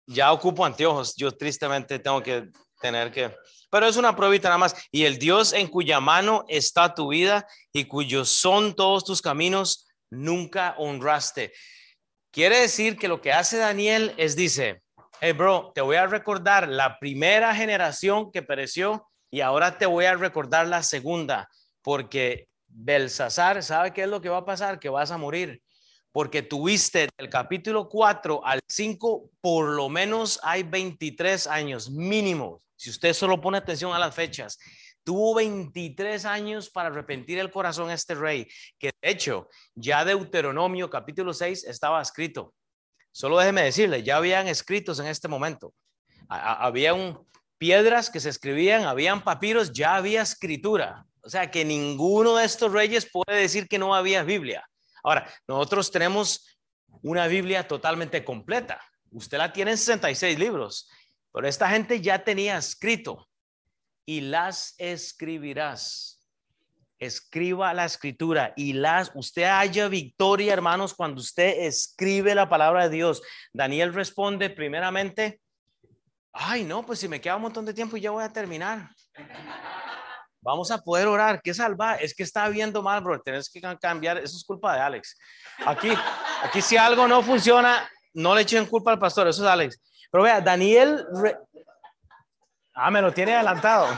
ya 0.09 0.33
ocupo 0.33 0.65
anteojos. 0.65 1.15
Yo 1.17 1.31
tristemente 1.31 1.99
tengo 1.99 2.23
que 2.23 2.49
tener 2.81 3.13
que... 3.13 3.35
Pero 3.71 3.87
es 3.87 3.97
una 3.97 4.17
pruebita 4.17 4.49
nada 4.49 4.59
más. 4.59 4.75
Y 4.91 5.05
el 5.05 5.19
Dios 5.19 5.53
en 5.53 5.69
cuya 5.69 6.01
mano 6.01 6.45
está 6.49 6.95
tu 6.95 7.09
vida 7.09 7.47
y 7.73 7.85
cuyos 7.85 8.31
son 8.31 8.75
todos 8.75 9.05
tus 9.05 9.21
caminos, 9.21 9.87
nunca 10.11 10.75
honraste. 10.79 11.53
Quiere 12.33 12.61
decir 12.61 12.97
que 12.97 13.09
lo 13.09 13.21
que 13.21 13.33
hace 13.33 13.59
Daniel 13.59 14.15
es 14.17 14.35
dice, 14.37 14.83
hey 15.21 15.33
bro, 15.33 15.73
te 15.75 15.83
voy 15.83 15.97
a 15.97 16.07
recordar 16.07 16.69
la 16.69 16.99
primera 16.99 17.55
generación 17.55 18.33
que 18.33 18.43
pereció 18.43 19.07
y 19.31 19.43
ahora 19.43 19.77
te 19.77 19.85
voy 19.85 20.07
a 20.07 20.15
recordar 20.15 20.67
la 20.67 20.83
segunda, 20.83 21.49
porque 21.83 22.49
Belsasar, 22.67 23.63
¿sabe 23.63 23.93
qué 23.93 24.03
es 24.03 24.09
lo 24.09 24.23
que 24.23 24.31
va 24.31 24.39
a 24.39 24.45
pasar? 24.47 24.79
Que 24.79 24.89
vas 24.89 25.11
a 25.11 25.19
morir 25.19 25.61
porque 26.19 26.43
tuviste 26.43 27.09
del 27.17 27.31
capítulo 27.31 27.89
4 27.89 28.45
al 28.45 28.59
5, 28.67 29.31
por 29.41 29.69
lo 29.69 29.89
menos 29.89 30.41
hay 30.43 30.65
23 30.65 31.47
años 31.47 31.89
mínimo. 31.93 32.61
Si 32.75 32.91
usted 32.91 33.13
solo 33.13 33.41
pone 33.41 33.59
atención 33.59 33.93
a 33.93 34.01
las 34.01 34.17
fechas, 34.17 34.59
tuvo 35.05 35.37
23 35.37 36.25
años 36.25 36.71
para 36.71 36.89
arrepentir 36.89 37.39
el 37.39 37.53
corazón 37.53 37.93
este 37.93 38.17
rey, 38.17 38.49
que 38.81 38.91
de 39.01 39.11
hecho 39.11 39.49
ya 39.77 40.05
Deuteronomio 40.05 40.91
capítulo 40.91 41.33
6 41.33 41.63
estaba 41.63 42.03
escrito. 42.03 42.53
Solo 43.13 43.39
déjeme 43.39 43.63
decirle, 43.63 44.03
ya 44.03 44.17
habían 44.17 44.49
escritos 44.49 44.99
en 44.99 45.07
este 45.07 45.29
momento. 45.29 45.73
Había 46.29 46.97
piedras 47.59 48.11
que 48.11 48.19
se 48.19 48.31
escribían, 48.31 48.87
habían 48.87 49.23
papiros, 49.23 49.73
ya 49.73 49.95
había 49.95 50.23
escritura. 50.23 51.07
O 51.21 51.31
sea 51.31 51.49
que 51.49 51.65
ninguno 51.65 52.35
de 52.39 52.45
estos 52.45 52.73
reyes 52.73 53.09
puede 53.09 53.41
decir 53.41 53.69
que 53.69 53.79
no 53.79 53.95
había 53.95 54.25
Biblia. 54.25 54.69
Ahora, 55.09 55.27
nosotros 55.47 55.91
tenemos 55.91 56.61
una 57.03 57.27
Biblia 57.29 57.67
totalmente 57.67 58.23
completa. 58.23 58.79
Usted 59.11 59.39
la 59.39 59.55
tiene 59.55 59.71
en 59.71 59.79
66 59.79 60.39
libros, 60.39 60.91
pero 61.33 61.49
esta 61.49 61.71
gente 61.71 62.03
ya 62.03 62.23
tenía 62.23 62.59
escrito 62.59 63.27
y 64.05 64.21
las 64.21 64.75
escribirás. 64.77 66.27
Escriba 66.99 67.73
la 67.73 67.87
escritura 67.87 68.53
y 68.55 68.75
las, 68.75 69.11
usted 69.15 69.45
haya 69.45 69.89
victoria, 69.89 70.53
hermanos, 70.53 70.93
cuando 70.93 71.23
usted 71.23 71.61
escribe 71.61 72.35
la 72.35 72.51
palabra 72.51 72.87
de 72.87 72.97
Dios. 72.97 73.23
Daniel 73.55 73.95
responde 73.95 74.51
primeramente, 74.51 75.41
ay, 76.33 76.65
no, 76.65 76.85
pues 76.85 76.99
si 76.99 77.09
me 77.09 77.19
queda 77.19 77.37
un 77.37 77.43
montón 77.43 77.65
de 77.65 77.73
tiempo 77.73 77.97
y 77.97 78.03
ya 78.03 78.11
voy 78.11 78.25
a 78.25 78.33
terminar. 78.33 78.91
Vamos 80.49 80.71
a 80.71 80.79
poder 80.79 81.07
orar. 81.07 81.43
¿Qué 81.43 81.53
salva? 81.53 81.97
Es 81.97 82.15
que 82.15 82.23
está 82.23 82.49
viendo 82.49 82.83
mal, 82.83 83.03
bro. 83.03 83.21
Tienes 83.21 83.51
que 83.51 83.61
cambiar. 83.79 84.17
Eso 84.17 84.35
es 84.35 84.45
culpa 84.45 84.73
de 84.73 84.81
Alex. 84.81 85.15
Aquí, 85.67 85.91
aquí 86.43 86.63
si 86.63 86.75
algo 86.75 87.07
no 87.07 87.23
funciona, 87.23 87.87
no 88.15 88.35
le 88.35 88.41
echen 88.41 88.65
culpa 88.65 88.91
al 88.91 88.99
pastor. 88.99 89.29
Eso 89.29 89.43
es 89.43 89.51
Alex. 89.51 89.79
Pero 90.11 90.25
vea, 90.25 90.41
Daniel. 90.41 91.05
Ah, 92.73 92.91
me 92.91 93.03
lo 93.03 93.13
tiene 93.13 93.35
adelantado. 93.35 93.89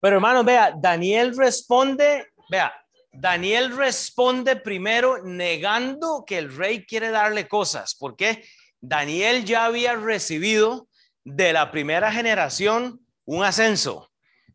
Pero 0.00 0.16
hermano, 0.16 0.44
vea, 0.44 0.74
Daniel 0.76 1.34
responde. 1.34 2.34
Vea, 2.50 2.70
Daniel 3.10 3.74
responde 3.74 4.54
primero 4.54 5.24
negando 5.24 6.24
que 6.26 6.36
el 6.36 6.54
rey 6.54 6.84
quiere 6.84 7.08
darle 7.08 7.48
cosas. 7.48 7.94
¿Por 7.94 8.16
qué? 8.16 8.44
Daniel 8.82 9.46
ya 9.46 9.64
había 9.64 9.94
recibido 9.94 10.88
de 11.24 11.54
la 11.54 11.70
primera 11.70 12.12
generación 12.12 13.00
un 13.24 13.44
ascenso. 13.44 14.10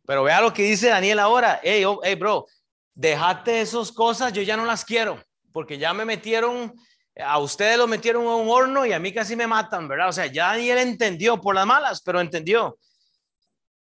Pero 0.10 0.24
vea 0.24 0.41
lo 0.41 0.51
que 0.51 0.64
dice 0.64 0.89
Daniel 0.89 1.20
ahora. 1.20 1.60
Hey, 1.62 1.86
oh, 1.86 1.99
hey, 2.03 2.16
bro, 2.16 2.47
dejate 2.95 3.62
esas 3.62 3.91
cosas, 3.91 4.34
yo 4.34 4.41
ya 4.41 4.57
no 4.57 4.66
las 4.66 4.84
quiero, 4.84 5.24
porque 5.53 5.78
ya 5.78 5.93
me 5.93 6.03
metieron, 6.03 6.74
a 7.16 7.38
ustedes 7.38 7.78
lo 7.78 7.86
metieron 7.86 8.24
en 8.24 8.30
un 8.30 8.49
horno 8.49 8.88
y 8.88 8.91
a 8.91 8.97
mí 8.97 9.14
casi 9.14 9.36
me 9.36 9.45
matan, 9.45 9.88
¿verdad? 9.88 10.10
O 10.10 10.12
sea, 10.12 10.26
ya 10.26 10.47
Daniel 10.47 10.80
entendió 10.80 11.39
por 11.39 11.53
las 11.53 11.68
malas, 11.68 12.01
pero 12.01 12.20
entendió. 12.20 12.80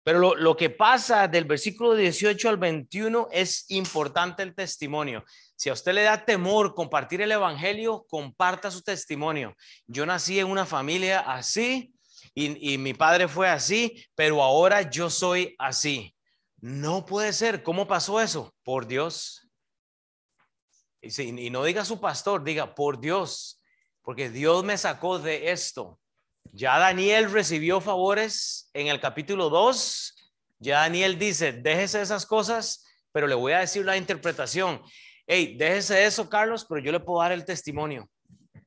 Pero 0.03 0.19
lo, 0.19 0.35
lo, 0.35 0.57
que 0.57 0.71
pasa 0.71 1.29
del 1.29 1.45
versículo 1.45 1.95
18 1.95 2.49
al 2.49 2.57
21 2.57 3.29
es 3.31 3.67
importante 3.69 4.43
el 4.43 4.57
testimonio. 4.57 5.25
Si 5.55 5.69
a 5.69 5.73
usted 5.73 5.93
le 5.93 6.03
da 6.03 6.25
temor 6.25 6.75
compartir 6.75 7.23
el 7.23 7.31
Evangelio, 7.31 8.05
comparta 8.09 8.73
su 8.73 8.83
testimonio. 8.83 9.55
Yo 9.87 10.05
nací 10.05 10.41
en 10.41 10.49
una 10.49 10.67
familia 10.67 11.21
así, 11.21 11.95
y, 12.47 12.79
mi 12.79 12.95
padre 12.95 13.27
fue 13.27 13.49
así, 13.49 14.05
pero 14.15 14.43
ahora 14.43 14.83
yo 14.83 15.11
soy 15.11 15.55
así. 15.59 16.15
No 16.61 17.05
puede 17.07 17.33
ser. 17.33 17.63
¿Cómo 17.63 17.87
pasó 17.87 18.21
eso? 18.21 18.55
Por 18.63 18.87
Dios. 18.87 19.49
Y, 21.01 21.23
y 21.23 21.51
no 21.51 21.65
diga 21.65 21.85
su 21.85 22.01
pastor, 22.01 22.45
diga 22.45 22.75
por 22.75 23.01
Dios, 23.01 23.61
porque 24.03 24.31
Dios 24.31 24.65
me 24.65 24.77
sacó 24.77 25.19
de 25.19 25.51
esto. 25.51 25.99
Ya 26.53 26.79
Daniel 26.79 27.31
recibió 27.31 27.81
favores 27.81 28.71
en 28.73 28.89
el 28.89 29.01
capítulo 29.01 29.51
2. 29.51 30.33
Ya 30.59 30.81
Daniel 30.81 31.19
dice, 31.19 31.53
déjese 31.53 32.03
esas 32.03 32.27
cosas, 32.27 32.85
pero 33.13 33.27
le 33.27 33.35
voy 33.35 33.53
a 33.53 33.61
decir 33.61 33.85
la 33.85 33.97
interpretación. 33.97 34.83
Hey, 35.27 35.57
déjese 35.59 36.05
eso, 36.05 36.29
Carlos, 36.29 36.65
pero 36.69 36.81
yo 36.81 36.91
le 36.91 37.01
puedo 37.01 37.21
dar 37.21 37.33
el 37.33 37.45
testimonio. 37.45 38.09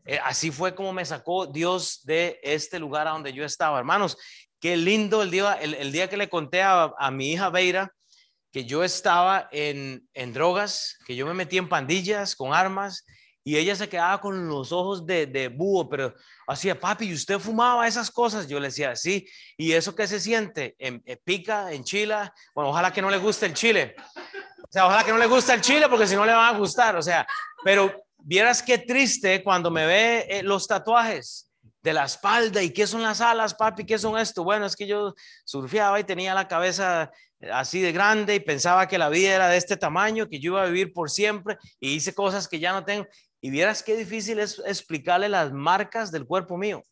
Eh, 0.05 0.19
así 0.23 0.51
fue 0.51 0.75
como 0.75 0.93
me 0.93 1.05
sacó 1.05 1.47
Dios 1.47 2.01
de 2.03 2.39
este 2.43 2.79
lugar 2.79 3.07
a 3.07 3.11
donde 3.11 3.33
yo 3.33 3.45
estaba. 3.45 3.77
Hermanos, 3.79 4.17
qué 4.59 4.77
lindo 4.77 5.21
el 5.21 5.31
día, 5.31 5.53
el, 5.53 5.91
día 5.91 6.09
que 6.09 6.17
le 6.17 6.29
conté 6.29 6.61
a, 6.61 6.91
mi 7.11 7.31
hija 7.31 7.49
Beira 7.49 7.93
que 8.51 8.65
yo 8.65 8.83
estaba 8.83 9.47
en, 9.51 10.07
en 10.13 10.33
drogas, 10.33 10.97
que 11.05 11.15
yo 11.15 11.25
me 11.25 11.33
metí 11.33 11.57
en 11.57 11.69
pandillas 11.69 12.35
con 12.35 12.53
armas 12.53 13.05
y 13.43 13.57
ella 13.57 13.75
se 13.75 13.89
quedaba 13.89 14.21
con 14.21 14.47
los 14.47 14.71
ojos 14.71 15.05
de, 15.05 15.25
de 15.25 15.47
búho, 15.47 15.89
pero 15.89 16.13
hacía, 16.47 16.79
papi, 16.79 17.05
¿y 17.05 17.13
usted 17.13 17.39
fumaba 17.39 17.87
esas 17.87 18.11
cosas? 18.11 18.47
Yo 18.47 18.59
le 18.59 18.67
decía, 18.67 18.95
sí. 18.95 19.27
¿Y 19.57 19.71
eso 19.71 19.95
qué 19.95 20.05
se 20.05 20.19
siente? 20.19 20.75
¿En, 20.77 21.01
pica, 21.23 21.71
en 21.71 21.83
chila? 21.83 22.33
Bueno, 22.53 22.69
ojalá 22.69 22.93
que 22.93 23.01
no 23.01 23.09
le 23.09 23.17
guste 23.17 23.47
el 23.47 23.55
chile. 23.55 23.95
O 23.97 24.67
sea, 24.69 24.85
ojalá 24.85 25.03
que 25.03 25.11
no 25.11 25.17
le 25.17 25.25
guste 25.25 25.53
el 25.53 25.61
chile 25.61 25.87
porque 25.89 26.05
si 26.05 26.15
no 26.15 26.25
le 26.25 26.33
va 26.33 26.49
a 26.49 26.57
gustar. 26.57 26.95
O 26.95 27.01
sea, 27.01 27.25
pero 27.63 27.91
vieras 28.23 28.61
qué 28.61 28.77
triste 28.77 29.43
cuando 29.43 29.71
me 29.71 29.85
ve 29.85 30.25
eh, 30.29 30.43
los 30.43 30.67
tatuajes 30.67 31.51
de 31.81 31.93
la 31.93 32.05
espalda 32.05 32.61
y 32.61 32.71
qué 32.71 32.85
son 32.85 33.01
las 33.01 33.21
alas, 33.21 33.55
papi, 33.55 33.85
qué 33.85 33.97
son 33.97 34.17
esto. 34.17 34.43
Bueno, 34.43 34.65
es 34.65 34.75
que 34.75 34.87
yo 34.87 35.13
surfeaba 35.45 35.99
y 35.99 36.03
tenía 36.03 36.33
la 36.33 36.47
cabeza 36.47 37.11
así 37.51 37.81
de 37.81 37.91
grande 37.91 38.35
y 38.35 38.39
pensaba 38.39 38.87
que 38.87 38.97
la 38.97 39.09
vida 39.09 39.35
era 39.35 39.49
de 39.49 39.57
este 39.57 39.77
tamaño, 39.77 40.29
que 40.29 40.39
yo 40.39 40.51
iba 40.51 40.63
a 40.63 40.67
vivir 40.67 40.93
por 40.93 41.09
siempre 41.09 41.57
y 41.79 41.93
hice 41.93 42.13
cosas 42.13 42.47
que 42.47 42.59
ya 42.59 42.71
no 42.71 42.85
tengo. 42.85 43.07
Y 43.41 43.49
vieras 43.49 43.81
qué 43.81 43.97
difícil 43.97 44.39
es 44.39 44.61
explicarle 44.65 45.27
las 45.27 45.51
marcas 45.51 46.11
del 46.11 46.27
cuerpo 46.27 46.57
mío. 46.57 46.83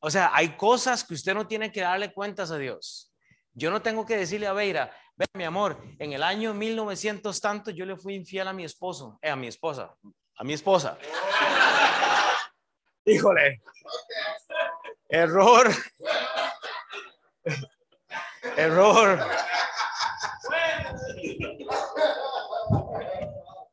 O 0.00 0.10
sea, 0.10 0.30
hay 0.34 0.56
cosas 0.56 1.04
que 1.04 1.14
usted 1.14 1.32
no 1.32 1.46
tiene 1.46 1.72
que 1.72 1.80
darle 1.80 2.12
cuentas 2.12 2.50
a 2.50 2.58
Dios. 2.58 3.12
Yo 3.54 3.70
no 3.70 3.80
tengo 3.80 4.04
que 4.04 4.16
decirle 4.16 4.46
a 4.46 4.52
Beira, 4.52 4.90
ve 5.16 5.26
mi 5.34 5.44
amor, 5.44 5.82
en 5.98 6.12
el 6.12 6.22
año 6.22 6.54
1900 6.54 7.40
tanto 7.40 7.70
yo 7.70 7.86
le 7.86 7.96
fui 7.96 8.14
infiel 8.14 8.48
a 8.48 8.52
mi 8.52 8.64
esposo, 8.64 9.18
eh, 9.22 9.30
a 9.30 9.36
mi 9.36 9.46
esposa, 9.46 9.94
a 10.36 10.44
mi 10.44 10.52
esposa. 10.52 10.98
Híjole. 13.04 13.60
Error. 15.08 15.70
Error. 18.56 19.18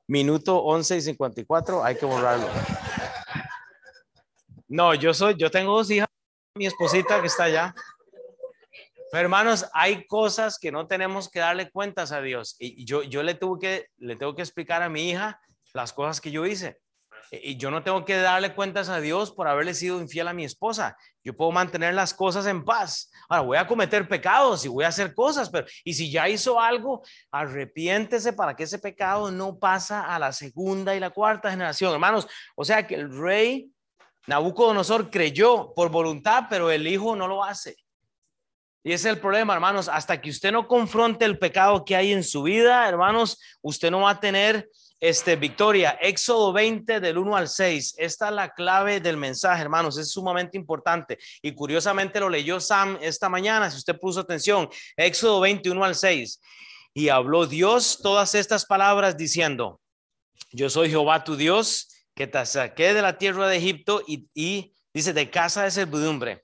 Minuto 0.08 0.58
11 0.58 0.98
y 0.98 1.02
54, 1.02 1.84
hay 1.84 1.96
que 1.96 2.06
borrarlo. 2.06 2.48
No, 4.68 4.96
yo 4.96 5.14
soy, 5.14 5.36
yo 5.38 5.52
tengo 5.52 5.76
dos 5.76 5.90
hijas, 5.92 6.08
mi 6.56 6.66
esposita 6.66 7.22
que 7.22 7.28
está 7.28 7.44
allá. 7.44 7.76
Pero 9.12 9.24
hermanos, 9.24 9.66
hay 9.74 10.06
cosas 10.08 10.60
que 10.60 10.72
no 10.72 10.88
tenemos 10.88 11.30
que 11.30 11.40
darle 11.40 11.72
cuentas 11.72 12.12
a 12.12 12.22
Dios. 12.22 12.56
Y 12.60 12.86
yo, 12.86 13.04
yo 13.04 13.24
le, 13.24 13.36
tuve 13.36 13.60
que, 13.60 13.88
le 13.98 14.16
tengo 14.16 14.36
que 14.36 14.42
explicar 14.42 14.84
a 14.84 14.90
mi 14.90 15.10
hija 15.10 15.40
las 15.74 15.94
cosas 15.94 16.22
que 16.22 16.32
yo 16.32 16.46
hice. 16.46 16.80
Y 17.32 17.58
yo 17.58 17.70
no 17.70 17.84
tengo 17.84 18.06
que 18.06 18.18
darle 18.18 18.56
cuentas 18.56 18.90
a 18.90 19.00
Dios 19.00 19.32
por 19.32 19.48
haberle 19.48 19.76
sido 19.76 20.02
infiel 20.02 20.28
a 20.28 20.34
mi 20.34 20.46
esposa. 20.46 20.98
Yo 21.24 21.36
puedo 21.38 21.52
mantener 21.52 21.94
las 21.94 22.14
cosas 22.14 22.48
en 22.48 22.66
paz. 22.66 23.12
Ahora 23.28 23.44
voy 23.44 23.58
a 23.58 23.68
cometer 23.68 24.08
pecados 24.08 24.66
y 24.66 24.68
voy 24.68 24.84
a 24.84 24.88
hacer 24.88 25.14
cosas, 25.14 25.50
pero 25.50 25.68
y 25.84 25.94
si 25.94 26.12
ya 26.12 26.28
hizo 26.28 26.60
algo, 26.60 27.04
arrepiéntese 27.32 28.34
para 28.34 28.56
que 28.56 28.64
ese 28.64 28.80
pecado 28.80 29.30
no 29.30 29.60
pasa 29.60 30.14
a 30.14 30.18
la 30.18 30.32
segunda 30.32 30.96
y 30.96 31.00
la 31.00 31.12
cuarta 31.12 31.52
generación, 31.52 31.94
hermanos. 31.94 32.28
O 32.56 32.66
sea 32.66 32.88
que 32.88 32.96
el 32.96 33.16
rey 33.16 33.72
Nabucodonosor 34.26 35.12
creyó 35.12 35.74
por 35.76 35.90
voluntad, 35.90 36.46
pero 36.50 36.72
el 36.72 36.88
hijo 36.88 37.16
no 37.16 37.28
lo 37.28 37.44
hace. 37.44 37.76
Y 38.84 38.94
ese 38.94 39.10
es 39.10 39.16
el 39.16 39.22
problema, 39.22 39.54
hermanos. 39.54 39.88
Hasta 39.88 40.20
que 40.20 40.30
usted 40.30 40.52
no 40.52 40.68
confronte 40.68 41.26
el 41.26 41.38
pecado 41.38 41.86
que 41.86 41.96
hay 41.96 42.12
en 42.12 42.24
su 42.24 42.44
vida, 42.44 42.88
hermanos, 42.88 43.40
usted 43.62 43.92
no 43.92 44.02
va 44.02 44.12
a 44.12 44.20
tener 44.20 44.68
este, 45.00 45.36
Victoria, 45.38 45.98
Éxodo 46.02 46.52
20 46.52 47.00
del 47.00 47.18
1 47.18 47.36
al 47.36 47.48
6. 47.48 47.96
Esta 47.98 48.28
es 48.28 48.34
la 48.34 48.50
clave 48.50 49.00
del 49.00 49.18
mensaje, 49.18 49.62
hermanos. 49.62 49.98
Es 49.98 50.12
sumamente 50.12 50.58
importante. 50.58 51.18
Y 51.42 51.54
curiosamente 51.54 52.20
lo 52.20 52.30
leyó 52.30 52.60
Sam 52.60 52.98
esta 53.02 53.30
mañana, 53.30 53.72
si 53.72 53.78
usted 53.78 53.98
puso 53.98 54.20
atención. 54.20 54.70
Éxodo 54.98 55.40
21 55.40 55.84
al 55.84 55.96
6. 55.96 56.42
Y 56.94 57.10
habló 57.10 57.46
Dios 57.46 58.00
todas 58.02 58.36
estas 58.36 58.66
palabras 58.66 59.16
diciendo, 59.16 59.80
yo 60.52 60.70
soy 60.70 60.90
Jehová 60.90 61.24
tu 61.24 61.36
Dios, 61.36 61.88
que 62.16 62.28
te 62.28 62.46
saqué 62.46 62.94
de 62.94 63.02
la 63.02 63.18
tierra 63.18 63.48
de 63.48 63.58
Egipto 63.58 64.04
y, 64.06 64.28
y 64.34 64.74
dice, 64.94 65.14
de 65.14 65.30
casa 65.30 65.64
de 65.64 65.72
servidumbre. 65.72 66.44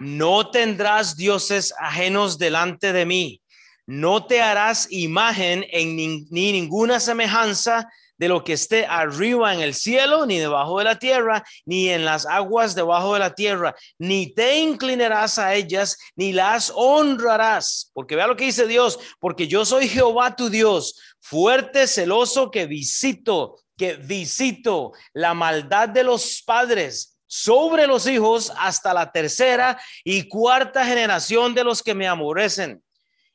No 0.00 0.50
tendrás 0.50 1.16
dioses 1.16 1.72
ajenos 1.78 2.36
delante 2.36 2.92
de 2.92 3.06
mí 3.06 3.40
no 3.86 4.26
te 4.26 4.40
harás 4.40 4.86
imagen 4.90 5.64
en 5.70 5.96
ni, 5.96 6.26
ninguna 6.30 7.00
semejanza 7.00 7.88
de 8.16 8.28
lo 8.28 8.44
que 8.44 8.52
esté 8.52 8.86
arriba 8.86 9.52
en 9.52 9.60
el 9.60 9.74
cielo, 9.74 10.24
ni 10.24 10.38
debajo 10.38 10.78
de 10.78 10.84
la 10.84 10.98
tierra, 10.98 11.44
ni 11.66 11.88
en 11.90 12.04
las 12.04 12.26
aguas 12.26 12.74
debajo 12.74 13.14
de 13.14 13.18
la 13.18 13.34
tierra, 13.34 13.74
ni 13.98 14.32
te 14.32 14.58
inclinarás 14.58 15.38
a 15.38 15.54
ellas, 15.54 15.98
ni 16.14 16.32
las 16.32 16.72
honrarás. 16.74 17.90
Porque 17.92 18.14
vea 18.14 18.28
lo 18.28 18.36
que 18.36 18.44
dice 18.44 18.68
Dios, 18.68 18.98
porque 19.18 19.48
yo 19.48 19.64
soy 19.64 19.88
Jehová 19.88 20.36
tu 20.36 20.48
Dios, 20.48 21.00
fuerte, 21.20 21.88
celoso, 21.88 22.50
que 22.50 22.66
visito, 22.66 23.58
que 23.76 23.96
visito 23.96 24.92
la 25.12 25.34
maldad 25.34 25.88
de 25.88 26.04
los 26.04 26.42
padres 26.46 27.18
sobre 27.26 27.88
los 27.88 28.06
hijos 28.06 28.52
hasta 28.56 28.94
la 28.94 29.10
tercera 29.10 29.80
y 30.04 30.28
cuarta 30.28 30.86
generación 30.86 31.52
de 31.52 31.64
los 31.64 31.82
que 31.82 31.94
me 31.94 32.06
aborrecen 32.06 32.80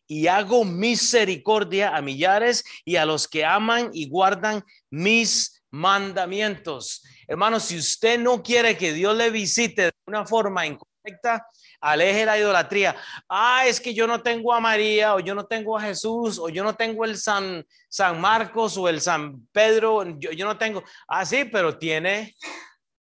y 0.10 0.26
hago 0.26 0.66
misericordia 0.66 1.96
a 1.96 2.02
millares 2.02 2.66
y 2.84 2.96
a 2.96 3.06
los 3.06 3.28
que 3.28 3.46
aman 3.46 3.92
y 3.94 4.10
guardan 4.10 4.66
mis 4.90 5.62
mandamientos. 5.70 7.04
Hermanos, 7.28 7.66
si 7.66 7.78
usted 7.78 8.20
no 8.20 8.42
quiere 8.42 8.76
que 8.76 8.92
Dios 8.92 9.16
le 9.16 9.30
visite 9.30 9.84
de 9.84 9.92
una 10.08 10.26
forma 10.26 10.66
incorrecta, 10.66 11.46
aleje 11.80 12.26
la 12.26 12.40
idolatría. 12.40 12.96
Ah, 13.30 13.68
es 13.68 13.80
que 13.80 13.94
yo 13.94 14.08
no 14.08 14.24
tengo 14.24 14.52
a 14.52 14.60
María 14.60 15.14
o 15.14 15.20
yo 15.20 15.36
no 15.36 15.46
tengo 15.46 15.78
a 15.78 15.82
Jesús 15.82 16.40
o 16.40 16.50
yo 16.50 16.64
no 16.64 16.74
tengo 16.74 17.06
el 17.06 17.16
San, 17.16 17.64
San 17.88 18.20
Marcos 18.20 18.78
o 18.78 18.90
el 18.90 19.02
San 19.02 19.48
Pedro, 19.52 20.04
yo, 20.18 20.32
yo 20.32 20.46
no 20.48 20.58
tengo. 20.58 20.84
Ah, 21.08 21.24
sí, 21.24 21.46
pero 21.46 21.78
tiene 21.78 22.36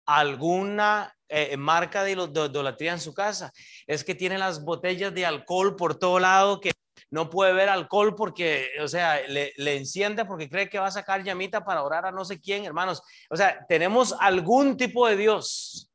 alguna 0.06 1.14
eh, 1.28 1.58
marca 1.58 2.06
de, 2.06 2.14
idolatría 2.14 2.93
en 2.93 3.02
su 3.02 3.14
casa. 3.14 3.52
Es 3.86 4.06
que 4.06 4.16
tiene 4.16 4.38
las 4.38 4.64
botellas 4.64 5.14
de 5.14 5.26
alcohol 5.26 5.76
por 5.76 6.00
todo 6.00 6.20
lado 6.20 6.62
que 6.62 6.72
no 7.16 7.30
puede 7.30 7.53
ver 7.53 7.70
alcohol 7.70 8.13
porque, 8.13 8.72
o 8.82 8.89
sea, 8.89 9.26
le, 9.30 9.53
enciende 9.78 10.26
porque 10.26 10.49
cree 10.49 10.70
que 10.70 10.80
va 10.80 10.88
a 10.88 10.91
sacar 10.91 11.24
llamita 11.24 11.63
para 11.63 11.82
orar 11.82 12.05
a 12.05 12.11
no 12.11 12.26
sé 12.26 12.41
quién, 12.41 12.66
hermanos. 12.66 13.01
O 13.30 13.38
sea, 13.38 13.66
tenemos 13.70 14.13
algún 14.20 14.76
tipo 14.76 15.07
de 15.07 15.16
Dios, 15.16 15.89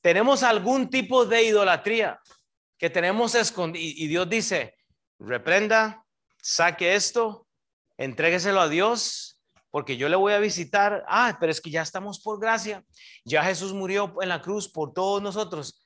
tenemos 0.00 0.44
algún 0.44 0.90
tipo 0.90 1.26
de 1.26 1.42
idolatría 1.42 2.20
que 2.78 2.88
tenemos 2.88 3.34
escondido. 3.34 3.84
Y, 3.84 4.06
Dios 4.06 4.30
dice, 4.30 4.76
reprenda, 5.18 6.06
saque 6.40 6.94
esto, 6.94 7.48
entrégueselo 7.98 8.60
a 8.60 8.68
Dios, 8.68 9.42
porque 9.72 9.96
yo 9.96 10.08
le 10.08 10.14
voy 10.14 10.34
a 10.34 10.38
visitar. 10.38 11.04
Ah, 11.08 11.36
pero 11.40 11.50
es 11.50 11.60
que 11.60 11.70
ya 11.70 11.82
estamos 11.82 12.20
por 12.20 12.38
gracia. 12.38 12.84
Ya 13.24 13.42
Jesús 13.42 13.72
murió 13.72 14.14
en 14.22 14.28
la 14.28 14.40
cruz 14.40 14.68
por 14.68 14.92
todos 14.92 15.20
nosotros. 15.20 15.84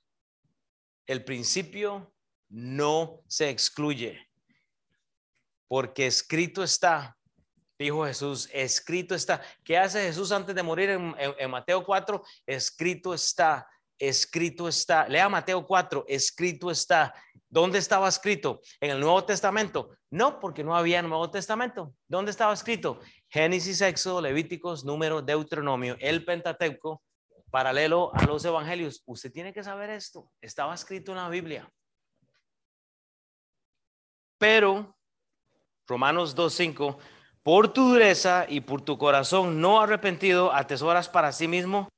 El 1.06 1.24
principio 1.24 2.12
no 2.50 3.22
se 3.28 3.48
excluye 3.48 4.28
porque 5.68 6.06
escrito 6.06 6.62
está, 6.62 7.16
dijo 7.78 8.04
Jesús, 8.06 8.48
escrito 8.52 9.14
está. 9.14 9.40
¿Qué 9.62 9.76
hace 9.76 10.02
Jesús 10.02 10.32
antes 10.32 10.54
de 10.54 10.62
morir 10.62 10.90
en, 10.90 11.50
Mateo 11.50 11.84
4? 11.84 12.22
Escrito 12.46 13.14
está, 13.14 13.68
escrito 13.98 14.66
está. 14.66 15.06
Lea 15.08 15.28
Mateo 15.28 15.64
4, 15.64 16.06
escrito 16.08 16.70
está. 16.70 17.14
¿Dónde 17.50 17.78
estaba 17.78 18.08
escrito? 18.08 18.60
¿En 18.80 18.90
el 18.90 19.00
Nuevo 19.00 19.24
Testamento? 19.24 19.90
No, 20.10 20.40
porque 20.40 20.64
no 20.64 20.76
había 20.76 21.00
Nuevo 21.02 21.30
Testamento. 21.30 21.94
¿Dónde 22.06 22.30
estaba 22.30 22.52
escrito? 22.52 23.00
Génesis, 23.28 23.80
Éxodo, 23.80 24.20
Levíticos, 24.20 24.84
Número, 24.84 25.22
Deuteronomio, 25.22 25.96
el 26.00 26.24
Pentateuco, 26.24 27.02
paralelo 27.50 28.10
a 28.14 28.24
los 28.24 28.44
Evangelios. 28.44 29.02
Usted 29.06 29.32
tiene 29.32 29.52
que 29.52 29.62
saber 29.62 29.90
esto. 29.90 30.30
Estaba 30.42 30.74
escrito 30.74 31.12
en 31.12 31.18
la 31.18 31.28
Biblia. 31.30 31.70
Pero 34.38 34.97
Romanos 35.89 36.36
2.5, 36.36 36.99
por 37.43 37.72
tu 37.72 37.89
dureza 37.89 38.45
y 38.49 38.61
por 38.61 38.82
tu 38.82 38.99
corazón 38.99 39.61
no 39.61 39.80
arrepentido, 39.80 40.53
atesoras 40.53 41.09
para 41.09 41.32
sí 41.32 41.49
mismo 41.49 41.89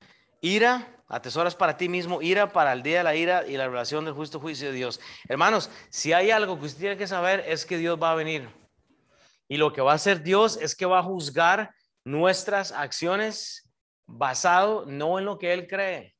ira, 0.41 0.89
atesoras 1.09 1.55
para 1.55 1.77
ti 1.77 1.89
mismo, 1.89 2.23
ira 2.23 2.53
para 2.53 2.73
el 2.73 2.83
día 2.83 2.99
de 2.99 3.05
la 3.05 3.17
ira 3.17 3.47
y 3.47 3.57
la 3.57 3.65
revelación 3.65 4.05
del 4.05 4.15
justo 4.15 4.41
juicio 4.41 4.69
de 4.69 4.75
Dios. 4.75 5.01
Hermanos, 5.29 5.71
si 5.91 6.13
hay 6.13 6.31
algo 6.31 6.59
que 6.59 6.67
usted 6.67 6.81
tiene 6.81 6.97
que 6.97 7.07
saber 7.07 7.45
es 7.47 7.67
que 7.67 7.79
Dios 7.79 7.99
va 8.01 8.13
a 8.13 8.15
venir. 8.15 8.49
Y 9.49 9.57
lo 9.57 9.73
que 9.73 9.81
va 9.81 9.93
a 9.93 9.97
hacer 9.97 10.23
Dios 10.23 10.57
es 10.63 10.77
que 10.77 10.87
va 10.87 11.01
a 11.01 11.03
juzgar 11.03 11.75
nuestras 12.05 12.73
acciones 12.73 13.69
basado 14.07 14.85
no 14.87 15.19
en 15.19 15.25
lo 15.25 15.39
que 15.39 15.53
Él 15.53 15.67
cree, 15.67 16.15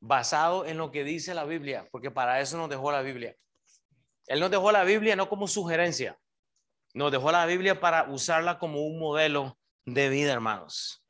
basado 0.00 0.64
en 0.64 0.78
lo 0.78 0.90
que 0.90 1.04
dice 1.04 1.34
la 1.34 1.44
Biblia, 1.44 1.86
porque 1.92 2.10
para 2.10 2.40
eso 2.40 2.56
nos 2.56 2.70
dejó 2.70 2.90
la 2.90 3.02
Biblia. 3.02 3.36
Él 4.26 4.40
nos 4.40 4.50
dejó 4.50 4.72
la 4.72 4.84
Biblia 4.84 5.16
no 5.16 5.28
como 5.28 5.46
sugerencia, 5.46 6.18
nos 6.94 7.12
dejó 7.12 7.32
la 7.32 7.46
Biblia 7.46 7.80
para 7.80 8.04
usarla 8.10 8.58
como 8.58 8.82
un 8.82 8.98
modelo 8.98 9.58
de 9.84 10.08
vida, 10.08 10.32
hermanos. 10.32 11.04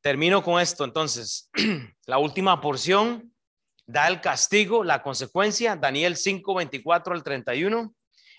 Termino 0.00 0.42
con 0.42 0.60
esto, 0.60 0.84
entonces, 0.84 1.50
la 2.06 2.18
última 2.18 2.60
porción 2.60 3.34
da 3.86 4.08
el 4.08 4.20
castigo, 4.20 4.84
la 4.84 5.02
consecuencia, 5.02 5.76
Daniel 5.76 6.16
5, 6.16 6.54
24 6.54 7.14
al 7.14 7.22
31. 7.22 7.94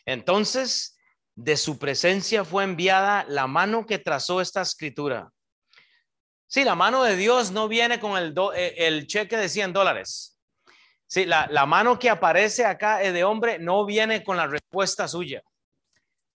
Entonces, 0.05 0.97
de 1.35 1.55
su 1.55 1.77
presencia 1.77 2.43
fue 2.43 2.63
enviada 2.63 3.25
la 3.29 3.47
mano 3.47 3.85
que 3.85 3.99
trazó 3.99 4.41
esta 4.41 4.61
escritura. 4.61 5.31
Sí, 6.47 6.63
la 6.63 6.75
mano 6.75 7.03
de 7.03 7.15
Dios 7.15 7.51
no 7.51 7.67
viene 7.67 7.99
con 7.99 8.17
el, 8.17 8.33
eh, 8.55 8.75
el 8.77 9.05
cheque 9.05 9.37
de 9.37 9.49
100 9.49 9.73
dólares. 9.73 10.39
Sí, 11.05 11.25
la, 11.25 11.65
mano 11.65 11.99
que 11.99 12.09
aparece 12.09 12.65
acá 12.65 12.97
de 12.97 13.23
hombre 13.23 13.59
no 13.59 13.85
viene 13.85 14.23
con 14.23 14.35
la 14.35 14.47
respuesta 14.47 15.07
suya. 15.07 15.41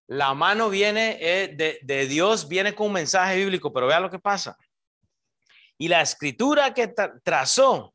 La 0.07 0.35
mano 0.35 0.69
viene 0.69 1.17
eh, 1.21 1.81
de, 1.83 2.07
Dios, 2.07 2.49
viene 2.49 2.75
con 2.75 2.89
un 2.89 2.95
mensaje 2.95 3.37
bíblico, 3.37 3.73
pero 3.73 3.87
vea 3.87 4.01
lo 4.01 4.11
que 4.11 4.19
pasa. 4.19 4.57
Y 5.79 5.89
la 5.89 6.03
escritura 6.03 6.75
que 6.75 6.93
trazó, 7.23 7.95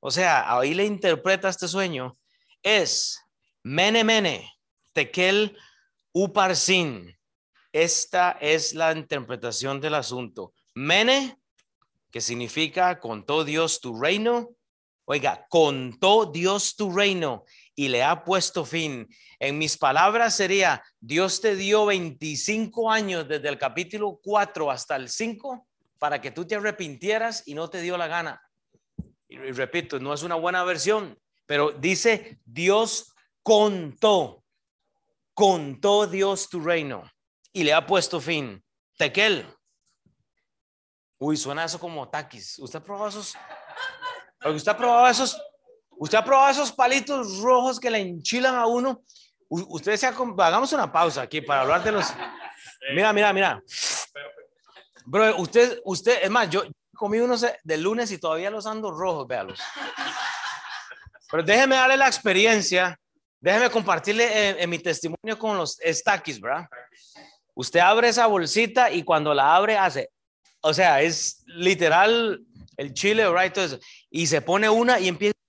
o 0.00 0.10
sea, 0.10 0.58
ahí 0.58 0.74
le 0.74 0.84
interpreta 0.84 1.48
este 1.48 1.68
sueño, 1.68 2.18
es 2.62 3.20
mene 3.62 4.04
mene, 4.04 4.52
tekel 4.92 5.56
Uparsin. 6.12 7.16
Esta 7.72 8.32
es 8.40 8.74
la 8.74 8.92
interpretación 8.92 9.80
del 9.80 9.94
asunto. 9.94 10.54
Mene, 10.74 11.38
que 12.10 12.20
significa 12.20 12.98
contó 12.98 13.44
Dios 13.44 13.80
tu 13.80 14.00
reino. 14.00 14.50
Oiga, 15.04 15.46
contó 15.48 16.26
Dios 16.26 16.74
tu 16.76 16.92
reino 16.92 17.44
y 17.80 17.88
le 17.88 18.02
ha 18.02 18.24
puesto 18.24 18.66
fin. 18.66 19.08
En 19.38 19.56
mis 19.56 19.78
palabras 19.78 20.34
sería, 20.34 20.84
Dios 21.00 21.40
te 21.40 21.56
dio 21.56 21.86
25 21.86 22.90
años 22.90 23.26
desde 23.26 23.48
el 23.48 23.56
capítulo 23.56 24.20
4 24.22 24.70
hasta 24.70 24.96
el 24.96 25.08
5 25.08 25.66
para 25.98 26.20
que 26.20 26.30
tú 26.30 26.46
te 26.46 26.56
arrepintieras 26.56 27.42
y 27.46 27.54
no 27.54 27.70
te 27.70 27.80
dio 27.80 27.96
la 27.96 28.06
gana. 28.06 28.42
Y 29.28 29.36
repito, 29.52 29.98
no 29.98 30.12
es 30.12 30.22
una 30.22 30.34
buena 30.34 30.62
versión, 30.62 31.18
pero 31.46 31.70
dice, 31.70 32.38
Dios 32.44 33.14
contó 33.42 34.44
contó 35.40 36.06
Dios 36.06 36.50
tu 36.50 36.60
reino 36.60 37.10
y 37.50 37.64
le 37.64 37.72
ha 37.72 37.86
puesto 37.86 38.20
fin. 38.20 38.62
Tequel. 38.98 39.46
Uy, 41.18 41.38
suena 41.38 41.64
eso 41.64 41.80
como 41.80 42.10
taquis. 42.10 42.58
¿Usted 42.58 42.78
ha 42.78 42.84
probado 42.84 43.08
esos? 43.08 43.34
¿Usted 44.44 44.70
ha 44.70 44.76
probado 44.76 45.06
esos? 45.08 45.40
¿Usted 46.00 46.18
ha 46.18 46.24
probado 46.24 46.50
esos 46.50 46.72
palitos 46.72 47.38
rojos 47.38 47.78
que 47.78 47.90
le 47.90 47.98
enchilan 47.98 48.54
a 48.54 48.66
uno? 48.66 49.02
Ustedes 49.48 50.00
se 50.00 50.06
hagamos 50.06 50.72
una 50.72 50.90
pausa 50.90 51.22
aquí 51.22 51.40
para 51.40 51.60
hablar 51.60 51.84
de 51.84 51.92
los. 51.92 52.06
Mira, 52.94 53.12
mira, 53.12 53.32
mira. 53.32 53.62
Bro, 55.04 55.36
usted, 55.36 55.80
usted, 55.84 56.22
es 56.22 56.30
más, 56.30 56.48
yo 56.48 56.62
comí 56.94 57.18
unos 57.18 57.44
de 57.62 57.76
lunes 57.76 58.10
y 58.12 58.18
todavía 58.18 58.50
los 58.50 58.66
ando 58.66 58.90
rojos, 58.90 59.26
véalos. 59.26 59.60
Pero 61.30 61.42
déjeme 61.42 61.76
darle 61.76 61.96
la 61.96 62.06
experiencia 62.06 62.98
Déjeme 63.40 63.70
compartirle 63.70 64.62
en, 64.62 64.68
mi 64.68 64.78
testimonio 64.78 65.38
con 65.38 65.56
los 65.56 65.80
estaquis, 65.80 66.38
¿verdad? 66.38 66.66
Usted 67.54 67.80
abre 67.80 68.10
esa 68.10 68.26
bolsita 68.26 68.90
y 68.90 69.02
cuando 69.02 69.32
la 69.32 69.56
abre 69.56 69.78
hace, 69.78 70.10
o 70.60 70.74
sea, 70.74 71.00
es 71.00 71.42
literal 71.46 72.38
el 72.76 72.92
chile, 72.92 73.24
right? 73.32 73.56
y 74.10 74.26
se 74.26 74.42
pone 74.42 74.68
una 74.68 75.00
y 75.00 75.08
empieza 75.08 75.39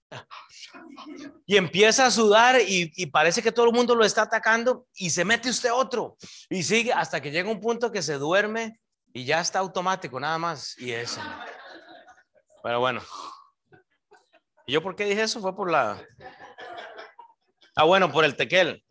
y 1.52 1.58
empieza 1.58 2.06
a 2.06 2.12
sudar 2.12 2.62
y, 2.66 3.06
parece 3.08 3.44
que 3.44 3.52
todo 3.52 3.66
el 3.66 3.74
mundo 3.74 3.94
lo 3.94 4.06
está 4.06 4.22
atacando 4.22 4.88
y 4.96 5.10
se 5.10 5.26
mete 5.26 5.50
usted 5.50 5.74
otro 5.74 6.16
y 6.50 6.64
sigue 6.64 6.94
hasta 6.94 7.20
que 7.20 7.30
llega 7.30 7.52
un 7.52 7.60
punto 7.60 7.92
que 7.92 8.02
se 8.02 8.14
duerme 8.14 8.80
y 9.12 9.26
ya 9.26 9.42
está 9.42 9.60
automático 9.60 10.18
nada 10.18 10.38
más 10.38 10.80
y 10.80 10.94
eso. 10.94 11.20
Pero 12.64 12.80
bueno, 12.80 13.02
¿y 14.66 14.72
yo 14.72 14.82
por 14.82 14.96
qué 14.96 15.04
dije 15.04 15.24
eso? 15.24 15.42
Fue 15.42 15.54
por 15.54 15.70
la 15.70 16.02
Ah, 17.76 17.84
bueno, 17.84 18.10
por 18.10 18.24
el 18.24 18.38
tequel. 18.38 18.82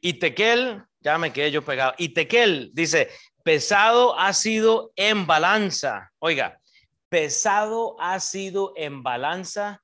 Y 0.00 0.20
tequel, 0.20 0.84
ya 1.00 1.18
me 1.18 1.32
quedé 1.32 1.50
yo 1.50 1.64
pegado. 1.64 1.94
Y 1.98 2.10
tequel 2.10 2.70
dice, 2.74 3.10
pesado 3.42 4.16
ha 4.16 4.32
sido 4.32 4.92
en 4.94 5.26
balanza. 5.26 6.12
Oiga, 6.20 6.60
pesado 7.08 7.96
ha 7.98 8.20
sido 8.20 8.72
en 8.76 9.02
balanza 9.02 9.81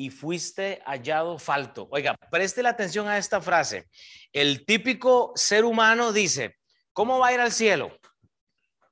y 0.00 0.08
fuiste 0.08 0.80
hallado 0.86 1.38
falto. 1.38 1.86
Oiga, 1.90 2.16
preste 2.30 2.62
la 2.62 2.70
atención 2.70 3.06
a 3.06 3.18
esta 3.18 3.38
frase. 3.42 3.86
El 4.32 4.64
típico 4.64 5.32
ser 5.34 5.66
humano 5.66 6.10
dice, 6.10 6.56
¿cómo 6.94 7.18
va 7.18 7.26
a 7.26 7.34
ir 7.34 7.40
al 7.40 7.52
cielo? 7.52 7.94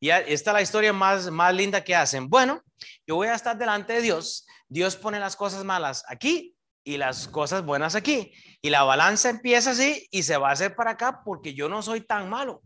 Y 0.01 0.11
esta 0.11 0.51
es 0.51 0.55
la 0.55 0.61
historia 0.61 0.93
más, 0.93 1.31
más 1.31 1.55
linda 1.55 1.83
que 1.83 1.97
hacen. 1.97 2.29
Bueno, 2.29 2.63
yo 3.07 3.15
voy 3.15 3.29
a 3.29 3.35
estar 3.35 3.57
delante 3.57 3.95
de 3.95 4.03
Dios. 4.03 4.47
Dios 4.69 4.97
pone 4.97 5.19
las 5.19 5.35
cosas 5.35 5.65
malas 5.65 6.05
aquí 6.09 6.55
y 6.85 6.99
las 6.99 7.27
cosas 7.27 7.65
buenas 7.65 7.95
aquí. 7.95 8.31
Y 8.61 8.69
la 8.69 8.83
balanza 8.83 9.31
empieza 9.31 9.71
así 9.71 10.07
y 10.11 10.25
se 10.25 10.37
va 10.37 10.51
a 10.51 10.53
hacer 10.53 10.77
para 10.77 10.91
acá 10.91 11.23
porque 11.25 11.55
yo 11.55 11.71
no 11.71 11.81
soy 11.81 12.03
tan 12.03 12.29
malo. 12.29 12.61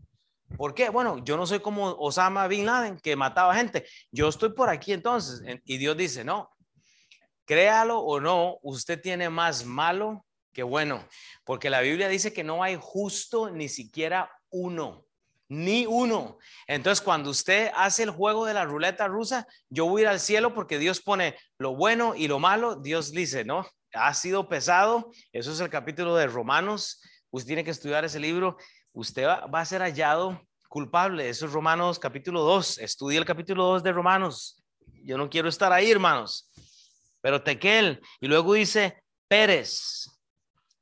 ¿Por 0.57 0.75
qué? 0.75 0.89
Bueno, 0.89 1.23
yo 1.23 1.37
no 1.37 1.47
soy 1.47 1.61
como 1.61 1.95
Osama 1.97 2.45
Bin 2.49 2.65
Laden 2.65 2.99
que 2.99 3.15
mataba 3.15 3.55
gente. 3.55 3.87
Yo 4.11 4.27
estoy 4.27 4.49
por 4.49 4.69
aquí 4.69 4.91
entonces. 4.91 5.41
Y 5.63 5.77
Dios 5.77 5.95
dice, 5.95 6.25
no, 6.25 6.49
créalo 7.45 7.99
o 7.99 8.19
no, 8.19 8.59
usted 8.61 9.01
tiene 9.01 9.29
más 9.29 9.65
malo 9.65 10.25
que 10.53 10.63
bueno. 10.63 11.05
Porque 11.43 11.69
la 11.69 11.81
Biblia 11.81 12.07
dice 12.07 12.31
que 12.31 12.43
no 12.43 12.63
hay 12.63 12.77
justo 12.79 13.49
ni 13.49 13.67
siquiera 13.67 14.31
uno. 14.49 15.05
Ni 15.49 15.85
uno. 15.85 16.37
Entonces, 16.67 17.03
cuando 17.03 17.29
usted 17.29 17.71
hace 17.75 18.03
el 18.03 18.11
juego 18.11 18.45
de 18.45 18.53
la 18.53 18.65
ruleta 18.65 19.07
rusa, 19.07 19.45
yo 19.69 19.85
voy 19.85 20.01
a 20.01 20.03
ir 20.03 20.07
al 20.09 20.19
cielo 20.19 20.53
porque 20.53 20.79
Dios 20.79 21.01
pone 21.01 21.35
lo 21.57 21.75
bueno 21.75 22.15
y 22.15 22.27
lo 22.27 22.39
malo. 22.39 22.75
Dios 22.75 23.11
dice, 23.11 23.43
no, 23.43 23.67
ha 23.93 24.13
sido 24.13 24.47
pesado. 24.47 25.11
Eso 25.31 25.51
es 25.51 25.59
el 25.59 25.69
capítulo 25.69 26.15
de 26.15 26.27
Romanos. 26.27 27.01
Usted 27.29 27.47
tiene 27.47 27.63
que 27.63 27.71
estudiar 27.71 28.05
ese 28.05 28.19
libro. 28.19 28.57
Usted 28.93 29.25
va, 29.25 29.59
a 29.59 29.65
ser 29.65 29.81
hallado 29.81 30.41
culpable. 30.69 31.29
Eso 31.29 31.45
es 31.45 31.51
Romanos 31.51 31.99
capítulo 31.99 32.41
2. 32.41 32.79
Estudia 32.79 33.19
el 33.19 33.25
capítulo 33.25 33.65
2 33.65 33.83
de 33.83 33.91
Romanos. 33.91 34.63
Yo 35.03 35.17
no 35.17 35.29
quiero 35.29 35.49
estar 35.49 35.71
ahí, 35.73 35.91
hermanos. 35.91 36.49
Pero 37.23 37.41
Tequel. 37.41 38.01
Y 38.19 38.27
luego 38.27 38.53
dice, 38.53 39.01
Pérez, 39.29 40.09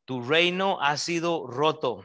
tu 0.05 0.23
reino 0.23 0.81
ha 0.81 0.97
sido 0.97 1.45
roto 1.45 2.03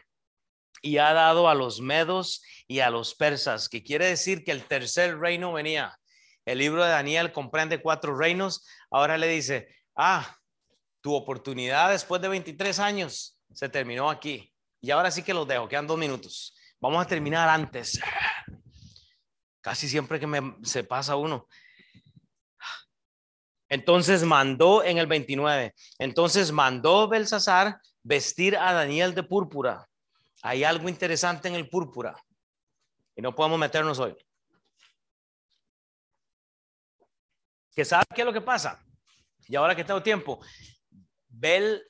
y 0.83 0.99
ha 0.99 1.15
dado 1.15 1.49
a 1.49 1.55
los 1.55 1.81
medos 1.81 2.43
y 2.69 2.81
a 2.81 2.91
los 2.91 3.15
persas, 3.15 3.69
que 3.69 3.83
quiere 3.83 4.07
decir 4.07 4.45
que 4.45 4.53
el 4.53 4.65
tercer 4.65 5.19
reino 5.19 5.55
venía. 5.55 5.99
El 6.45 6.59
libro 6.59 6.85
de 6.85 6.91
Daniel 6.91 7.33
comprende 7.33 7.81
cuatro 7.81 8.15
reinos. 8.15 8.65
Ahora 8.91 9.17
le 9.17 9.27
dice, 9.27 9.75
ah, 9.97 10.37
tu 11.01 11.15
oportunidad 11.15 11.91
después 11.91 12.21
de 12.21 12.29
23 12.29 12.79
años 12.79 13.41
se 13.55 13.71
terminó 13.71 14.11
aquí. 14.11 14.53
Y 14.83 14.91
ahora 14.91 15.11
sí 15.11 15.23
que 15.23 15.33
los 15.33 15.49
dejo, 15.49 15.67
quedan 15.67 15.87
dos 15.87 15.99
minutos. 15.99 16.55
Vamos 16.79 17.03
a 17.03 17.09
terminar 17.09 17.49
antes. 17.49 17.99
Casi 19.63 19.89
siempre 19.89 20.21
que 20.21 20.29
se 20.63 20.85
pasa 20.85 21.17
uno. 21.17 21.49
Entonces 23.69 24.23
mandó 24.23 24.85
en 24.85 24.99
el 24.99 25.07
29. 25.07 25.75
Entonces 25.99 26.53
mandó 26.53 27.09
Belsasar 27.09 27.81
vestir 28.03 28.57
a 28.57 28.73
Daniel 28.73 29.15
de 29.15 29.23
púrpura. 29.23 29.89
Hay 30.43 30.65
algo 30.65 30.89
interesante 30.89 31.49
en 31.49 31.55
el 31.55 31.69
púrpura 31.69 32.15
y 33.17 33.23
no 33.23 33.35
podemos 33.35 33.59
meternos 33.59 33.99
hoy. 33.99 34.17
¿Que 37.75 37.85
sabe 37.85 38.05
qué 38.15 38.23
es 38.23 38.27
lo 38.27 38.33
que 38.33 38.41
pasa? 38.41 38.83
Y 39.49 39.57
ahora 39.57 39.75
que 39.75 39.85
tengo 39.85 40.03
tiempo, 40.03 40.41
Bel, 41.29 41.83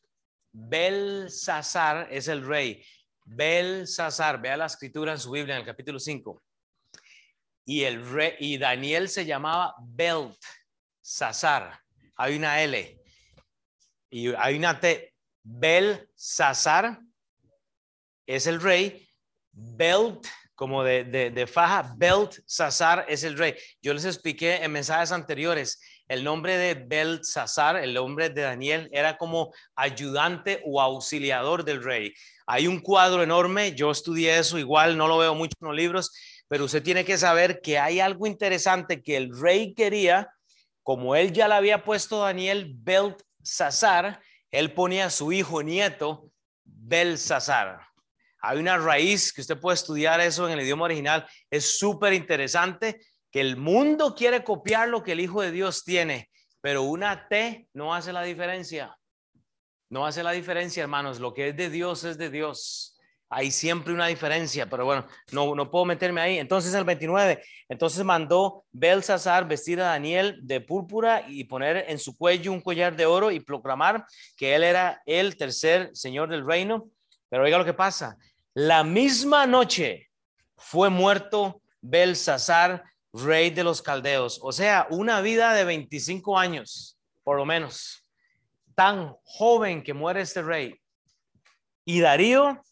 Belsasar 0.53 2.09
es 2.11 2.29
el 2.29 2.47
rey. 2.47 2.85
Belsasar, 3.25 4.41
vea 4.41 4.57
la 4.57 4.67
escritura 4.67 5.13
en 5.13 5.19
su 5.19 5.31
Biblia 5.31 5.55
en 5.55 5.61
el 5.61 5.67
capítulo 5.67 5.99
5. 5.99 6.43
Y, 7.67 7.83
el 7.83 8.09
rey, 8.09 8.35
y 8.39 8.59
Daniel 8.59 9.09
se 9.09 9.27
llamaba 9.27 9.75
Belsasar. 11.07 11.81
Hay 12.17 12.37
una 12.37 12.61
L 12.63 13.01
y 14.11 14.35
hay 14.35 14.57
una 14.57 14.81
T. 14.81 15.15
Belsasar 15.45 16.99
es 18.27 18.49
el 18.49 18.61
rey. 18.61 19.09
Belt 19.53 20.27
como 20.57 20.83
de, 20.83 21.05
de, 21.05 21.31
de 21.31 21.47
faja, 21.47 21.95
Beltsasar 21.97 23.05
es 23.09 23.23
el 23.23 23.39
rey. 23.39 23.55
Yo 23.81 23.95
les 23.95 24.05
expliqué 24.05 24.57
en 24.57 24.73
mensajes 24.73 25.13
anteriores, 25.13 25.81
el 26.09 26.25
nombre 26.25 26.57
de 26.57 26.75
Beltsasar, 26.75 27.77
el 27.77 27.95
nombre 27.95 28.31
de 28.31 28.43
Daniel, 28.43 28.89
era 28.91 29.17
como 29.17 29.53
ayudante 29.77 30.63
o 30.65 30.81
auxiliador 30.81 31.65
del 31.65 31.85
rey. 31.85 32.13
Hay 32.47 32.67
un 32.67 32.81
cuadro 32.81 33.23
enorme, 33.23 33.75
yo 33.75 33.91
estudié 33.91 34.39
eso, 34.39 34.59
igual 34.59 34.97
no 34.97 35.07
lo 35.09 35.19
veo 35.19 35.35
mucho 35.35 35.55
en 35.61 35.69
los 35.69 35.77
libros, 35.77 36.13
pero 36.49 36.65
usted 36.65 36.83
tiene 36.83 37.05
que 37.05 37.19
saber 37.19 37.61
que 37.61 37.79
hay 37.79 38.01
algo 38.01 38.27
interesante 38.27 39.03
que 39.03 39.17
el 39.17 39.39
rey 39.39 39.75
quería, 39.75 40.31
como 40.87 41.17
él 41.17 41.33
ya 41.33 41.49
le 41.49 41.55
había 41.55 41.83
puesto 41.83 42.21
Daniel 42.21 42.73
Beltsasar, 42.79 44.23
él 44.53 44.73
ponía 44.73 45.07
a 45.07 45.11
su 45.11 45.33
hijo 45.33 45.61
nieto 45.65 46.31
Belsasar. 46.63 47.81
Hay 48.39 48.59
una 48.59 48.79
raíz 48.79 49.33
que 49.33 49.41
usted 49.41 49.59
puede 49.59 49.75
estudiar 49.75 50.21
eso 50.21 50.47
en 50.47 50.53
el 50.53 50.65
idioma 50.65 50.85
original. 50.85 51.29
Es 51.51 51.77
súper 51.81 52.13
interesante 52.13 53.01
que 53.33 53.41
el 53.41 53.57
mundo 53.57 54.15
quiere 54.15 54.45
copiar 54.45 54.89
lo 54.89 55.03
que 55.03 55.11
el 55.11 55.19
Hijo 55.19 55.43
de 55.43 55.51
Dios 55.51 55.83
tiene, 55.83 56.31
pero 56.61 56.85
una 56.85 57.27
T 57.27 57.69
no 57.75 57.93
hace 57.93 58.13
la 58.13 58.23
diferencia. 58.23 58.97
No 59.91 60.07
hace 60.07 60.23
la 60.23 60.31
diferencia, 60.31 60.85
hermanos. 60.85 61.19
Lo 61.19 61.35
que 61.35 61.49
es 61.49 61.57
de 61.57 61.69
Dios 61.69 62.05
es 62.05 62.17
de 62.17 62.31
Dios. 62.31 62.96
Hay 63.29 63.51
siempre 63.51 63.93
una 63.93 64.07
diferencia, 64.07 64.71
pero 64.71 64.85
bueno, 64.85 65.07
no, 65.33 65.55
no 65.55 65.71
puedo 65.71 65.85
meterme 65.85 66.21
ahí. 66.21 66.39
Entonces 66.39 66.73
el 66.75 66.85
29, 66.85 67.43
entonces 67.69 68.05
mandó 68.05 68.65
Belsasar 68.71 69.49
vestir 69.49 69.81
a 69.81 69.87
Daniel 69.87 70.39
de 70.43 70.61
púrpura 70.61 71.25
y 71.29 71.45
poner 71.45 71.87
en 71.89 71.99
su 71.99 72.17
cuello 72.17 72.53
un 72.53 72.61
collar 72.61 72.95
de 72.95 73.07
oro 73.07 73.33
y 73.33 73.41
proclamar 73.41 74.07
que 74.37 74.55
él 74.55 74.63
era 74.63 75.03
el 75.07 75.37
tercer 75.37 75.91
señor 75.93 76.29
del 76.29 76.47
reino. 76.47 76.89
Pero 77.29 77.43
oiga 77.43 77.59
lo 77.59 77.65
que 77.65 77.75
pasa. 77.75 78.17
La 78.55 78.85
misma 78.85 79.47
noche 79.47 80.09
fue 80.57 80.89
muerto 80.89 81.61
Belsasar, 81.81 82.85
rey 83.13 83.51
de 83.51 83.65
los 83.65 83.83
caldeos. 83.83 84.39
O 84.43 84.53
sea, 84.53 84.87
una 84.91 85.21
vida 85.21 85.53
de 85.53 85.65
25 85.65 86.39
años, 86.39 86.99
por 87.25 87.37
lo 87.37 87.45
menos. 87.45 88.05
Tan 88.75 89.15
joven 89.25 89.83
que 89.83 89.95
muere 89.95 90.21
este 90.21 90.43
rey. 90.43 90.79
Y 91.85 92.01
Darío 92.01 92.63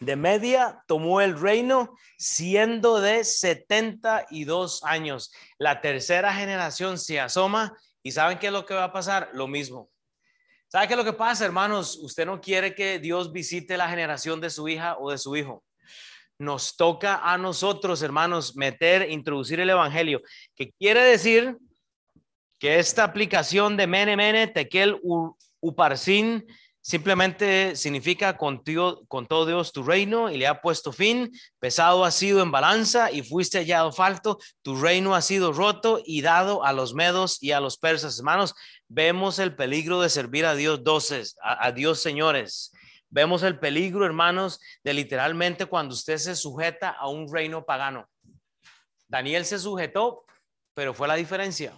de 0.00 0.16
media 0.16 0.82
tomó 0.86 1.20
el 1.20 1.38
reino 1.38 1.96
siendo 2.18 3.00
de 3.00 3.24
72 3.24 4.82
años. 4.84 5.32
La 5.58 5.80
tercera 5.80 6.34
generación 6.34 6.98
se 6.98 7.20
asoma 7.20 7.76
y 8.02 8.12
¿saben 8.12 8.38
qué 8.38 8.48
es 8.48 8.52
lo 8.52 8.66
que 8.66 8.74
va 8.74 8.84
a 8.84 8.92
pasar? 8.92 9.30
Lo 9.32 9.46
mismo. 9.46 9.90
¿Sabe 10.68 10.88
qué 10.88 10.94
es 10.94 10.98
lo 10.98 11.04
que 11.04 11.12
pasa, 11.12 11.44
hermanos? 11.44 11.96
Usted 12.02 12.26
no 12.26 12.40
quiere 12.40 12.74
que 12.74 12.98
Dios 12.98 13.32
visite 13.32 13.76
la 13.76 13.88
generación 13.88 14.40
de 14.40 14.50
su 14.50 14.68
hija 14.68 14.96
o 14.98 15.10
de 15.10 15.18
su 15.18 15.36
hijo. 15.36 15.62
Nos 16.36 16.76
toca 16.76 17.20
a 17.22 17.38
nosotros, 17.38 18.02
hermanos, 18.02 18.56
meter, 18.56 19.08
introducir 19.08 19.60
el 19.60 19.70
evangelio, 19.70 20.20
que 20.56 20.72
quiere 20.72 21.00
decir 21.02 21.56
que 22.58 22.80
esta 22.80 23.04
aplicación 23.04 23.76
de 23.76 23.86
mene, 23.86 24.16
mene, 24.16 24.48
tekel, 24.48 25.00
uparsin, 25.60 26.44
Simplemente 26.86 27.76
significa 27.76 28.36
con, 28.36 28.62
con 29.08 29.26
todo 29.26 29.46
Dios 29.46 29.72
tu 29.72 29.82
reino 29.82 30.30
y 30.30 30.36
le 30.36 30.46
ha 30.46 30.60
puesto 30.60 30.92
fin, 30.92 31.32
pesado 31.58 32.04
ha 32.04 32.10
sido 32.10 32.42
en 32.42 32.50
balanza 32.50 33.10
y 33.10 33.22
fuiste 33.22 33.56
hallado 33.56 33.90
falto, 33.90 34.38
tu 34.60 34.78
reino 34.78 35.14
ha 35.14 35.22
sido 35.22 35.54
roto 35.54 36.02
y 36.04 36.20
dado 36.20 36.62
a 36.62 36.74
los 36.74 36.92
medos 36.92 37.42
y 37.42 37.52
a 37.52 37.60
los 37.60 37.78
persas. 37.78 38.18
Hermanos, 38.18 38.54
vemos 38.86 39.38
el 39.38 39.56
peligro 39.56 40.02
de 40.02 40.10
servir 40.10 40.44
a 40.44 40.54
Dios 40.54 40.84
doces, 40.84 41.38
a, 41.40 41.68
a 41.68 41.72
Dios 41.72 42.02
señores. 42.02 42.70
Vemos 43.08 43.42
el 43.44 43.58
peligro, 43.58 44.04
hermanos, 44.04 44.60
de 44.82 44.92
literalmente 44.92 45.64
cuando 45.64 45.94
usted 45.94 46.18
se 46.18 46.36
sujeta 46.36 46.90
a 46.90 47.08
un 47.08 47.32
reino 47.32 47.64
pagano. 47.64 48.06
Daniel 49.08 49.46
se 49.46 49.58
sujetó, 49.58 50.26
pero 50.74 50.92
fue 50.92 51.08
la 51.08 51.14
diferencia. 51.14 51.72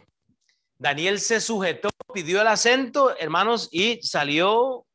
Daniel 0.78 1.20
se 1.20 1.40
sujetó, 1.40 1.90
pidió 2.12 2.40
el 2.40 2.48
acento, 2.48 3.16
hermanos, 3.16 3.68
y 3.70 4.02
salió 4.02 4.85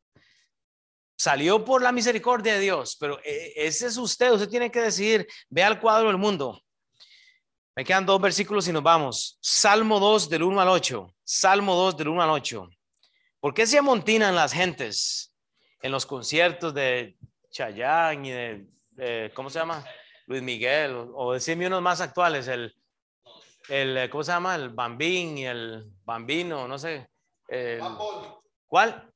Salió 1.22 1.64
por 1.64 1.84
la 1.84 1.92
misericordia 1.92 2.56
de 2.56 2.62
Dios, 2.62 2.98
pero 3.00 3.20
eh, 3.24 3.54
ese 3.56 3.86
es 3.86 3.98
usted, 3.98 4.32
usted 4.32 4.50
tiene 4.50 4.72
que 4.72 4.82
decidir, 4.82 5.28
vea 5.52 5.68
el 5.68 5.80
cuadro 5.80 6.08
del 6.08 6.18
mundo. 6.18 6.64
Me 7.76 7.86
quedan 7.86 8.08
dos 8.08 8.20
versículos 8.20 8.68
y 8.68 8.72
nos 8.72 8.82
vamos. 8.82 9.38
Salmo 9.40 10.00
2 10.00 10.30
del 10.30 10.42
1 10.42 10.60
al 10.60 10.70
8. 10.70 11.16
Salmo 11.24 11.76
2 11.76 11.98
del 11.98 12.08
1 12.08 12.24
al 12.24 12.30
8. 12.32 12.68
¿Por 13.40 13.54
qué 13.54 13.68
se 13.68 13.78
amontinan 13.78 14.34
las 14.34 14.52
gentes 14.52 15.36
en 15.84 15.92
los 15.92 16.08
conciertos 16.08 16.74
de 16.74 17.16
Chayanne 17.52 18.28
y 18.28 18.32
de, 18.96 19.32
¿cómo 19.36 19.52
se 19.52 19.60
llama? 19.60 19.86
Luis 20.26 20.42
Miguel, 20.42 20.96
o, 20.96 21.14
o 21.14 21.34
decirme 21.34 21.68
unos 21.68 21.84
más 21.84 22.02
actuales, 22.02 22.48
el, 22.48 22.76
el, 23.70 24.10
¿cómo 24.10 24.24
se 24.24 24.32
llama? 24.32 24.56
El 24.56 24.70
Bambín 24.70 25.38
y 25.38 25.46
el 25.46 25.86
Bambino, 26.04 26.68
no 26.68 26.80
sé. 26.80 27.08
¿Cuál? 28.66 29.08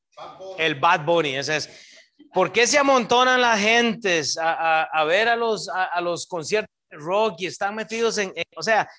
El 0.60 0.76
Bad 0.76 1.03
Bunny, 1.03 1.36
ese 1.38 1.56
es. 1.56 1.95
¿Por 2.36 2.51
qué 2.51 2.67
se 2.67 2.77
amontonan 2.77 3.39
las 3.39 3.61
gentes 3.61 4.38
a, 4.38 5.03
ver 5.05 5.29
a 5.29 5.38
los, 5.38 5.69
a, 5.69 6.01
los 6.01 6.27
conciertos 6.27 6.75
de 6.89 6.97
rock 6.97 7.36
y 7.39 7.45
están 7.45 7.73
metidos 7.73 8.17
en, 8.17 8.33
o 8.57 8.61
sea, 8.61 8.89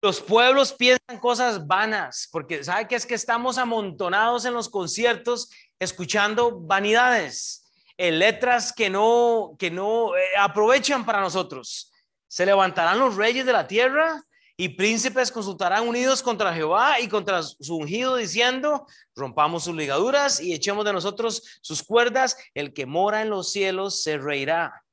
los 0.00 0.22
pueblos 0.22 0.72
piensan 0.72 1.18
cosas 1.20 1.66
vanas, 1.66 2.26
porque 2.32 2.64
¿sabe 2.64 2.88
qué 2.88 2.94
es 2.94 3.04
que 3.04 3.16
estamos 3.16 3.58
amontonados 3.58 4.46
en 4.46 4.54
los 4.54 4.70
conciertos 4.70 5.50
escuchando 5.78 6.58
vanidades, 6.58 7.70
en 7.98 8.18
letras 8.18 8.72
que 8.72 8.88
no, 8.88 9.56
que 9.58 9.70
no 9.70 10.16
eh, 10.16 10.22
aprovechan 10.38 11.04
para 11.04 11.20
nosotros? 11.20 11.92
¿Se 12.28 12.46
levantarán 12.46 12.98
los 12.98 13.16
reyes 13.16 13.44
de 13.44 13.52
la 13.52 13.66
tierra? 13.66 14.24
Y 14.56 14.70
príncipes 14.70 15.32
consultarán 15.32 15.88
unidos 15.88 16.22
contra 16.22 16.54
Jehová 16.54 17.00
y 17.00 17.08
contra 17.08 17.42
su 17.42 17.76
ungido, 17.76 18.16
diciendo, 18.16 18.86
rompamos 19.16 19.64
sus 19.64 19.74
ligaduras 19.74 20.40
y 20.40 20.52
echemos 20.52 20.84
de 20.84 20.92
nosotros 20.92 21.58
sus 21.60 21.82
cuerdas, 21.82 22.36
el 22.54 22.72
que 22.72 22.86
mora 22.86 23.22
en 23.22 23.30
los 23.30 23.50
cielos 23.50 24.02
se 24.02 24.16
reirá 24.18 24.83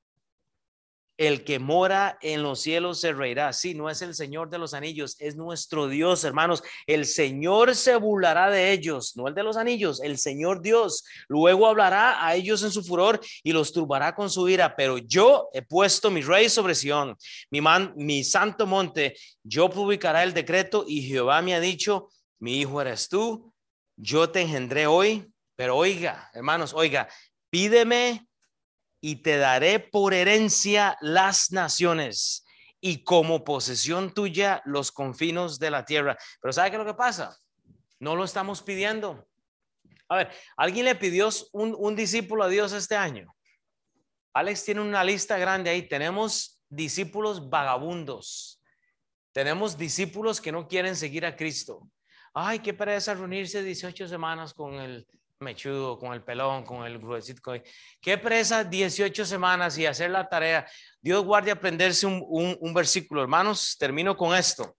el 1.21 1.43
que 1.43 1.59
mora 1.59 2.17
en 2.21 2.41
los 2.41 2.61
cielos 2.61 2.99
se 2.99 3.13
reirá. 3.13 3.53
Sí, 3.53 3.75
no 3.75 3.91
es 3.91 4.01
el 4.01 4.15
Señor 4.15 4.49
de 4.49 4.57
los 4.57 4.73
anillos, 4.73 5.15
es 5.19 5.35
nuestro 5.35 5.87
Dios, 5.87 6.23
hermanos. 6.23 6.63
El 6.87 7.05
Señor 7.05 7.75
se 7.75 7.95
burlará 7.95 8.49
de 8.49 8.71
ellos, 8.71 9.15
no 9.15 9.27
el 9.27 9.35
de 9.35 9.43
los 9.43 9.55
anillos, 9.55 10.01
el 10.01 10.17
Señor 10.17 10.63
Dios. 10.63 11.03
Luego 11.27 11.67
hablará 11.67 12.25
a 12.25 12.33
ellos 12.33 12.63
en 12.63 12.71
su 12.71 12.83
furor 12.83 13.19
y 13.43 13.51
los 13.51 13.71
turbará 13.71 14.15
con 14.15 14.31
su 14.31 14.49
ira. 14.49 14.75
Pero 14.75 14.97
yo 14.97 15.47
he 15.53 15.61
puesto 15.61 16.09
mi 16.09 16.23
rey 16.23 16.49
sobre 16.49 16.73
Sión, 16.73 17.15
mi, 17.51 17.61
man, 17.61 17.93
mi 17.95 18.23
santo 18.23 18.65
monte. 18.65 19.15
Yo 19.43 19.69
publicaré 19.69 20.23
el 20.23 20.33
decreto 20.33 20.85
y 20.87 21.03
Jehová 21.03 21.43
me 21.43 21.53
ha 21.53 21.59
dicho, 21.59 22.09
mi 22.39 22.61
hijo 22.61 22.81
eres 22.81 23.07
tú, 23.09 23.53
yo 23.95 24.27
te 24.31 24.41
engendré 24.41 24.87
hoy. 24.87 25.31
Pero 25.55 25.77
oiga, 25.77 26.31
hermanos, 26.33 26.73
oiga, 26.73 27.07
pídeme 27.51 28.25
y 29.01 29.17
te 29.17 29.37
daré 29.37 29.79
por 29.79 30.13
herencia 30.13 30.95
las 31.01 31.51
naciones 31.51 32.45
y 32.79 33.03
como 33.03 33.43
posesión 33.43 34.13
tuya 34.13 34.61
los 34.65 34.91
confinos 34.91 35.59
de 35.59 35.71
la 35.71 35.85
tierra. 35.85 36.17
Pero 36.39 36.53
¿sabe 36.53 36.71
qué 36.71 36.77
lo 36.77 36.85
que 36.85 36.93
pasa? 36.93 37.37
No 37.99 38.15
lo 38.15 38.23
estamos 38.23 38.61
pidiendo. 38.61 39.27
A 40.07 40.17
ver, 40.17 40.31
¿alguien 40.55 40.85
le 40.85 40.95
pidió 40.95 41.29
un, 41.51 41.75
un 41.77 41.95
discípulo 41.95 42.43
a 42.43 42.49
Dios 42.49 42.73
este 42.73 42.95
año? 42.95 43.33
Alex 44.33 44.65
tiene 44.65 44.81
una 44.81 45.03
lista 45.03 45.37
grande 45.37 45.69
ahí. 45.69 45.87
Tenemos 45.87 46.61
discípulos 46.69 47.49
vagabundos. 47.49 48.61
Tenemos 49.31 49.77
discípulos 49.77 50.41
que 50.41 50.51
no 50.51 50.67
quieren 50.67 50.95
seguir 50.95 51.25
a 51.25 51.35
Cristo. 51.35 51.89
Ay, 52.33 52.59
qué 52.59 52.73
pereza 52.73 53.13
reunirse 53.13 53.63
18 53.63 54.07
semanas 54.07 54.53
con 54.53 54.75
el 54.75 55.05
mechudo, 55.41 55.97
con 55.97 56.13
el 56.13 56.23
pelón, 56.23 56.63
con 56.63 56.85
el 56.85 56.99
gruesito. 56.99 57.53
¿Qué 57.99 58.17
presa 58.17 58.63
18 58.63 59.25
semanas 59.25 59.77
y 59.77 59.85
hacer 59.85 60.11
la 60.11 60.29
tarea? 60.29 60.65
Dios 61.01 61.25
guarde 61.25 61.51
aprenderse 61.51 62.05
un, 62.05 62.57
un, 62.59 62.73
versículo. 62.73 63.21
Hermanos, 63.21 63.75
termino 63.77 64.15
con 64.15 64.35
esto. 64.35 64.77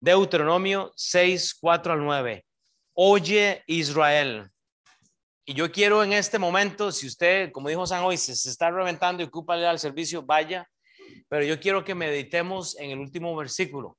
Deuteronomio 0.00 0.92
6, 0.96 1.54
4 1.60 1.92
al 1.92 2.04
9. 2.04 2.44
Oye 2.94 3.62
Israel. 3.66 4.50
Y 5.44 5.54
yo 5.54 5.70
quiero 5.70 6.02
en 6.02 6.12
este 6.12 6.38
momento, 6.38 6.92
si 6.92 7.06
usted, 7.06 7.50
como 7.52 7.68
dijo 7.68 7.86
San 7.86 8.04
hoy, 8.04 8.16
se, 8.16 8.32
está 8.32 8.70
reventando 8.70 9.22
y 9.22 9.26
ocupa 9.26 9.54
al 9.54 9.78
servicio, 9.78 10.22
vaya. 10.22 10.68
Pero 11.28 11.44
yo 11.44 11.60
quiero 11.60 11.84
que 11.84 11.94
meditemos 11.94 12.78
en 12.78 12.90
el 12.90 12.98
último 12.98 13.34
versículo. 13.36 13.98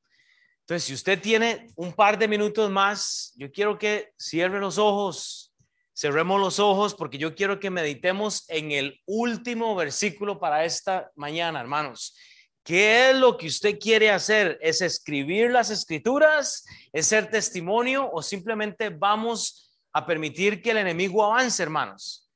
Entonces, 0.63 0.85
si 0.85 0.93
usted 0.93 1.21
tiene 1.21 1.67
un 1.75 1.91
par 1.91 2.17
de 2.17 2.27
minutos 2.27 2.71
más, 2.71 3.33
yo 3.35 3.51
quiero 3.51 3.77
que 3.77 4.13
cierre 4.17 4.61
los 4.61 4.77
ojos, 4.77 5.53
cerremos 5.93 6.39
los 6.39 6.57
ojos, 6.57 6.95
porque 6.95 7.17
yo 7.17 7.35
quiero 7.35 7.59
que 7.59 7.69
meditemos 7.69 8.45
en 8.49 8.71
el 8.71 9.01
último 9.05 9.75
versículo 9.75 10.39
para 10.39 10.63
esta 10.63 11.11
mañana, 11.15 11.59
hermanos. 11.59 12.15
¿Qué 12.63 13.09
es 13.09 13.17
lo 13.17 13.35
que 13.35 13.47
usted 13.47 13.77
quiere 13.77 14.09
hacer? 14.09 14.57
¿Es 14.61 14.81
escribir 14.81 15.51
las 15.51 15.69
escrituras? 15.69 16.63
¿Es 16.93 17.07
ser 17.07 17.29
testimonio? 17.29 18.09
¿O 18.13 18.21
simplemente 18.21 18.87
vamos 18.87 19.77
a 19.91 20.05
permitir 20.05 20.61
que 20.61 20.71
el 20.71 20.77
enemigo 20.77 21.25
avance, 21.25 21.61
hermanos? 21.61 22.31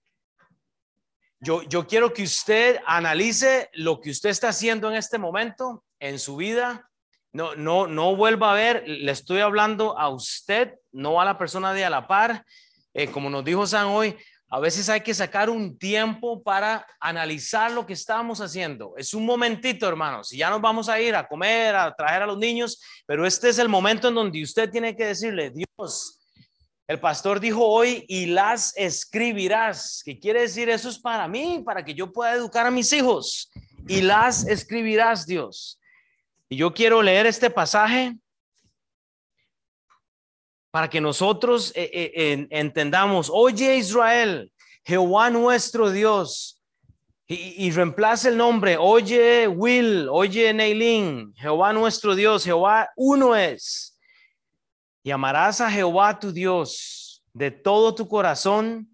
Yo, 1.39 1.61
yo 1.63 1.87
quiero 1.87 2.11
que 2.11 2.23
usted 2.23 2.77
analice 2.85 3.69
lo 3.71 4.01
que 4.01 4.09
usted 4.09 4.31
está 4.31 4.49
haciendo 4.49 4.89
en 4.89 4.97
este 4.97 5.17
momento 5.17 5.85
en 5.97 6.19
su 6.19 6.35
vida. 6.35 6.86
No, 7.37 7.53
no, 7.53 7.85
no 7.85 8.15
vuelva 8.15 8.49
a 8.49 8.55
ver, 8.55 8.83
le 8.87 9.11
estoy 9.11 9.41
hablando 9.41 9.95
a 9.99 10.09
usted, 10.09 10.73
no 10.91 11.21
a 11.21 11.25
la 11.25 11.37
persona 11.37 11.71
de 11.71 11.85
a 11.85 11.89
la 11.91 12.07
par. 12.07 12.43
Eh, 12.95 13.11
como 13.11 13.29
nos 13.29 13.45
dijo 13.45 13.67
San 13.67 13.85
hoy, 13.85 14.17
a 14.49 14.59
veces 14.59 14.89
hay 14.89 15.01
que 15.01 15.13
sacar 15.13 15.47
un 15.47 15.77
tiempo 15.77 16.41
para 16.41 16.83
analizar 16.99 17.69
lo 17.69 17.85
que 17.85 17.93
estamos 17.93 18.41
haciendo. 18.41 18.95
Es 18.97 19.13
un 19.13 19.23
momentito, 19.23 19.87
hermanos. 19.87 20.33
Y 20.33 20.37
ya 20.37 20.49
nos 20.49 20.61
vamos 20.61 20.89
a 20.89 20.99
ir 20.99 21.13
a 21.13 21.27
comer, 21.27 21.75
a 21.75 21.93
traer 21.93 22.23
a 22.23 22.25
los 22.25 22.39
niños, 22.39 22.81
pero 23.05 23.23
este 23.23 23.49
es 23.49 23.59
el 23.59 23.69
momento 23.69 24.07
en 24.07 24.15
donde 24.15 24.41
usted 24.41 24.71
tiene 24.71 24.95
que 24.95 25.05
decirle, 25.05 25.51
Dios, 25.51 26.19
el 26.87 26.99
pastor 26.99 27.39
dijo 27.39 27.63
hoy, 27.63 28.03
y 28.07 28.25
las 28.25 28.75
escribirás. 28.75 30.01
¿Qué 30.03 30.17
quiere 30.17 30.41
decir? 30.41 30.69
Eso 30.69 30.89
es 30.89 30.97
para 30.97 31.27
mí, 31.27 31.61
para 31.63 31.85
que 31.85 31.93
yo 31.93 32.11
pueda 32.11 32.33
educar 32.33 32.65
a 32.65 32.71
mis 32.71 32.91
hijos. 32.93 33.51
Y 33.87 34.01
las 34.01 34.47
escribirás, 34.47 35.27
Dios. 35.27 35.77
Y 36.49 36.57
yo 36.57 36.73
quiero 36.73 37.01
leer 37.01 37.25
este 37.25 37.49
pasaje 37.49 38.15
para 40.71 40.89
que 40.89 41.01
nosotros 41.01 41.71
eh, 41.75 41.89
eh, 41.93 42.47
entendamos, 42.51 43.29
oye 43.33 43.77
Israel, 43.77 44.51
Jehová 44.85 45.29
nuestro 45.29 45.91
Dios, 45.91 46.61
y, 47.29 47.65
y, 47.65 47.71
reemplace 47.71 48.29
el 48.29 48.37
nombre, 48.37 48.77
oye 48.77 49.49
Will, 49.49 50.07
oye 50.09 50.53
Neilin, 50.53 51.33
Jehová 51.35 51.73
nuestro 51.73 52.15
Dios, 52.15 52.45
Jehová 52.45 52.89
uno 52.95 53.35
es. 53.35 53.99
Y 55.03 55.11
amarás 55.11 55.59
a 55.59 55.69
Jehová 55.69 56.17
tu 56.17 56.31
Dios 56.31 57.21
de 57.33 57.51
todo 57.51 57.93
tu 57.93 58.07
corazón 58.07 58.89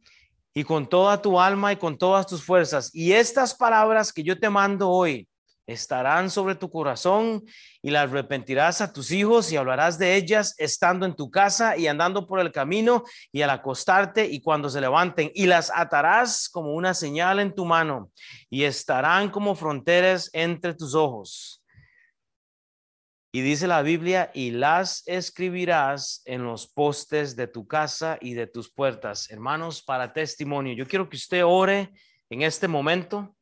y 0.51 0.63
con 0.63 0.87
toda 0.87 1.21
tu 1.21 1.39
alma 1.39 1.73
y 1.73 1.77
con 1.77 1.95
todas 1.95 2.25
tus 2.25 2.43
fuerzas. 2.43 2.89
Y 2.93 3.13
estas 3.13 3.53
palabras 3.53 4.11
que 4.11 4.23
yo 4.23 4.39
te 4.39 4.49
mando 4.49 4.89
hoy 4.89 5.27
estarán 5.67 6.29
sobre 6.29 6.55
tu 6.55 6.69
corazón 6.69 7.43
y 7.81 7.91
las 7.91 8.09
arrepentirás 8.09 8.81
a 8.81 8.91
tus 8.91 9.11
hijos 9.11 9.51
y 9.51 9.57
hablarás 9.57 9.97
de 9.97 10.15
ellas 10.15 10.55
estando 10.57 11.05
en 11.05 11.15
tu 11.15 11.31
casa 11.31 11.77
y 11.77 11.87
andando 11.87 12.27
por 12.27 12.39
el 12.39 12.51
camino 12.51 13.03
y 13.31 13.41
al 13.41 13.49
acostarte 13.49 14.25
y 14.25 14.41
cuando 14.41 14.69
se 14.69 14.81
levanten 14.81 15.31
y 15.33 15.45
las 15.45 15.71
atarás 15.73 16.49
como 16.49 16.73
una 16.73 16.93
señal 16.93 17.39
en 17.39 17.53
tu 17.53 17.65
mano 17.65 18.11
y 18.49 18.63
estarán 18.63 19.29
como 19.29 19.55
fronteras 19.55 20.29
entre 20.33 20.73
tus 20.73 20.95
ojos 20.95 21.63
y 23.35 23.41
dice 23.41 23.65
la 23.65 23.81
Biblia, 23.81 24.29
y 24.35 24.51
las 24.51 25.01
escribirás 25.07 26.21
en 26.25 26.43
los 26.43 26.67
postes 26.67 27.35
de 27.35 27.47
tu 27.47 27.65
casa 27.65 28.19
y 28.21 28.35
de 28.35 28.45
tus 28.45 28.71
puertas. 28.71 29.27
Hermanos, 29.31 29.81
para 29.81 30.13
testimonio, 30.13 30.75
yo 30.75 30.85
quiero 30.85 31.09
que 31.09 31.17
usted 31.17 31.43
ore 31.43 31.91
en 32.29 32.43
este 32.43 32.67
momento 32.67 33.35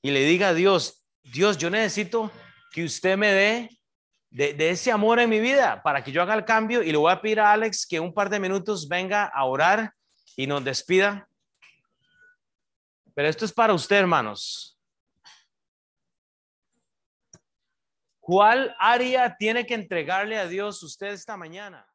y 0.00 0.12
le 0.12 0.20
diga 0.20 0.50
a 0.50 0.54
Dios, 0.54 1.01
Dios, 1.22 1.56
yo 1.58 1.70
necesito 1.70 2.30
que 2.72 2.84
usted 2.84 3.16
me 3.16 3.32
dé 3.32 3.82
de, 4.30 4.70
ese 4.70 4.90
amor 4.90 5.20
en 5.20 5.28
mi 5.28 5.40
vida 5.40 5.82
para 5.82 6.02
que 6.02 6.10
yo 6.10 6.22
haga 6.22 6.34
el 6.34 6.44
cambio 6.44 6.82
y 6.82 6.90
le 6.90 6.98
voy 6.98 7.12
a 7.12 7.20
pedir 7.20 7.40
a 7.40 7.52
Alex 7.52 7.86
que 7.86 8.00
un 8.00 8.14
par 8.14 8.30
de 8.30 8.40
minutos 8.40 8.88
venga 8.88 9.26
a 9.26 9.44
orar 9.44 9.92
y 10.36 10.46
nos 10.46 10.64
despida. 10.64 11.28
Pero 13.14 13.28
esto 13.28 13.44
es 13.44 13.52
para 13.52 13.74
usted, 13.74 13.96
hermanos. 13.96 14.78
¿Cuál 18.20 18.74
área 18.78 19.36
tiene 19.36 19.66
que 19.66 19.74
entregarle 19.74 20.38
a 20.38 20.46
Dios 20.46 20.82
usted 20.82 21.08
esta 21.08 21.36
mañana? 21.36 21.86